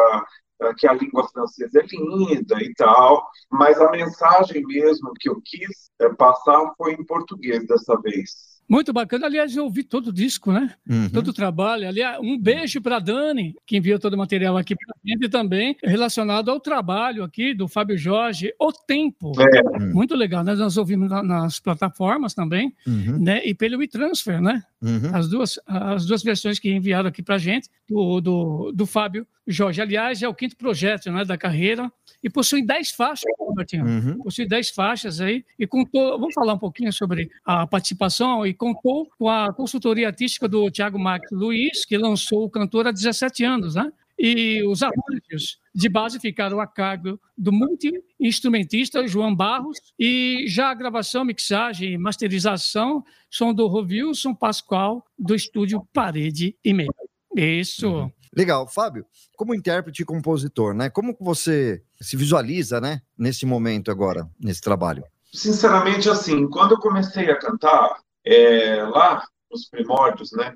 eh, 0.61 0.74
que 0.76 0.87
a 0.87 0.93
língua 0.93 1.26
francesa 1.28 1.80
é 1.80 1.87
linda 1.87 2.62
e 2.62 2.74
tal, 2.74 3.26
mas 3.51 3.80
a 3.80 3.91
mensagem 3.91 4.62
mesmo 4.66 5.11
que 5.18 5.30
eu 5.30 5.41
quis 5.43 5.91
eh, 5.99 6.11
passar 6.11 6.74
foi 6.76 6.93
em 6.93 7.05
português 7.07 7.66
dessa 7.66 7.99
vez. 8.03 8.55
Muito 8.69 8.93
bacana. 8.93 9.27
Aliás, 9.27 9.55
eu 9.57 9.64
ouvi 9.64 9.83
todo 9.85 10.09
o 10.09 10.12
disco, 10.12 10.53
né? 10.53 10.75
Uhum. 10.89 11.09
todo 11.11 11.29
o 11.29 11.33
trabalho. 11.33 11.87
Aliás, 11.87 12.19
um 12.21 12.37
beijo 12.39 12.81
para 12.81 12.97
a 12.97 13.01
Dani, 13.01 13.55
que 13.67 13.77
enviou 13.77 13.99
todo 13.99 14.14
o 14.14 14.19
material 14.19 14.57
aqui 14.57 14.75
para 14.75 14.95
a 14.95 15.09
gente, 15.09 15.29
também 15.29 15.77
relacionado 15.85 16.51
ao 16.51 16.59
trabalho 16.59 17.23
aqui 17.23 17.55
do 17.55 17.69
Fábio 17.69 17.97
Jorge, 17.97 18.53
O 18.61 18.73
Tempo. 18.73 19.33
É, 19.41 19.85
Muito 19.93 20.14
legal, 20.17 20.43
né? 20.43 20.55
Nós 20.55 20.77
ouvimos 20.77 21.09
na- 21.09 21.23
nas 21.23 21.61
plataformas 21.61 22.35
também, 22.35 22.75
Uhum. 22.87 23.19
né? 23.19 23.41
E 23.45 23.55
pelo 23.55 23.83
e-transfer, 23.83 24.41
né? 24.41 24.62
Uhum. 24.83 25.14
As 25.14 25.29
duas, 25.29 25.59
as 25.67 26.05
duas 26.07 26.23
versões 26.23 26.59
que 26.59 26.71
enviaram 26.71 27.09
aqui 27.09 27.23
para 27.23 27.37
a 27.37 27.39
gente, 27.39 27.69
do, 27.89 28.21
do, 28.21 28.73
do 28.75 28.87
Fábio 28.87 29.27
Jorge. 29.47 29.80
Aliás, 29.80 30.22
é 30.22 30.28
o 30.28 30.34
quinto 30.34 30.57
projeto 30.57 31.11
né, 31.11 31.24
da 31.24 31.38
carreira 31.38 31.90
e 32.22 32.28
possui 32.28 32.64
10 32.64 32.90
faixas, 32.90 33.30
Robertinho 33.38 33.84
Uhum. 33.86 34.18
possui 34.18 34.47
10 34.47 34.70
faixas 34.70 35.20
aí, 35.20 35.44
e 35.59 35.66
contou, 35.66 36.18
vamos 36.18 36.34
falar 36.34 36.55
um 36.55 36.59
pouquinho 36.59 36.92
sobre 36.92 37.30
a 37.44 37.66
participação, 37.66 38.44
e 38.44 38.53
contou 38.53 39.09
com 39.18 39.28
a 39.28 39.53
consultoria 39.53 40.09
artística 40.09 40.49
do 40.49 40.70
Tiago 40.70 40.99
Marques 40.99 41.30
Luiz, 41.30 41.84
que 41.84 41.97
lançou 41.97 42.44
o 42.44 42.51
cantor 42.51 42.88
há 42.88 42.92
17 42.92 43.44
anos, 43.44 43.74
né? 43.76 43.92
E 44.18 44.64
os 44.66 44.82
arranjos 44.82 45.59
de 45.74 45.88
base 45.90 46.18
ficaram 46.18 46.59
a 46.59 46.66
cargo 46.66 47.20
do 47.36 47.53
multi-instrumentista 47.53 49.07
João 49.07 49.34
Barros, 49.34 49.78
e 49.99 50.47
já 50.49 50.70
a 50.70 50.74
gravação, 50.74 51.24
mixagem 51.24 51.92
e 51.92 51.99
masterização 51.99 53.05
são 53.30 53.53
do 53.53 53.66
Rovilson 53.66 54.34
Pascoal, 54.34 55.05
do 55.18 55.34
estúdio 55.34 55.86
Parede 55.92 56.57
e 56.64 56.72
Meia. 56.72 56.88
Isso. 57.36 58.11
Legal, 58.37 58.66
Fábio, 58.68 59.07
como 59.37 59.55
intérprete 59.55 60.03
e 60.03 60.05
compositor, 60.05 60.74
né? 60.74 60.91
Como 60.91 61.16
você 61.18 61.82
se 62.01 62.16
visualiza, 62.16 62.80
né, 62.80 63.01
nesse 63.16 63.47
momento 63.47 63.91
agora, 63.91 64.28
nesse 64.39 64.61
trabalho? 64.61 65.03
sinceramente, 65.37 66.09
assim, 66.09 66.49
quando 66.49 66.72
eu 66.72 66.78
comecei 66.78 67.30
a 67.30 67.39
cantar, 67.39 68.01
é, 68.24 68.82
lá 68.84 69.22
nos 69.51 69.68
primórdios, 69.68 70.32
né? 70.32 70.53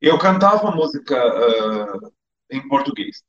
Eu 0.00 0.18
cantava 0.18 0.70
música 0.70 1.16
uh, 1.16 2.12
em 2.50 2.66
português. 2.68 3.22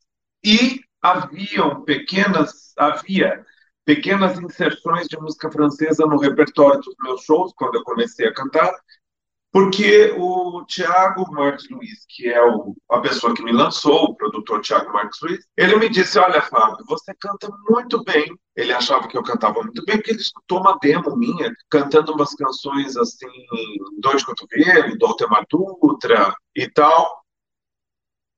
E 0.44 0.82
haviam 1.02 1.84
pequenas, 1.84 2.74
havia 2.78 3.46
pequenas 3.86 4.38
inserções 4.40 5.08
de 5.08 5.18
música 5.18 5.50
francesa 5.50 6.06
no 6.06 6.18
repertório 6.18 6.82
dos 6.82 6.96
meus 7.02 7.22
shows, 7.24 7.54
quando 7.56 7.76
eu 7.76 7.84
comecei 7.84 8.28
a 8.28 8.34
cantar, 8.34 8.74
porque 9.56 10.14
o 10.18 10.66
Tiago 10.66 11.32
Marques 11.32 11.70
Luiz, 11.70 12.06
que 12.10 12.28
é 12.28 12.44
o, 12.44 12.76
a 12.92 13.00
pessoa 13.00 13.34
que 13.34 13.42
me 13.42 13.54
lançou, 13.54 14.04
o 14.04 14.14
produtor 14.14 14.60
Tiago 14.60 14.92
Marques 14.92 15.18
Luiz, 15.22 15.48
ele 15.56 15.78
me 15.78 15.88
disse: 15.88 16.20
Olha, 16.20 16.42
Fábio, 16.42 16.84
você 16.86 17.14
canta 17.18 17.48
muito 17.70 18.04
bem. 18.04 18.38
Ele 18.54 18.74
achava 18.74 19.08
que 19.08 19.18
eu 19.18 19.24
cantava 19.24 19.64
muito 19.64 19.82
bem, 19.86 19.96
porque 19.96 20.12
ele 20.12 20.20
escutou 20.20 20.60
uma 20.60 20.78
demo 20.82 21.16
minha, 21.16 21.56
cantando 21.70 22.12
umas 22.12 22.36
canções 22.36 22.98
assim, 22.98 23.30
Dor 24.00 24.18
de 24.18 24.26
Cotovelo, 24.26 24.98
do 24.98 25.06
Altemar 25.06 25.46
Dutra 25.50 26.36
e 26.54 26.70
tal. 26.72 27.24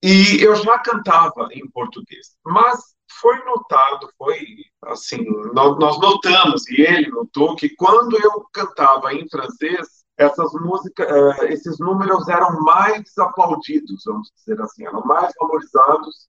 E 0.04 0.40
eu 0.40 0.56
já 0.56 0.78
cantava 0.78 1.50
em 1.52 1.68
português, 1.72 2.36
mas 2.46 2.96
foi 3.20 3.44
notado, 3.44 4.08
foi 4.20 4.40
assim, 4.84 5.26
nós 5.52 6.00
notamos, 6.00 6.68
e 6.68 6.80
ele 6.80 7.10
notou, 7.10 7.56
que 7.56 7.70
quando 7.70 8.16
eu 8.24 8.46
cantava 8.54 9.16
em 9.16 9.28
francês, 9.28 9.97
essas 10.18 10.52
músicas, 10.54 11.08
eh, 11.08 11.54
esses 11.54 11.78
números 11.78 12.28
eram 12.28 12.60
mais 12.62 13.16
aplaudidos, 13.18 14.04
vamos 14.04 14.32
dizer 14.36 14.60
assim, 14.62 14.86
eram 14.86 15.02
mais 15.06 15.32
valorizados 15.40 16.28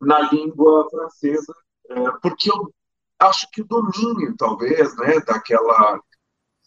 na 0.00 0.20
língua 0.30 0.88
francesa, 0.90 1.54
eh, 1.88 2.10
porque 2.22 2.50
eu 2.50 2.72
acho 3.18 3.50
que 3.50 3.62
o 3.62 3.66
domínio, 3.66 4.36
talvez, 4.36 4.94
né, 4.96 5.20
daquela. 5.20 5.98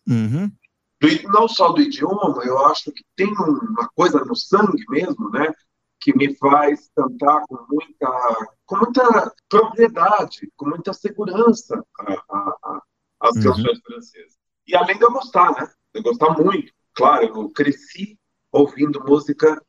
Uhum. 0.07 0.51
Do, 0.99 1.32
não 1.32 1.47
só 1.47 1.71
do 1.71 1.82
idioma, 1.82 2.43
eu 2.43 2.65
acho 2.65 2.91
que 2.91 3.03
tem 3.15 3.32
uma 3.32 3.89
coisa 3.95 4.24
no 4.24 4.36
sangue 4.36 4.84
mesmo, 4.89 5.30
né, 5.30 5.53
que 5.99 6.15
me 6.17 6.36
faz 6.36 6.89
cantar 6.95 7.43
com 7.47 7.65
muita, 7.69 8.47
com 8.65 8.78
muita 8.78 9.34
propriedade, 9.47 10.51
com 10.55 10.69
muita 10.69 10.91
segurança 10.91 11.84
a, 11.99 12.13
a, 12.13 12.57
a, 12.63 12.82
as 13.21 13.36
uhum. 13.36 13.43
canções 13.43 13.80
francesas. 13.80 14.42
E 14.68 14.76
além 14.76 14.97
de 14.97 15.03
eu 15.03 15.11
gostar, 15.11 15.51
né? 15.51 15.70
eu 15.93 16.01
gostar 16.01 16.32
muito. 16.32 16.72
Claro, 16.93 17.26
eu 17.26 17.49
cresci 17.49 18.18
ouvindo 18.51 19.03
música 19.03 19.61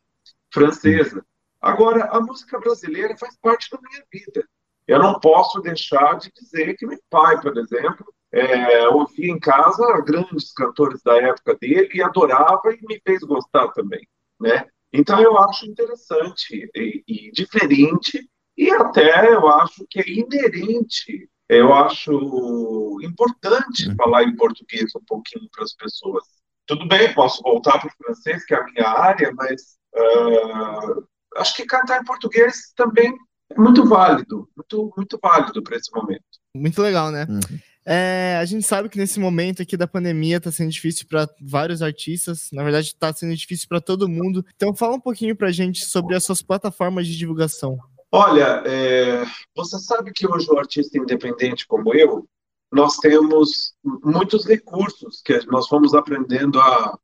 francesa. 0.52 1.24
Agora, 1.60 2.04
a 2.06 2.20
música 2.20 2.58
brasileira 2.58 3.16
faz 3.16 3.36
parte 3.38 3.70
da 3.70 3.78
minha 3.80 4.04
vida. 4.12 4.46
Eu 4.86 4.98
não 4.98 5.18
posso 5.18 5.60
deixar 5.60 6.18
de 6.18 6.30
dizer 6.32 6.76
que 6.76 6.86
meu 6.86 6.98
pai, 7.08 7.40
por 7.40 7.56
exemplo, 7.56 8.12
é, 8.30 8.86
ouvia 8.88 9.30
em 9.30 9.38
casa 9.38 10.00
grandes 10.02 10.52
cantores 10.52 11.00
da 11.02 11.16
época 11.16 11.56
dele 11.56 11.88
e 11.94 12.02
adorava 12.02 12.74
e 12.74 12.86
me 12.86 13.00
fez 13.06 13.22
gostar 13.22 13.68
também, 13.68 14.06
né? 14.40 14.66
Então 14.92 15.20
eu 15.20 15.38
acho 15.38 15.66
interessante 15.66 16.68
e, 16.74 17.02
e 17.06 17.32
diferente 17.32 18.28
e 18.56 18.70
até 18.70 19.32
eu 19.32 19.48
acho 19.48 19.86
que 19.88 20.00
é 20.00 20.08
inerente 20.08 21.28
eu 21.48 21.74
acho 21.74 22.98
importante 23.02 23.88
uhum. 23.88 23.96
falar 23.96 24.24
em 24.24 24.36
português 24.36 24.90
um 24.96 25.04
pouquinho 25.06 25.48
para 25.52 25.64
as 25.64 25.74
pessoas. 25.74 26.24
Tudo 26.66 26.88
bem, 26.88 27.12
posso 27.12 27.42
voltar 27.42 27.78
para 27.78 27.88
o 27.88 28.04
francês, 28.04 28.44
que 28.44 28.54
é 28.54 28.58
a 28.58 28.64
minha 28.64 28.88
área, 28.88 29.32
mas 29.34 29.76
uh, 29.94 31.06
acho 31.36 31.54
que 31.54 31.66
cantar 31.66 32.00
em 32.00 32.04
português 32.04 32.72
também 32.74 33.14
é 33.50 33.60
muito 33.60 33.86
válido, 33.86 34.48
muito, 34.56 34.92
muito 34.96 35.18
válido 35.22 35.62
para 35.62 35.76
esse 35.76 35.92
momento. 35.92 36.24
Muito 36.56 36.80
legal, 36.80 37.10
né? 37.10 37.26
Uhum. 37.28 37.40
É, 37.86 38.38
a 38.40 38.44
gente 38.46 38.66
sabe 38.66 38.88
que 38.88 38.96
nesse 38.96 39.20
momento 39.20 39.60
aqui 39.60 39.76
da 39.76 39.86
pandemia 39.86 40.38
está 40.38 40.50
sendo 40.50 40.70
difícil 40.70 41.06
para 41.06 41.28
vários 41.38 41.82
artistas, 41.82 42.48
na 42.50 42.62
verdade 42.62 42.86
está 42.86 43.12
sendo 43.12 43.36
difícil 43.36 43.68
para 43.68 43.80
todo 43.80 44.08
mundo. 44.08 44.44
Então 44.56 44.74
fala 44.74 44.94
um 44.94 45.00
pouquinho 45.00 45.36
para 45.36 45.48
a 45.48 45.52
gente 45.52 45.84
sobre 45.84 46.16
as 46.16 46.24
suas 46.24 46.40
plataformas 46.40 47.06
de 47.06 47.16
divulgação. 47.16 47.78
Olha, 48.16 48.62
é, 48.64 49.24
você 49.56 49.76
sabe 49.76 50.12
que 50.12 50.24
hoje 50.24 50.48
o 50.48 50.56
artista 50.56 50.96
independente 50.96 51.66
como 51.66 51.92
eu, 51.92 52.24
nós 52.70 52.98
temos 52.98 53.74
muitos 53.82 54.46
recursos 54.46 55.20
que 55.20 55.44
nós 55.46 55.66
fomos 55.66 55.94
aprendendo 55.94 56.60
a, 56.60 56.96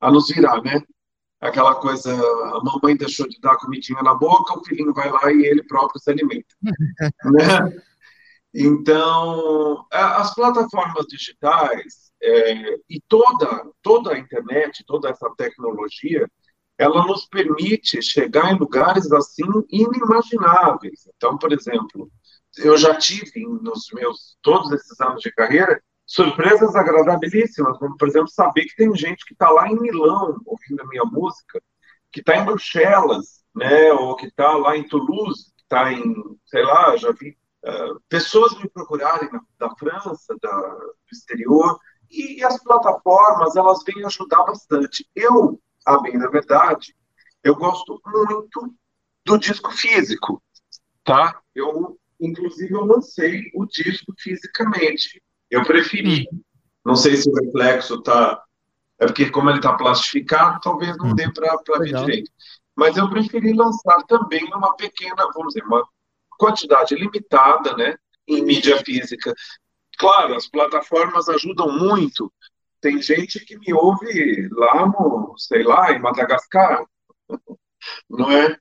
a 0.00 0.10
nos 0.10 0.28
virar, 0.28 0.62
né? 0.62 0.82
Aquela 1.38 1.74
coisa, 1.74 2.14
a 2.14 2.60
mamãe 2.64 2.96
deixou 2.96 3.28
de 3.28 3.38
dar 3.42 3.58
comidinha 3.58 4.02
na 4.02 4.14
boca, 4.14 4.58
o 4.58 4.64
filhinho 4.64 4.94
vai 4.94 5.10
lá 5.10 5.30
e 5.30 5.44
ele 5.44 5.62
próprio 5.64 6.00
se 6.00 6.10
alimenta. 6.10 6.54
né? 6.62 7.82
Então, 8.54 9.86
as 9.92 10.34
plataformas 10.34 11.04
digitais 11.08 12.10
é, 12.22 12.76
e 12.88 13.02
toda, 13.06 13.70
toda 13.82 14.14
a 14.14 14.18
internet, 14.18 14.82
toda 14.86 15.10
essa 15.10 15.28
tecnologia, 15.36 16.26
ela 16.76 17.06
nos 17.06 17.26
permite 17.26 18.02
chegar 18.02 18.52
em 18.52 18.58
lugares 18.58 19.10
assim 19.12 19.44
inimagináveis. 19.70 21.08
Então, 21.16 21.38
por 21.38 21.52
exemplo, 21.52 22.10
eu 22.58 22.76
já 22.76 22.96
tive 22.96 23.46
nos 23.46 23.88
meus 23.92 24.36
todos 24.42 24.72
esses 24.72 25.00
anos 25.00 25.20
de 25.20 25.32
carreira 25.32 25.80
surpresas 26.06 26.74
agradabilíssimas, 26.76 27.78
como 27.78 27.96
por 27.96 28.08
exemplo 28.08 28.28
saber 28.28 28.64
que 28.66 28.76
tem 28.76 28.94
gente 28.94 29.24
que 29.24 29.32
está 29.32 29.50
lá 29.50 29.68
em 29.68 29.80
Milão 29.80 30.36
ouvindo 30.44 30.82
a 30.82 30.86
minha 30.86 31.04
música, 31.04 31.62
que 32.12 32.20
está 32.20 32.36
em 32.36 32.44
Bruxelas, 32.44 33.42
né, 33.54 33.92
ou 33.92 34.14
que 34.14 34.26
está 34.26 34.52
lá 34.56 34.76
em 34.76 34.86
Toulouse, 34.86 35.52
que 35.56 35.62
está 35.62 35.92
em, 35.92 36.14
sei 36.44 36.62
lá, 36.62 36.96
já 36.96 37.10
vi 37.12 37.36
uh, 37.64 38.00
pessoas 38.08 38.56
me 38.58 38.68
procurarem 38.68 39.30
na, 39.32 39.40
da 39.58 39.74
França, 39.76 40.36
da, 40.40 40.50
do 40.50 40.94
exterior, 41.12 41.78
e, 42.10 42.40
e 42.40 42.44
as 42.44 42.62
plataformas 42.62 43.56
elas 43.56 43.82
vêm 43.84 44.04
ajudar 44.04 44.44
bastante. 44.44 45.08
Eu 45.14 45.60
a 45.84 45.98
bem 46.00 46.18
da 46.18 46.28
verdade, 46.28 46.94
eu 47.42 47.54
gosto 47.54 48.00
muito 48.06 48.74
do 49.24 49.38
disco 49.38 49.70
físico, 49.70 50.42
tá? 51.04 51.40
Eu, 51.54 51.98
inclusive, 52.20 52.72
eu 52.72 52.84
lancei 52.84 53.50
o 53.54 53.66
disco 53.66 54.12
fisicamente. 54.18 55.22
Eu 55.50 55.64
preferi. 55.64 56.26
Hum. 56.32 56.40
Não 56.84 56.96
sei 56.96 57.16
se 57.16 57.30
o 57.30 57.34
reflexo 57.34 58.02
tá... 58.02 58.42
É 58.98 59.06
porque 59.06 59.30
como 59.30 59.50
ele 59.50 59.58
está 59.58 59.72
plastificado, 59.74 60.60
talvez 60.60 60.96
não 60.96 61.08
hum. 61.08 61.14
dê 61.14 61.30
para 61.32 61.56
ver 61.78 61.94
direito. 61.94 62.30
Mas 62.76 62.96
eu 62.96 63.08
preferi 63.08 63.52
lançar 63.52 64.02
também 64.04 64.44
uma 64.52 64.74
pequena, 64.76 65.30
vamos 65.34 65.54
dizer, 65.54 65.64
uma 65.64 65.86
quantidade 66.38 66.94
limitada, 66.94 67.76
né, 67.76 67.96
em 68.26 68.42
mídia 68.42 68.82
física. 68.84 69.34
Claro, 69.96 70.34
as 70.34 70.48
plataformas 70.48 71.28
ajudam 71.28 71.70
muito 71.70 72.32
tem 72.84 73.00
gente 73.00 73.42
que 73.46 73.58
me 73.58 73.72
ouve 73.72 74.46
lá 74.52 74.86
no, 74.86 75.34
sei 75.38 75.62
lá, 75.62 75.90
em 75.90 75.98
Madagascar, 75.98 76.84
não 78.10 78.30
é? 78.30 78.58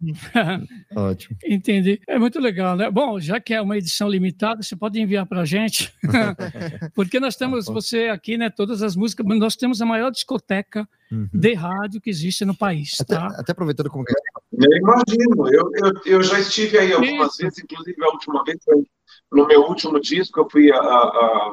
Ótimo. 0.96 1.36
Entendi. 1.44 2.00
É 2.08 2.18
muito 2.18 2.40
legal, 2.40 2.74
né? 2.74 2.90
Bom, 2.90 3.20
já 3.20 3.38
que 3.38 3.52
é 3.52 3.60
uma 3.60 3.76
edição 3.76 4.08
limitada, 4.08 4.62
você 4.62 4.74
pode 4.74 4.98
enviar 4.98 5.26
para 5.26 5.42
a 5.42 5.44
gente, 5.44 5.92
porque 6.96 7.20
nós 7.20 7.36
temos 7.36 7.66
você 7.66 8.08
aqui, 8.08 8.38
né? 8.38 8.48
Todas 8.48 8.82
as 8.82 8.96
músicas, 8.96 9.26
nós 9.26 9.56
temos 9.56 9.82
a 9.82 9.86
maior 9.86 10.10
discoteca 10.10 10.88
uhum. 11.12 11.28
de 11.30 11.52
rádio 11.52 12.00
que 12.00 12.08
existe 12.08 12.46
no 12.46 12.56
país. 12.56 12.98
Até, 12.98 13.14
tá? 13.14 13.26
até 13.38 13.52
aproveitando 13.52 13.90
como 13.90 14.04
que 14.04 14.12
é. 14.12 14.16
Eu 14.52 14.78
imagino, 14.78 15.48
eu, 15.52 15.70
eu, 15.74 15.92
eu 16.06 16.22
já 16.22 16.40
estive 16.40 16.78
aí 16.78 16.94
algumas 16.94 17.32
Isso. 17.32 17.42
vezes, 17.42 17.58
inclusive 17.58 18.02
a 18.02 18.08
última 18.08 18.42
vez 18.42 18.56
foi 18.64 18.86
no 19.32 19.46
meu 19.46 19.62
último 19.62 20.00
disco, 20.00 20.40
eu 20.40 20.48
fui 20.50 20.72
a, 20.72 20.78
a 20.78 21.52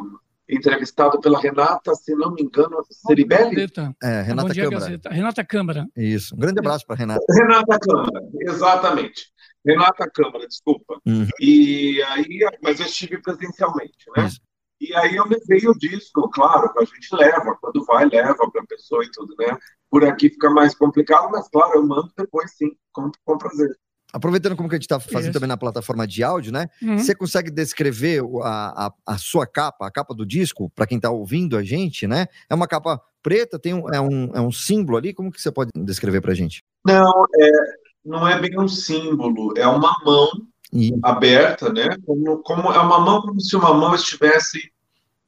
entrevistado 0.49 1.19
pela 1.19 1.39
Renata, 1.39 1.93
se 1.95 2.13
não 2.15 2.33
me 2.33 2.43
engano, 2.43 2.83
Ceribelli? 2.89 3.67
É, 4.01 4.21
Renata 4.21 4.53
Câmara. 4.53 5.01
Renata 5.09 5.45
Câmara. 5.45 5.87
Isso. 5.95 6.35
Um 6.35 6.39
grande 6.39 6.59
abraço 6.59 6.85
para 6.85 6.95
Renata. 6.95 7.25
Renata 7.29 7.79
Câmara, 7.79 8.21
exatamente. 8.41 9.33
Renata 9.65 10.09
Câmara, 10.09 10.47
desculpa. 10.47 10.99
Uhum. 11.05 11.27
E 11.39 12.01
aí, 12.09 12.39
mas 12.61 12.79
eu 12.79 12.85
estive 12.85 13.21
presencialmente, 13.21 14.05
né? 14.15 14.25
Isso. 14.25 14.41
E 14.81 14.93
aí 14.95 15.15
eu 15.15 15.23
levei 15.25 15.65
o 15.69 15.77
disco, 15.77 16.29
claro, 16.29 16.69
a 16.77 16.83
gente 16.83 17.15
leva, 17.15 17.57
quando 17.61 17.85
vai, 17.85 18.05
leva 18.05 18.35
para 18.35 18.61
a 18.61 18.67
pessoa 18.67 19.03
e 19.05 19.11
tudo, 19.11 19.33
né? 19.39 19.57
Por 19.89 20.03
aqui 20.03 20.29
fica 20.29 20.49
mais 20.49 20.75
complicado, 20.75 21.31
mas 21.31 21.47
claro, 21.47 21.75
eu 21.75 21.87
mando 21.87 22.11
depois 22.17 22.51
sim, 22.57 22.69
com, 22.91 23.09
com 23.23 23.37
prazer. 23.37 23.69
Aproveitando 24.13 24.55
como 24.55 24.69
que 24.69 24.75
a 24.75 24.77
gente 24.77 24.83
está 24.83 24.99
fazendo 24.99 25.31
Isso. 25.31 25.33
também 25.33 25.47
na 25.47 25.57
plataforma 25.57 26.05
de 26.05 26.23
áudio, 26.23 26.53
né? 26.53 26.69
Uhum. 26.79 26.99
Você 26.99 27.15
consegue 27.15 27.49
descrever 27.49 28.21
a, 28.43 28.85
a, 28.85 28.93
a, 29.07 29.17
sua 29.17 29.47
capa, 29.47 29.87
a 29.87 29.91
capa 29.91 30.13
do 30.13 30.23
disco, 30.23 30.69
para 30.75 30.85
quem 30.85 30.97
está 30.97 31.09
ouvindo 31.09 31.57
a 31.57 31.63
gente, 31.63 32.05
né? 32.05 32.27
É 32.47 32.53
uma 32.53 32.67
capa 32.67 33.01
preta, 33.23 33.57
tem 33.57 33.73
um, 33.73 33.91
é, 33.91 33.99
um, 33.99 34.29
é 34.35 34.39
um 34.39 34.51
símbolo 34.51 34.99
ali. 34.99 35.15
Como 35.15 35.31
que 35.31 35.41
você 35.41 35.51
pode 35.51 35.71
descrever 35.75 36.21
para 36.21 36.31
a 36.31 36.35
gente? 36.35 36.63
Não, 36.85 37.25
é, 37.41 37.51
não 38.05 38.27
é 38.27 38.39
bem 38.39 38.59
um 38.59 38.67
símbolo, 38.67 39.51
é 39.57 39.65
uma 39.65 39.97
mão 40.05 40.29
aberta, 41.01 41.73
né? 41.73 41.97
Como, 42.05 42.37
como, 42.43 42.71
é 42.71 42.79
uma 42.79 42.99
mão 42.99 43.19
como 43.23 43.41
se 43.41 43.55
uma 43.55 43.73
mão 43.73 43.95
estivesse 43.95 44.71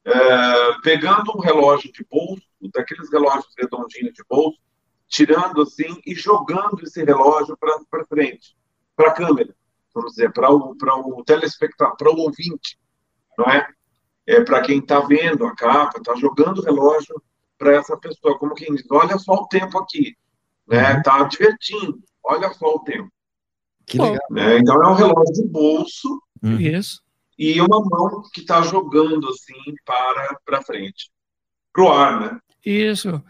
é, 0.04 0.72
pegando 0.84 1.36
um 1.36 1.40
relógio 1.40 1.90
de 1.90 2.06
bolso, 2.08 2.42
daqueles 2.72 3.10
relógios 3.10 3.52
redondinhos 3.58 4.14
de 4.14 4.22
bolso, 4.30 4.58
tirando 5.08 5.60
assim 5.62 6.00
e 6.06 6.14
jogando 6.14 6.80
esse 6.84 7.02
relógio 7.02 7.56
para 7.58 8.06
frente 8.06 8.54
para 8.96 9.10
a 9.10 9.14
câmera, 9.14 9.54
vamos 9.94 10.12
dizer, 10.12 10.32
para 10.32 10.50
o, 10.50 10.74
o 10.74 11.24
telespectador, 11.24 11.96
para 11.96 12.10
o 12.10 12.18
ouvinte, 12.18 12.78
não 13.38 13.44
é? 13.46 13.68
É 14.26 14.42
para 14.42 14.60
quem 14.62 14.78
está 14.80 15.00
vendo 15.00 15.46
a 15.46 15.54
capa, 15.54 15.98
está 15.98 16.14
jogando 16.16 16.58
o 16.58 16.62
relógio 16.64 17.22
para 17.58 17.74
essa 17.76 17.96
pessoa, 17.96 18.38
como 18.38 18.54
quem 18.54 18.74
diz, 18.74 18.84
olha 18.90 19.16
só 19.18 19.34
o 19.34 19.46
tempo 19.46 19.78
aqui, 19.78 20.16
né? 20.66 21.00
Tá 21.02 21.22
divertindo, 21.24 22.00
olha 22.24 22.52
só 22.54 22.74
o 22.74 22.80
tempo. 22.80 23.08
Que 23.86 23.98
legal. 23.98 24.18
Né? 24.30 24.58
Então 24.58 24.82
é 24.82 24.88
um 24.88 24.94
relógio 24.94 25.32
de 25.32 25.46
bolso 25.48 26.20
Uhum. 26.42 26.60
Isso. 26.60 27.00
e 27.38 27.58
uma 27.60 27.80
mão 27.80 28.22
que 28.32 28.40
está 28.40 28.60
jogando 28.60 29.28
assim 29.30 29.54
para 29.86 30.38
para 30.44 30.62
frente, 30.62 31.10
pro 31.72 31.88
ar, 31.90 32.20
né? 32.20 32.40
Isso. 32.64 33.22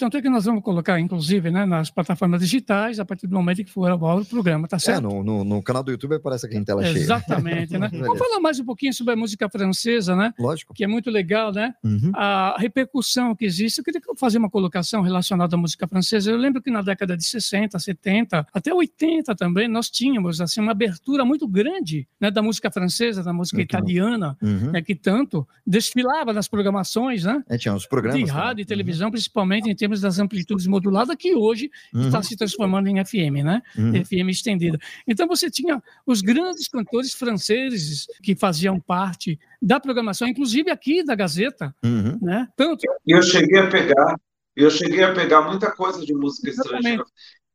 Tanto 0.00 0.16
é 0.16 0.22
que 0.22 0.30
nós 0.30 0.46
vamos 0.46 0.62
colocar, 0.62 0.98
inclusive, 0.98 1.50
né, 1.50 1.66
nas 1.66 1.90
plataformas 1.90 2.40
digitais, 2.40 2.98
a 2.98 3.04
partir 3.04 3.26
do 3.26 3.34
momento 3.34 3.62
que 3.62 3.70
for 3.70 3.90
o 3.92 4.24
programa, 4.24 4.66
tá 4.66 4.76
É, 4.76 4.80
certo? 4.80 5.02
no, 5.02 5.22
no, 5.22 5.44
no 5.44 5.62
canal 5.62 5.82
do 5.82 5.90
YouTube 5.90 6.14
aparece 6.14 6.46
aqui 6.46 6.56
em 6.56 6.64
tela 6.64 6.82
cheia. 6.82 6.96
Exatamente, 6.96 7.76
né? 7.76 7.90
Vamos 7.92 8.18
falar 8.18 8.40
mais 8.40 8.58
um 8.58 8.64
pouquinho 8.64 8.94
sobre 8.94 9.12
a 9.12 9.16
música 9.16 9.46
francesa, 9.50 10.16
né? 10.16 10.32
Lógico. 10.38 10.72
Que 10.72 10.84
é 10.84 10.86
muito 10.86 11.10
legal, 11.10 11.52
né? 11.52 11.74
Uhum. 11.84 12.12
A 12.14 12.56
repercussão 12.58 13.34
que 13.36 13.44
existe. 13.44 13.78
Eu 13.78 13.84
queria 13.84 14.00
fazer 14.16 14.38
uma 14.38 14.48
colocação 14.48 15.02
relacionada 15.02 15.54
à 15.54 15.58
música 15.58 15.86
francesa. 15.86 16.30
Eu 16.30 16.38
lembro 16.38 16.62
que 16.62 16.70
na 16.70 16.80
década 16.80 17.14
de 17.14 17.24
60, 17.26 17.78
70, 17.78 18.46
até 18.54 18.72
80 18.72 19.34
também, 19.34 19.68
nós 19.68 19.90
tínhamos 19.90 20.40
assim 20.40 20.62
uma 20.62 20.72
abertura 20.72 21.26
muito 21.26 21.46
grande 21.46 22.08
né, 22.18 22.30
da 22.30 22.40
música 22.40 22.70
francesa, 22.70 23.22
da 23.22 23.32
música 23.34 23.58
Muito 23.58 23.68
italiana, 23.68 24.34
Uhum. 24.40 24.70
né, 24.70 24.80
que 24.80 24.94
tanto 24.94 25.46
desfilava 25.66 26.32
nas 26.32 26.48
programações, 26.48 27.24
né? 27.24 27.42
É, 27.48 27.58
tinha 27.58 27.74
os 27.74 27.86
programas. 27.86 28.18
de 28.18 28.24
rádio 28.30 28.62
e 28.62 28.64
televisão, 28.64 29.10
principalmente 29.10 29.68
em 29.68 29.74
termos 29.74 29.89
das 29.98 30.18
amplitudes 30.18 30.66
moduladas, 30.66 31.16
que 31.16 31.34
hoje 31.34 31.70
Uhum. 31.94 32.06
está 32.08 32.22
se 32.22 32.36
transformando 32.36 32.86
em 32.88 33.02
FM, 33.02 33.42
né? 33.42 33.62
Uhum. 33.78 34.04
FM 34.04 34.28
estendida. 34.28 34.78
Então 35.08 35.26
você 35.26 35.50
tinha 35.50 35.82
os 36.06 36.20
grandes 36.20 36.68
cantores 36.68 37.14
franceses 37.14 38.06
que 38.22 38.36
faziam 38.36 38.78
parte 38.78 39.38
da 39.62 39.80
programação, 39.80 40.28
inclusive 40.28 40.70
aqui 40.70 41.02
da 41.02 41.14
Gazeta, 41.14 41.74
Uhum. 41.82 42.18
né? 42.20 42.46
Tanto 42.54 42.84
eu 43.06 43.22
cheguei 43.22 43.58
a 43.58 43.66
pegar, 43.68 44.14
eu 44.54 44.70
cheguei 44.70 45.02
a 45.02 45.14
pegar 45.14 45.40
muita 45.42 45.70
coisa 45.70 46.04
de 46.04 46.12
música 46.12 46.50
Exatamente. 46.50 46.76
estrangeira. 46.76 47.04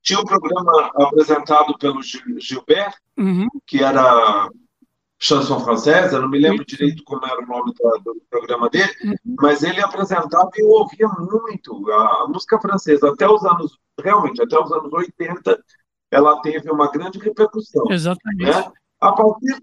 Tinha 0.01 0.19
um 0.19 0.25
programa 0.25 0.91
apresentado 0.95 1.77
pelo 1.77 2.01
Gil- 2.01 2.39
Gilbert, 2.39 2.93
Uhum. 3.17 3.47
que 3.67 3.83
era 3.83 4.49
chanson 5.25 5.59
francesa, 5.59 6.19
não 6.19 6.29
me 6.29 6.39
lembro 6.39 6.63
direito 6.65 7.03
como 7.03 7.25
era 7.25 7.41
o 7.41 7.47
nome 7.47 7.73
da- 7.73 7.97
do 8.03 8.21
programa 8.29 8.69
dele, 8.69 8.91
Uhum. 9.03 9.35
mas 9.39 9.63
ele 9.63 9.81
apresentava 9.81 10.49
e 10.55 10.61
eu 10.61 10.69
ouvia 10.69 11.07
muito 11.07 11.91
a, 11.91 12.23
a 12.23 12.27
música 12.27 12.59
francesa. 12.59 13.09
Até 13.09 13.27
os 13.27 13.43
anos, 13.43 13.77
realmente, 14.01 14.41
até 14.41 14.57
os 14.59 14.71
anos 14.71 14.91
80, 14.93 15.57
ela 16.11 16.41
teve 16.41 16.69
uma 16.71 16.91
grande 16.91 17.17
repercussão. 17.19 17.85
exatamente. 17.89 18.43
Né? 18.45 18.71
A 19.01 19.11
partir 19.11 19.61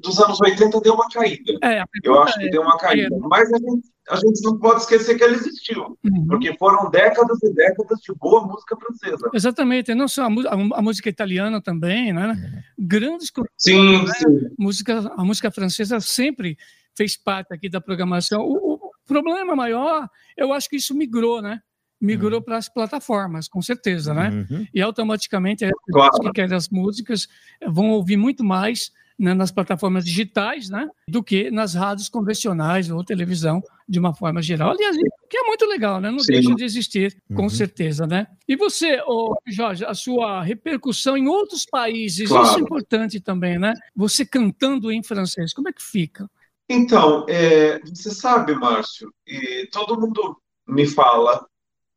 dos 0.00 0.18
anos 0.20 0.40
80 0.40 0.80
deu 0.80 0.94
uma 0.94 1.08
caída. 1.08 1.52
É, 1.62 1.80
a 1.80 1.86
Eu 2.02 2.22
acho 2.22 2.38
que 2.38 2.46
é- 2.46 2.50
deu 2.50 2.62
uma 2.62 2.78
caída. 2.78 3.16
Mas 3.20 3.52
a 3.52 3.58
gente, 3.58 3.88
a 4.10 4.16
gente 4.16 4.42
não 4.42 4.58
pode 4.58 4.80
esquecer 4.80 5.16
que 5.16 5.22
ela 5.24 5.34
existiu. 5.34 5.98
Uhum. 6.04 6.26
Porque 6.28 6.56
foram 6.56 6.90
décadas 6.90 7.38
e 7.42 7.52
décadas 7.54 7.98
de 8.00 8.14
boa 8.14 8.46
música 8.46 8.76
francesa. 8.76 9.30
Exatamente, 9.34 9.94
não 9.94 10.08
só 10.08 10.22
a, 10.24 10.26
a- 10.26 10.78
a 10.78 10.82
música 10.82 11.08
italiana 11.08 11.60
também, 11.60 12.12
né? 12.12 12.62
Grandes 12.78 13.30
co- 13.30 13.44
Sim, 13.56 14.06
sim. 14.06 14.50
música, 14.58 15.12
a 15.16 15.24
música 15.24 15.50
francesa 15.50 16.00
sempre 16.00 16.56
fez 16.96 17.16
parte 17.16 17.52
aqui 17.52 17.68
da 17.68 17.80
programação. 17.80 18.40
O, 18.42 18.74
o 18.74 18.90
problema 19.06 19.54
maior, 19.54 20.08
eu 20.36 20.52
acho 20.52 20.68
que 20.68 20.76
isso 20.76 20.94
migrou, 20.94 21.40
né? 21.42 21.60
Migrou 22.00 22.40
para 22.40 22.56
as 22.56 22.68
plataformas, 22.68 23.48
com 23.48 23.60
certeza, 23.60 24.14
né? 24.14 24.30
Uhum. 24.30 24.66
E 24.72 24.80
automaticamente 24.80 25.64
as 25.64 25.72
Claro. 25.92 26.12
que 26.20 26.30
querem 26.32 26.54
as 26.56 26.68
músicas 26.68 27.26
vão 27.66 27.90
ouvir 27.90 28.16
muito 28.16 28.44
mais 28.44 28.92
né, 29.18 29.34
nas 29.34 29.50
plataformas 29.50 30.04
digitais, 30.04 30.70
né? 30.70 30.88
Do 31.08 31.22
que 31.22 31.50
nas 31.50 31.74
rádios 31.74 32.08
convencionais 32.08 32.88
ou 32.90 33.02
televisão, 33.02 33.60
de 33.88 33.98
uma 33.98 34.14
forma 34.14 34.40
geral. 34.40 34.70
Aliás, 34.70 34.96
que 35.28 35.36
é 35.36 35.42
muito 35.42 35.64
legal, 35.66 36.00
né? 36.00 36.10
Não 36.10 36.20
Sim. 36.20 36.32
deixa 36.34 36.54
de 36.54 36.64
existir, 36.64 37.20
com 37.34 37.42
Uhum. 37.42 37.48
certeza, 37.48 38.06
né? 38.06 38.26
E 38.46 38.54
você, 38.56 39.02
ô, 39.06 39.34
Jorge, 39.46 39.84
a 39.84 39.94
sua 39.94 40.42
repercussão 40.42 41.16
em 41.16 41.26
outros 41.26 41.66
países, 41.66 42.28
Claro. 42.28 42.44
isso 42.46 42.58
é 42.58 42.62
importante 42.62 43.20
também, 43.20 43.58
né? 43.58 43.74
Você 43.96 44.24
cantando 44.24 44.92
em 44.92 45.02
francês, 45.02 45.52
como 45.52 45.68
é 45.68 45.72
que 45.72 45.82
fica? 45.82 46.30
Então, 46.68 47.26
é, 47.28 47.80
você 47.80 48.10
sabe, 48.10 48.54
Márcio, 48.54 49.12
e 49.26 49.66
todo 49.72 49.98
mundo 50.00 50.36
me 50.66 50.86
fala, 50.86 51.44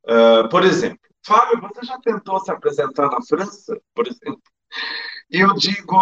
ah, 0.08 0.48
por 0.50 0.64
exemplo, 0.64 0.98
Fábio, 1.24 1.62
você 1.62 1.86
já 1.86 2.00
tentou 2.00 2.40
se 2.40 2.50
apresentar 2.50 3.08
na 3.12 3.22
França, 3.22 3.80
por 3.94 4.08
exemplo? 4.08 4.42
Eu 5.32 5.54
digo, 5.54 5.96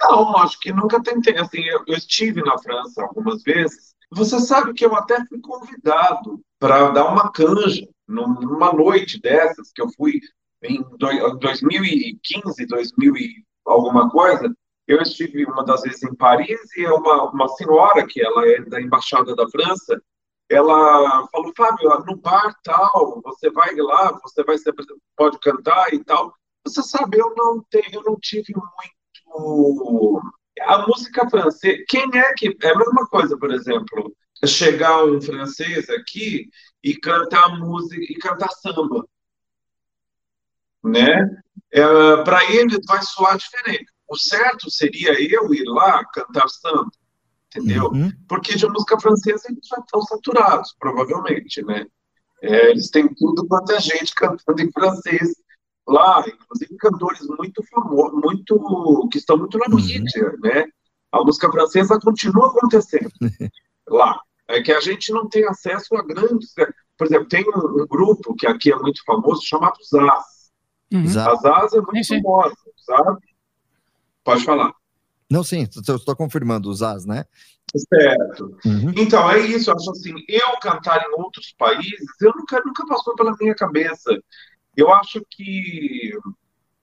não, 0.00 0.36
acho 0.38 0.58
que 0.60 0.72
nunca 0.72 1.02
tentei. 1.02 1.36
Assim, 1.36 1.62
eu, 1.62 1.82
eu 1.86 1.96
estive 1.96 2.42
na 2.42 2.58
França 2.58 3.02
algumas 3.02 3.42
vezes. 3.42 3.94
Você 4.10 4.40
sabe 4.40 4.72
que 4.74 4.84
eu 4.84 4.94
até 4.94 5.24
fui 5.26 5.40
convidado 5.40 6.40
para 6.58 6.90
dar 6.90 7.06
uma 7.12 7.30
canja 7.30 7.86
num- 8.08 8.34
numa 8.40 8.72
noite 8.72 9.20
dessas 9.20 9.70
que 9.72 9.82
eu 9.82 9.90
fui 9.96 10.20
em 10.62 10.82
doi- 10.98 11.38
2015, 11.38 12.66
2000 12.66 13.16
e 13.16 13.44
alguma 13.66 14.10
coisa. 14.10 14.50
Eu 14.86 15.00
estive 15.02 15.44
uma 15.44 15.64
das 15.64 15.82
vezes 15.82 16.02
em 16.02 16.14
Paris 16.14 16.58
e 16.76 16.86
uma, 16.86 17.30
uma 17.30 17.48
senhora, 17.48 18.06
que 18.06 18.20
ela 18.24 18.46
é 18.48 18.60
da 18.62 18.80
Embaixada 18.80 19.34
da 19.34 19.48
França, 19.48 20.00
ela 20.50 21.26
falou, 21.28 21.52
Fábio, 21.56 21.88
no 22.06 22.16
bar 22.16 22.54
tal, 22.62 23.20
você 23.24 23.50
vai 23.50 23.74
lá, 23.76 24.18
você 24.22 24.42
vai 24.44 24.58
se 24.58 24.68
apresentar, 24.68 25.00
pode 25.16 25.38
cantar 25.40 25.92
e 25.94 26.04
tal. 26.04 26.34
Você 26.64 26.82
sabe, 26.82 27.18
eu 27.18 27.34
não 27.36 27.62
tenho, 27.70 27.94
eu 27.94 28.02
não 28.02 28.16
tive 28.20 28.54
muito 28.54 30.22
a 30.60 30.86
música 30.86 31.28
francesa. 31.28 31.84
Quem 31.88 32.08
é 32.14 32.32
que 32.34 32.56
é 32.62 32.70
a 32.70 32.78
mesma 32.78 33.06
coisa, 33.08 33.36
por 33.36 33.52
exemplo, 33.52 34.14
chegar 34.46 35.04
um 35.04 35.20
francês 35.20 35.88
aqui 35.90 36.48
e 36.82 36.96
cantar 36.96 37.58
música 37.58 38.02
e 38.02 38.14
cantar 38.16 38.50
samba, 38.50 39.06
né? 40.84 41.42
É, 41.72 41.82
Para 42.24 42.44
ele 42.52 42.78
vai 42.86 43.02
soar 43.02 43.36
diferente. 43.36 43.86
O 44.08 44.16
certo 44.16 44.70
seria 44.70 45.12
eu 45.32 45.54
ir 45.54 45.64
lá 45.64 46.04
cantar 46.06 46.48
samba, 46.48 46.90
entendeu? 47.46 47.86
Uhum. 47.86 48.12
Porque 48.28 48.54
de 48.54 48.66
música 48.66 49.00
francesa 49.00 49.44
eles 49.48 49.66
já 49.66 49.78
estão 49.78 50.02
saturados, 50.02 50.74
provavelmente, 50.78 51.62
né? 51.64 51.86
É, 52.42 52.70
eles 52.70 52.90
têm 52.90 53.08
tudo 53.14 53.46
quanto 53.46 53.72
é 53.72 53.80
gente 53.80 54.14
cantando 54.14 54.60
em 54.60 54.70
francês 54.72 55.34
lá, 55.86 56.24
inclusive 56.26 56.76
cantores 56.76 57.26
muito 57.26 57.62
famosos, 57.64 58.20
muito 58.20 59.08
que 59.10 59.18
estão 59.18 59.36
muito 59.36 59.58
na 59.58 59.68
mídia, 59.68 60.34
né? 60.42 60.66
A 61.10 61.22
música 61.22 61.50
francesa 61.50 62.00
continua 62.00 62.48
acontecendo 62.48 63.10
lá. 63.88 64.20
É 64.48 64.60
que 64.62 64.72
a 64.72 64.80
gente 64.80 65.12
não 65.12 65.28
tem 65.28 65.46
acesso 65.46 65.94
a 65.96 66.02
grandes. 66.02 66.52
Por 66.96 67.06
exemplo, 67.06 67.28
tem 67.28 67.44
um, 67.48 67.82
um 67.82 67.86
grupo 67.86 68.34
que 68.34 68.46
aqui 68.46 68.72
é 68.72 68.76
muito 68.76 69.02
famoso 69.04 69.42
chamado 69.44 69.76
Zaz. 69.84 70.50
Uhum. 70.92 71.06
A 71.06 71.34
Zaz 71.36 71.72
é 71.72 71.80
muito 71.80 72.04
Sim, 72.04 72.16
sim. 72.16 72.22
famosa, 72.22 72.54
sabe? 72.76 73.20
Pode 74.24 74.44
falar. 74.44 74.72
Não, 75.30 75.42
sim, 75.42 75.66
eu 75.88 75.96
estou 75.96 76.14
confirmando 76.14 76.68
os 76.68 76.82
as, 76.82 77.06
né? 77.06 77.24
Certo. 77.74 78.54
Uhum. 78.66 78.92
Então, 78.96 79.30
é 79.30 79.40
isso. 79.40 79.70
Eu 79.70 79.76
acho 79.76 79.90
assim, 79.90 80.14
eu 80.28 80.58
cantar 80.60 81.02
em 81.02 81.20
outros 81.20 81.54
países, 81.58 82.06
eu 82.20 82.32
nunca, 82.36 82.60
nunca 82.64 82.86
passou 82.86 83.14
pela 83.14 83.34
minha 83.40 83.54
cabeça. 83.54 84.10
Eu 84.76 84.92
acho 84.92 85.24
que, 85.30 86.12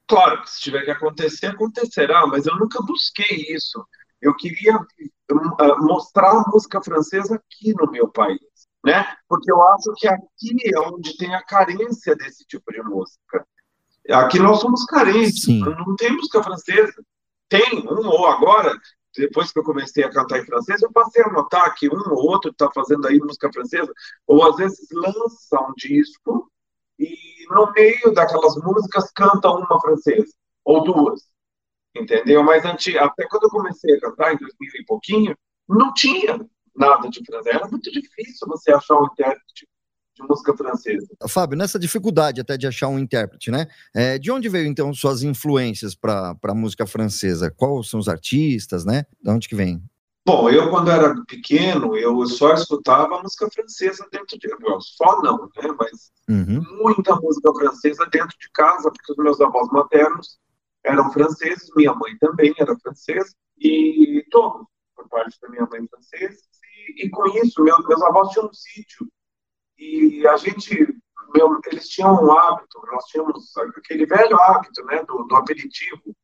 claro, 0.08 0.42
que 0.42 0.50
se 0.50 0.62
tiver 0.62 0.84
que 0.84 0.92
acontecer, 0.92 1.48
acontecerá, 1.48 2.26
mas 2.28 2.46
eu 2.46 2.56
nunca 2.58 2.82
busquei 2.82 3.48
isso. 3.50 3.84
Eu 4.22 4.36
queria 4.36 4.76
uh, 4.76 5.86
mostrar 5.86 6.32
a 6.32 6.44
música 6.52 6.82
francesa 6.82 7.36
aqui 7.36 7.74
no 7.74 7.90
meu 7.90 8.08
país, 8.10 8.40
né? 8.84 9.16
Porque 9.28 9.52
eu 9.52 9.62
acho 9.70 9.94
que 9.96 10.08
aqui 10.08 10.56
é 10.74 10.80
onde 10.80 11.18
tem 11.18 11.34
a 11.34 11.44
carência 11.44 12.16
desse 12.16 12.46
tipo 12.46 12.72
de 12.72 12.82
música. 12.82 13.46
Aqui 14.12 14.40
nós 14.40 14.60
somos 14.60 14.86
carentes, 14.86 15.44
Sim. 15.44 15.60
não 15.60 15.96
tem 15.96 16.12
música 16.12 16.44
francesa. 16.44 16.94
Tem 17.48 17.80
um 17.88 18.08
ou 18.08 18.28
agora, 18.28 18.76
depois 19.16 19.52
que 19.52 19.60
eu 19.60 19.64
comecei 19.64 20.04
a 20.04 20.12
cantar 20.12 20.40
em 20.40 20.46
francês, 20.46 20.82
eu 20.82 20.92
passei 20.92 21.24
a 21.24 21.30
notar 21.30 21.74
que 21.76 21.90
um 21.90 22.12
ou 22.12 22.30
outro 22.30 22.52
está 22.52 22.70
fazendo 22.72 23.08
aí 23.08 23.20
música 23.20 23.52
francesa, 23.52 23.92
ou 24.28 24.48
às 24.48 24.56
vezes 24.56 24.88
lança 24.92 25.62
um 25.62 25.74
disco 25.76 26.52
e 26.98 27.18
no 27.50 27.72
meio 27.72 28.14
daquelas 28.14 28.56
músicas 28.58 29.12
canta 29.12 29.50
uma 29.50 29.80
francesa, 29.82 30.32
ou 30.64 30.84
duas, 30.84 31.22
entendeu? 31.96 32.44
Mas 32.44 32.64
anti- 32.66 32.98
até 32.98 33.28
quando 33.28 33.44
eu 33.44 33.50
comecei 33.50 33.96
a 33.96 34.00
cantar, 34.02 34.34
em 34.34 34.38
2000 34.38 34.72
e 34.82 34.86
pouquinho, 34.86 35.36
não 35.68 35.94
tinha 35.94 36.40
nada 36.76 37.10
de 37.10 37.24
francês. 37.26 37.56
Era 37.56 37.68
muito 37.68 37.92
difícil 37.92 38.48
você 38.48 38.72
achar 38.72 39.00
um 39.00 39.06
intérprete 39.06 39.68
de 40.16 40.24
música 40.28 40.56
francesa. 40.56 41.08
Fábio, 41.28 41.58
nessa 41.58 41.80
dificuldade 41.80 42.42
até 42.42 42.58
de 42.58 42.68
achar 42.68 42.88
um 42.90 43.00
intérprete, 43.00 43.50
né? 43.52 43.68
É, 43.96 44.18
de 44.18 44.32
onde 44.32 44.50
veio 44.50 44.68
então 44.68 44.94
suas 44.94 45.24
influências 45.24 45.96
para 45.96 46.36
a 46.44 46.56
música 46.56 46.86
francesa? 46.86 47.52
Quais 47.56 47.90
são 47.90 48.00
os 48.00 48.10
artistas, 48.10 48.86
né? 48.86 49.06
De 49.22 49.30
onde 49.32 49.48
que 49.48 49.56
vem? 49.56 49.82
Bom, 50.30 50.48
eu 50.48 50.70
quando 50.70 50.92
era 50.92 51.16
pequeno, 51.26 51.98
eu 51.98 52.24
só 52.28 52.54
escutava 52.54 53.20
música 53.20 53.50
francesa 53.52 54.08
dentro 54.12 54.38
de... 54.38 54.48
Bom, 54.58 54.80
Só 54.80 55.24
não, 55.24 55.50
né? 55.58 55.76
Mas 55.76 56.12
Uhum. 56.30 56.62
muita 56.84 57.16
música 57.16 57.52
francesa 57.52 58.06
dentro 58.12 58.38
de 58.38 58.48
casa, 58.54 58.92
porque 58.92 59.12
os 59.12 59.18
meus 59.18 59.42
avós 59.42 59.68
maternos 59.72 60.38
eram 60.84 61.12
franceses, 61.12 61.72
minha 61.76 61.92
mãe 61.96 62.16
também 62.20 62.54
era 62.60 62.78
francesa, 62.78 63.34
e 63.58 64.24
todos, 64.30 64.68
por 64.96 65.10
parte 65.10 65.36
da 65.42 65.50
minha 65.50 65.66
mãe, 65.66 65.88
franceses, 65.88 66.44
e, 66.90 67.08
e 67.08 67.10
com 67.10 67.26
isso, 67.40 67.64
meus, 67.64 67.84
meus 67.88 68.04
avós 68.04 68.30
tinham 68.30 68.46
um 68.46 68.54
sítio, 68.54 69.08
E 69.80 70.28
a 70.28 70.38
gente, 70.38 70.96
meu, 71.34 71.60
eles 71.72 71.90
tinham 71.90 72.14
um 72.24 72.32
hábito, 72.32 72.80
nós 72.86 73.06
tínhamos 73.06 73.52
aquele 73.58 74.06
velho 74.06 74.40
hábito, 74.40 74.86
né, 74.86 75.04
do, 75.06 75.24
do 75.24 75.36
aperitivo, 75.36 76.16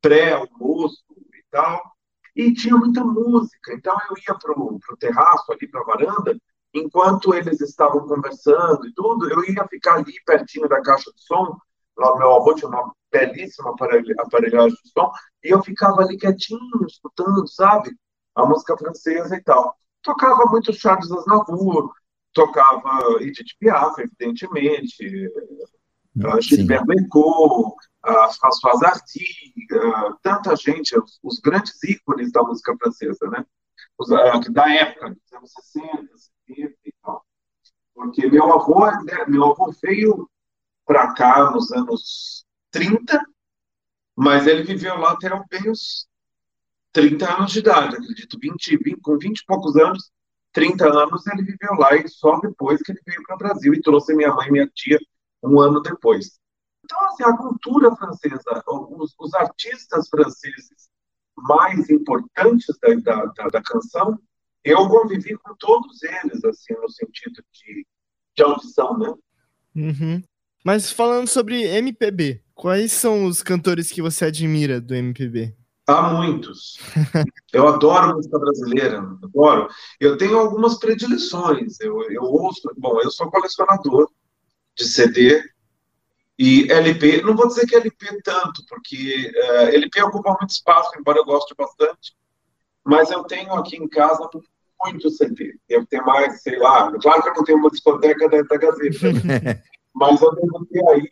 pré-almoço 0.00 1.04
e 1.34 1.44
tal, 1.50 1.92
e 2.34 2.52
tinha 2.52 2.76
muita 2.76 3.04
música. 3.04 3.74
Então 3.74 3.96
eu 4.10 4.16
ia 4.16 4.38
para 4.38 4.52
o 4.52 4.96
terraço, 4.98 5.52
ali 5.52 5.68
para 5.68 5.80
a 5.80 5.84
varanda, 5.84 6.36
enquanto 6.74 7.34
eles 7.34 7.60
estavam 7.60 8.06
conversando 8.06 8.86
e 8.86 8.94
tudo, 8.94 9.28
eu 9.30 9.44
ia 9.44 9.66
ficar 9.68 9.94
ali 9.96 10.12
pertinho 10.24 10.68
da 10.68 10.80
caixa 10.82 11.12
de 11.12 11.22
som. 11.22 11.56
Lá 11.96 12.16
meu 12.18 12.34
avô 12.34 12.54
tinha 12.54 12.68
uma 12.68 12.92
belíssima 13.10 13.74
aparelhagem 14.18 14.76
de 14.82 14.90
som, 14.90 15.12
e 15.44 15.50
eu 15.50 15.62
ficava 15.62 16.00
ali 16.00 16.16
quietinho, 16.16 16.86
escutando, 16.86 17.46
sabe? 17.46 17.90
A 18.34 18.46
música 18.46 18.76
francesa 18.78 19.36
e 19.36 19.42
tal. 19.42 19.76
Tocava 20.02 20.46
muito 20.46 20.72
Charles 20.72 21.12
Aznavour, 21.12 21.92
tocava 22.32 23.20
Edith 23.20 23.54
Piaf, 23.60 24.00
evidentemente, 24.00 25.30
hum, 26.16 26.40
Gilbert 26.40 26.84
a 28.04 28.32
Françoise 28.32 28.84
Hardy, 28.84 29.54
tanta 30.22 30.56
gente, 30.56 30.98
os, 30.98 31.20
os, 31.22 31.38
grandes 31.38 31.82
ícones 31.84 32.32
da 32.32 32.42
música 32.42 32.76
francesa, 32.76 33.28
né? 33.30 33.46
Os, 33.96 34.08
da 34.08 34.74
época, 34.74 35.10
dos 35.10 35.32
anos 35.32 35.52
60, 35.72 36.08
70 36.46 36.74
e 36.84 36.94
tal. 37.02 37.24
Porque 37.94 38.28
meu 38.28 38.52
avô, 38.52 38.86
né, 38.86 39.24
meu 39.28 39.44
avô 39.44 39.72
veio 39.80 40.28
para 40.84 41.14
cá 41.14 41.50
nos 41.52 41.70
anos 41.70 42.44
30, 42.72 43.24
mas 44.16 44.46
ele 44.46 44.64
viveu 44.64 44.96
lá 44.98 45.12
até 45.12 45.28
bem 45.48 45.70
uns 45.70 46.08
30 46.92 47.36
anos 47.36 47.52
de 47.52 47.60
idade, 47.60 47.96
acredito, 47.96 48.38
20, 48.38 48.76
20, 48.78 49.00
com 49.00 49.16
20 49.16 49.38
e 49.38 49.46
poucos 49.46 49.76
anos, 49.76 50.10
30 50.52 50.86
anos 50.86 51.26
ele 51.28 51.42
viveu 51.42 51.74
lá 51.74 51.94
e 51.96 52.06
só 52.08 52.38
depois 52.40 52.82
que 52.82 52.92
ele 52.92 53.00
veio 53.06 53.22
para 53.22 53.36
o 53.36 53.38
Brasil 53.38 53.72
e 53.72 53.80
trouxe 53.80 54.14
minha 54.14 54.34
mãe 54.34 54.48
e 54.48 54.52
minha 54.52 54.70
tia 54.74 54.98
um 55.42 55.60
ano 55.60 55.80
depois. 55.80 56.38
Então, 56.84 56.98
assim, 57.06 57.22
a 57.24 57.36
cultura 57.36 57.94
francesa, 57.96 58.62
os, 58.66 59.14
os 59.18 59.34
artistas 59.34 60.08
franceses 60.08 60.90
mais 61.36 61.88
importantes 61.90 62.66
da, 62.80 62.94
da, 62.94 63.24
da, 63.26 63.48
da, 63.48 63.62
canção, 63.62 64.18
eu 64.64 64.88
convivi 64.88 65.36
com 65.38 65.54
todos 65.56 66.02
eles, 66.02 66.44
assim, 66.44 66.74
no 66.74 66.88
sentido 66.90 67.42
de, 67.52 67.86
de 68.36 68.42
audição, 68.42 68.98
né? 68.98 69.14
Uhum. 69.74 70.22
Mas 70.64 70.90
falando 70.92 71.26
sobre 71.28 71.62
MPB, 71.62 72.42
quais 72.54 72.92
são 72.92 73.24
os 73.24 73.42
cantores 73.42 73.90
que 73.90 74.02
você 74.02 74.26
admira 74.26 74.80
do 74.80 74.94
MPB? 74.94 75.56
Há 75.86 76.02
muitos. 76.14 76.78
Eu 77.52 77.66
adoro 77.68 78.14
música 78.14 78.38
brasileira, 78.38 78.98
adoro. 78.98 79.68
Eu 79.98 80.16
tenho 80.16 80.38
algumas 80.38 80.78
predileções. 80.78 81.80
Eu, 81.80 82.00
eu 82.10 82.22
ouço, 82.22 82.62
bom, 82.78 83.00
eu 83.00 83.10
sou 83.10 83.30
colecionador 83.30 84.08
de 84.82 84.88
CD, 84.88 85.42
e 86.38 86.70
LP, 86.70 87.22
não 87.22 87.36
vou 87.36 87.46
dizer 87.46 87.66
que 87.66 87.76
LP 87.76 88.22
tanto, 88.22 88.64
porque 88.68 89.30
uh, 89.34 89.68
eh, 89.68 89.74
LP 89.76 90.02
ocupa 90.02 90.36
muito 90.40 90.50
espaço, 90.50 90.90
embora 90.98 91.18
eu 91.18 91.24
goste 91.24 91.54
bastante, 91.56 92.16
mas 92.84 93.10
eu 93.10 93.22
tenho 93.24 93.52
aqui 93.54 93.76
em 93.76 93.88
casa 93.88 94.28
muito 94.80 95.10
CD. 95.10 95.56
Eu 95.68 95.86
tenho 95.86 96.04
mais, 96.04 96.42
sei 96.42 96.58
lá, 96.58 96.90
claro 97.00 97.22
que 97.22 97.28
eu 97.28 97.34
não 97.34 97.44
tenho 97.44 97.58
uma 97.58 97.70
discoteca 97.70 98.28
da, 98.28 98.42
da 98.42 98.56
Gazeta, 98.56 99.12
né? 99.12 99.62
mas 99.94 100.20
eu 100.20 100.34
devo 100.34 100.66
ter 100.66 100.88
aí 100.88 101.08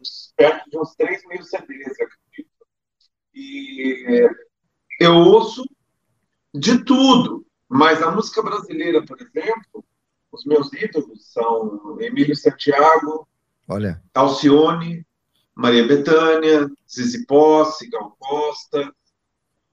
uns, 0.00 0.32
perto 0.36 0.70
de 0.70 0.78
uns 0.78 0.94
3 0.96 1.22
mil 1.28 1.44
CDs, 1.44 1.92
acredito. 1.92 2.50
E 3.32 4.28
eu 5.00 5.14
ouço 5.14 5.64
de 6.52 6.84
tudo, 6.84 7.46
mas 7.68 8.02
a 8.02 8.10
música 8.10 8.42
brasileira, 8.42 9.04
por 9.04 9.20
exemplo, 9.20 9.84
os 10.34 10.44
meus 10.44 10.72
ídolos 10.72 11.32
são 11.32 11.96
Emílio 12.00 12.34
Santiago, 12.34 13.28
Olha. 13.68 14.02
Alcione, 14.12 15.06
Maria 15.54 15.86
Bethânia, 15.86 16.68
Zizi 16.90 17.24
Posse, 17.26 17.88
Gal 17.88 18.14
Costa, 18.18 18.92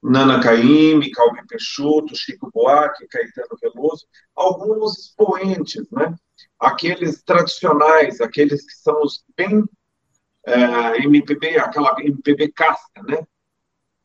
Nana 0.02 0.40
Caymmi, 0.40 1.10
Calvin 1.10 1.46
Peixoto, 1.46 2.16
Chico 2.16 2.50
Buarque, 2.52 3.06
Caetano 3.08 3.58
Veloso, 3.60 4.06
alguns 4.34 4.98
expoentes, 4.98 5.84
né? 5.90 6.14
Aqueles 6.58 7.22
tradicionais, 7.22 8.20
aqueles 8.20 8.64
que 8.64 8.72
são 8.72 9.02
os 9.02 9.24
bem 9.36 9.64
é, 10.46 10.98
MPB, 11.04 11.58
aquela 11.58 11.94
MPB 12.00 12.52
casta, 12.52 13.02
né? 13.02 13.24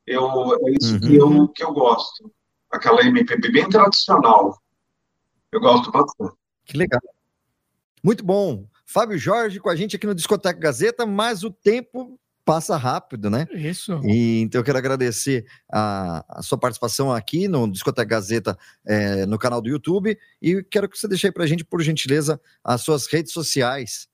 Eu, 0.05 0.53
é 0.67 0.71
isso 0.79 0.93
uhum. 0.93 0.99
que, 0.99 1.15
eu, 1.15 1.47
que 1.49 1.63
eu 1.63 1.73
gosto. 1.73 2.31
Aquela 2.71 3.03
MPB 3.03 3.51
bem 3.51 3.69
tradicional. 3.69 4.57
Eu 5.51 5.59
gosto 5.59 5.91
bastante. 5.91 6.35
Que 6.67 6.77
legal. 6.77 7.01
Muito 8.03 8.23
bom. 8.23 8.67
Fábio 8.85 9.17
Jorge 9.17 9.59
com 9.59 9.69
a 9.69 9.75
gente 9.75 9.95
aqui 9.95 10.05
no 10.05 10.13
Discoteca 10.13 10.59
Gazeta, 10.59 11.03
mas 11.05 11.43
o 11.43 11.51
tempo 11.51 12.19
passa 12.45 12.77
rápido, 12.77 13.29
né? 13.29 13.45
Isso. 13.51 13.99
E, 14.05 14.41
então 14.41 14.61
eu 14.61 14.65
quero 14.65 14.77
agradecer 14.77 15.45
a, 15.69 16.23
a 16.29 16.41
sua 16.41 16.57
participação 16.57 17.11
aqui 17.11 17.45
no 17.47 17.69
Discoteca 17.69 18.07
Gazeta 18.07 18.57
é, 18.85 19.25
no 19.25 19.37
canal 19.37 19.61
do 19.61 19.67
YouTube 19.67 20.17
e 20.41 20.63
quero 20.63 20.87
que 20.87 20.97
você 20.97 21.07
deixe 21.07 21.27
aí 21.27 21.33
para 21.33 21.43
a 21.43 21.47
gente, 21.47 21.65
por 21.65 21.81
gentileza, 21.81 22.39
as 22.63 22.81
suas 22.81 23.07
redes 23.07 23.33
sociais 23.33 24.07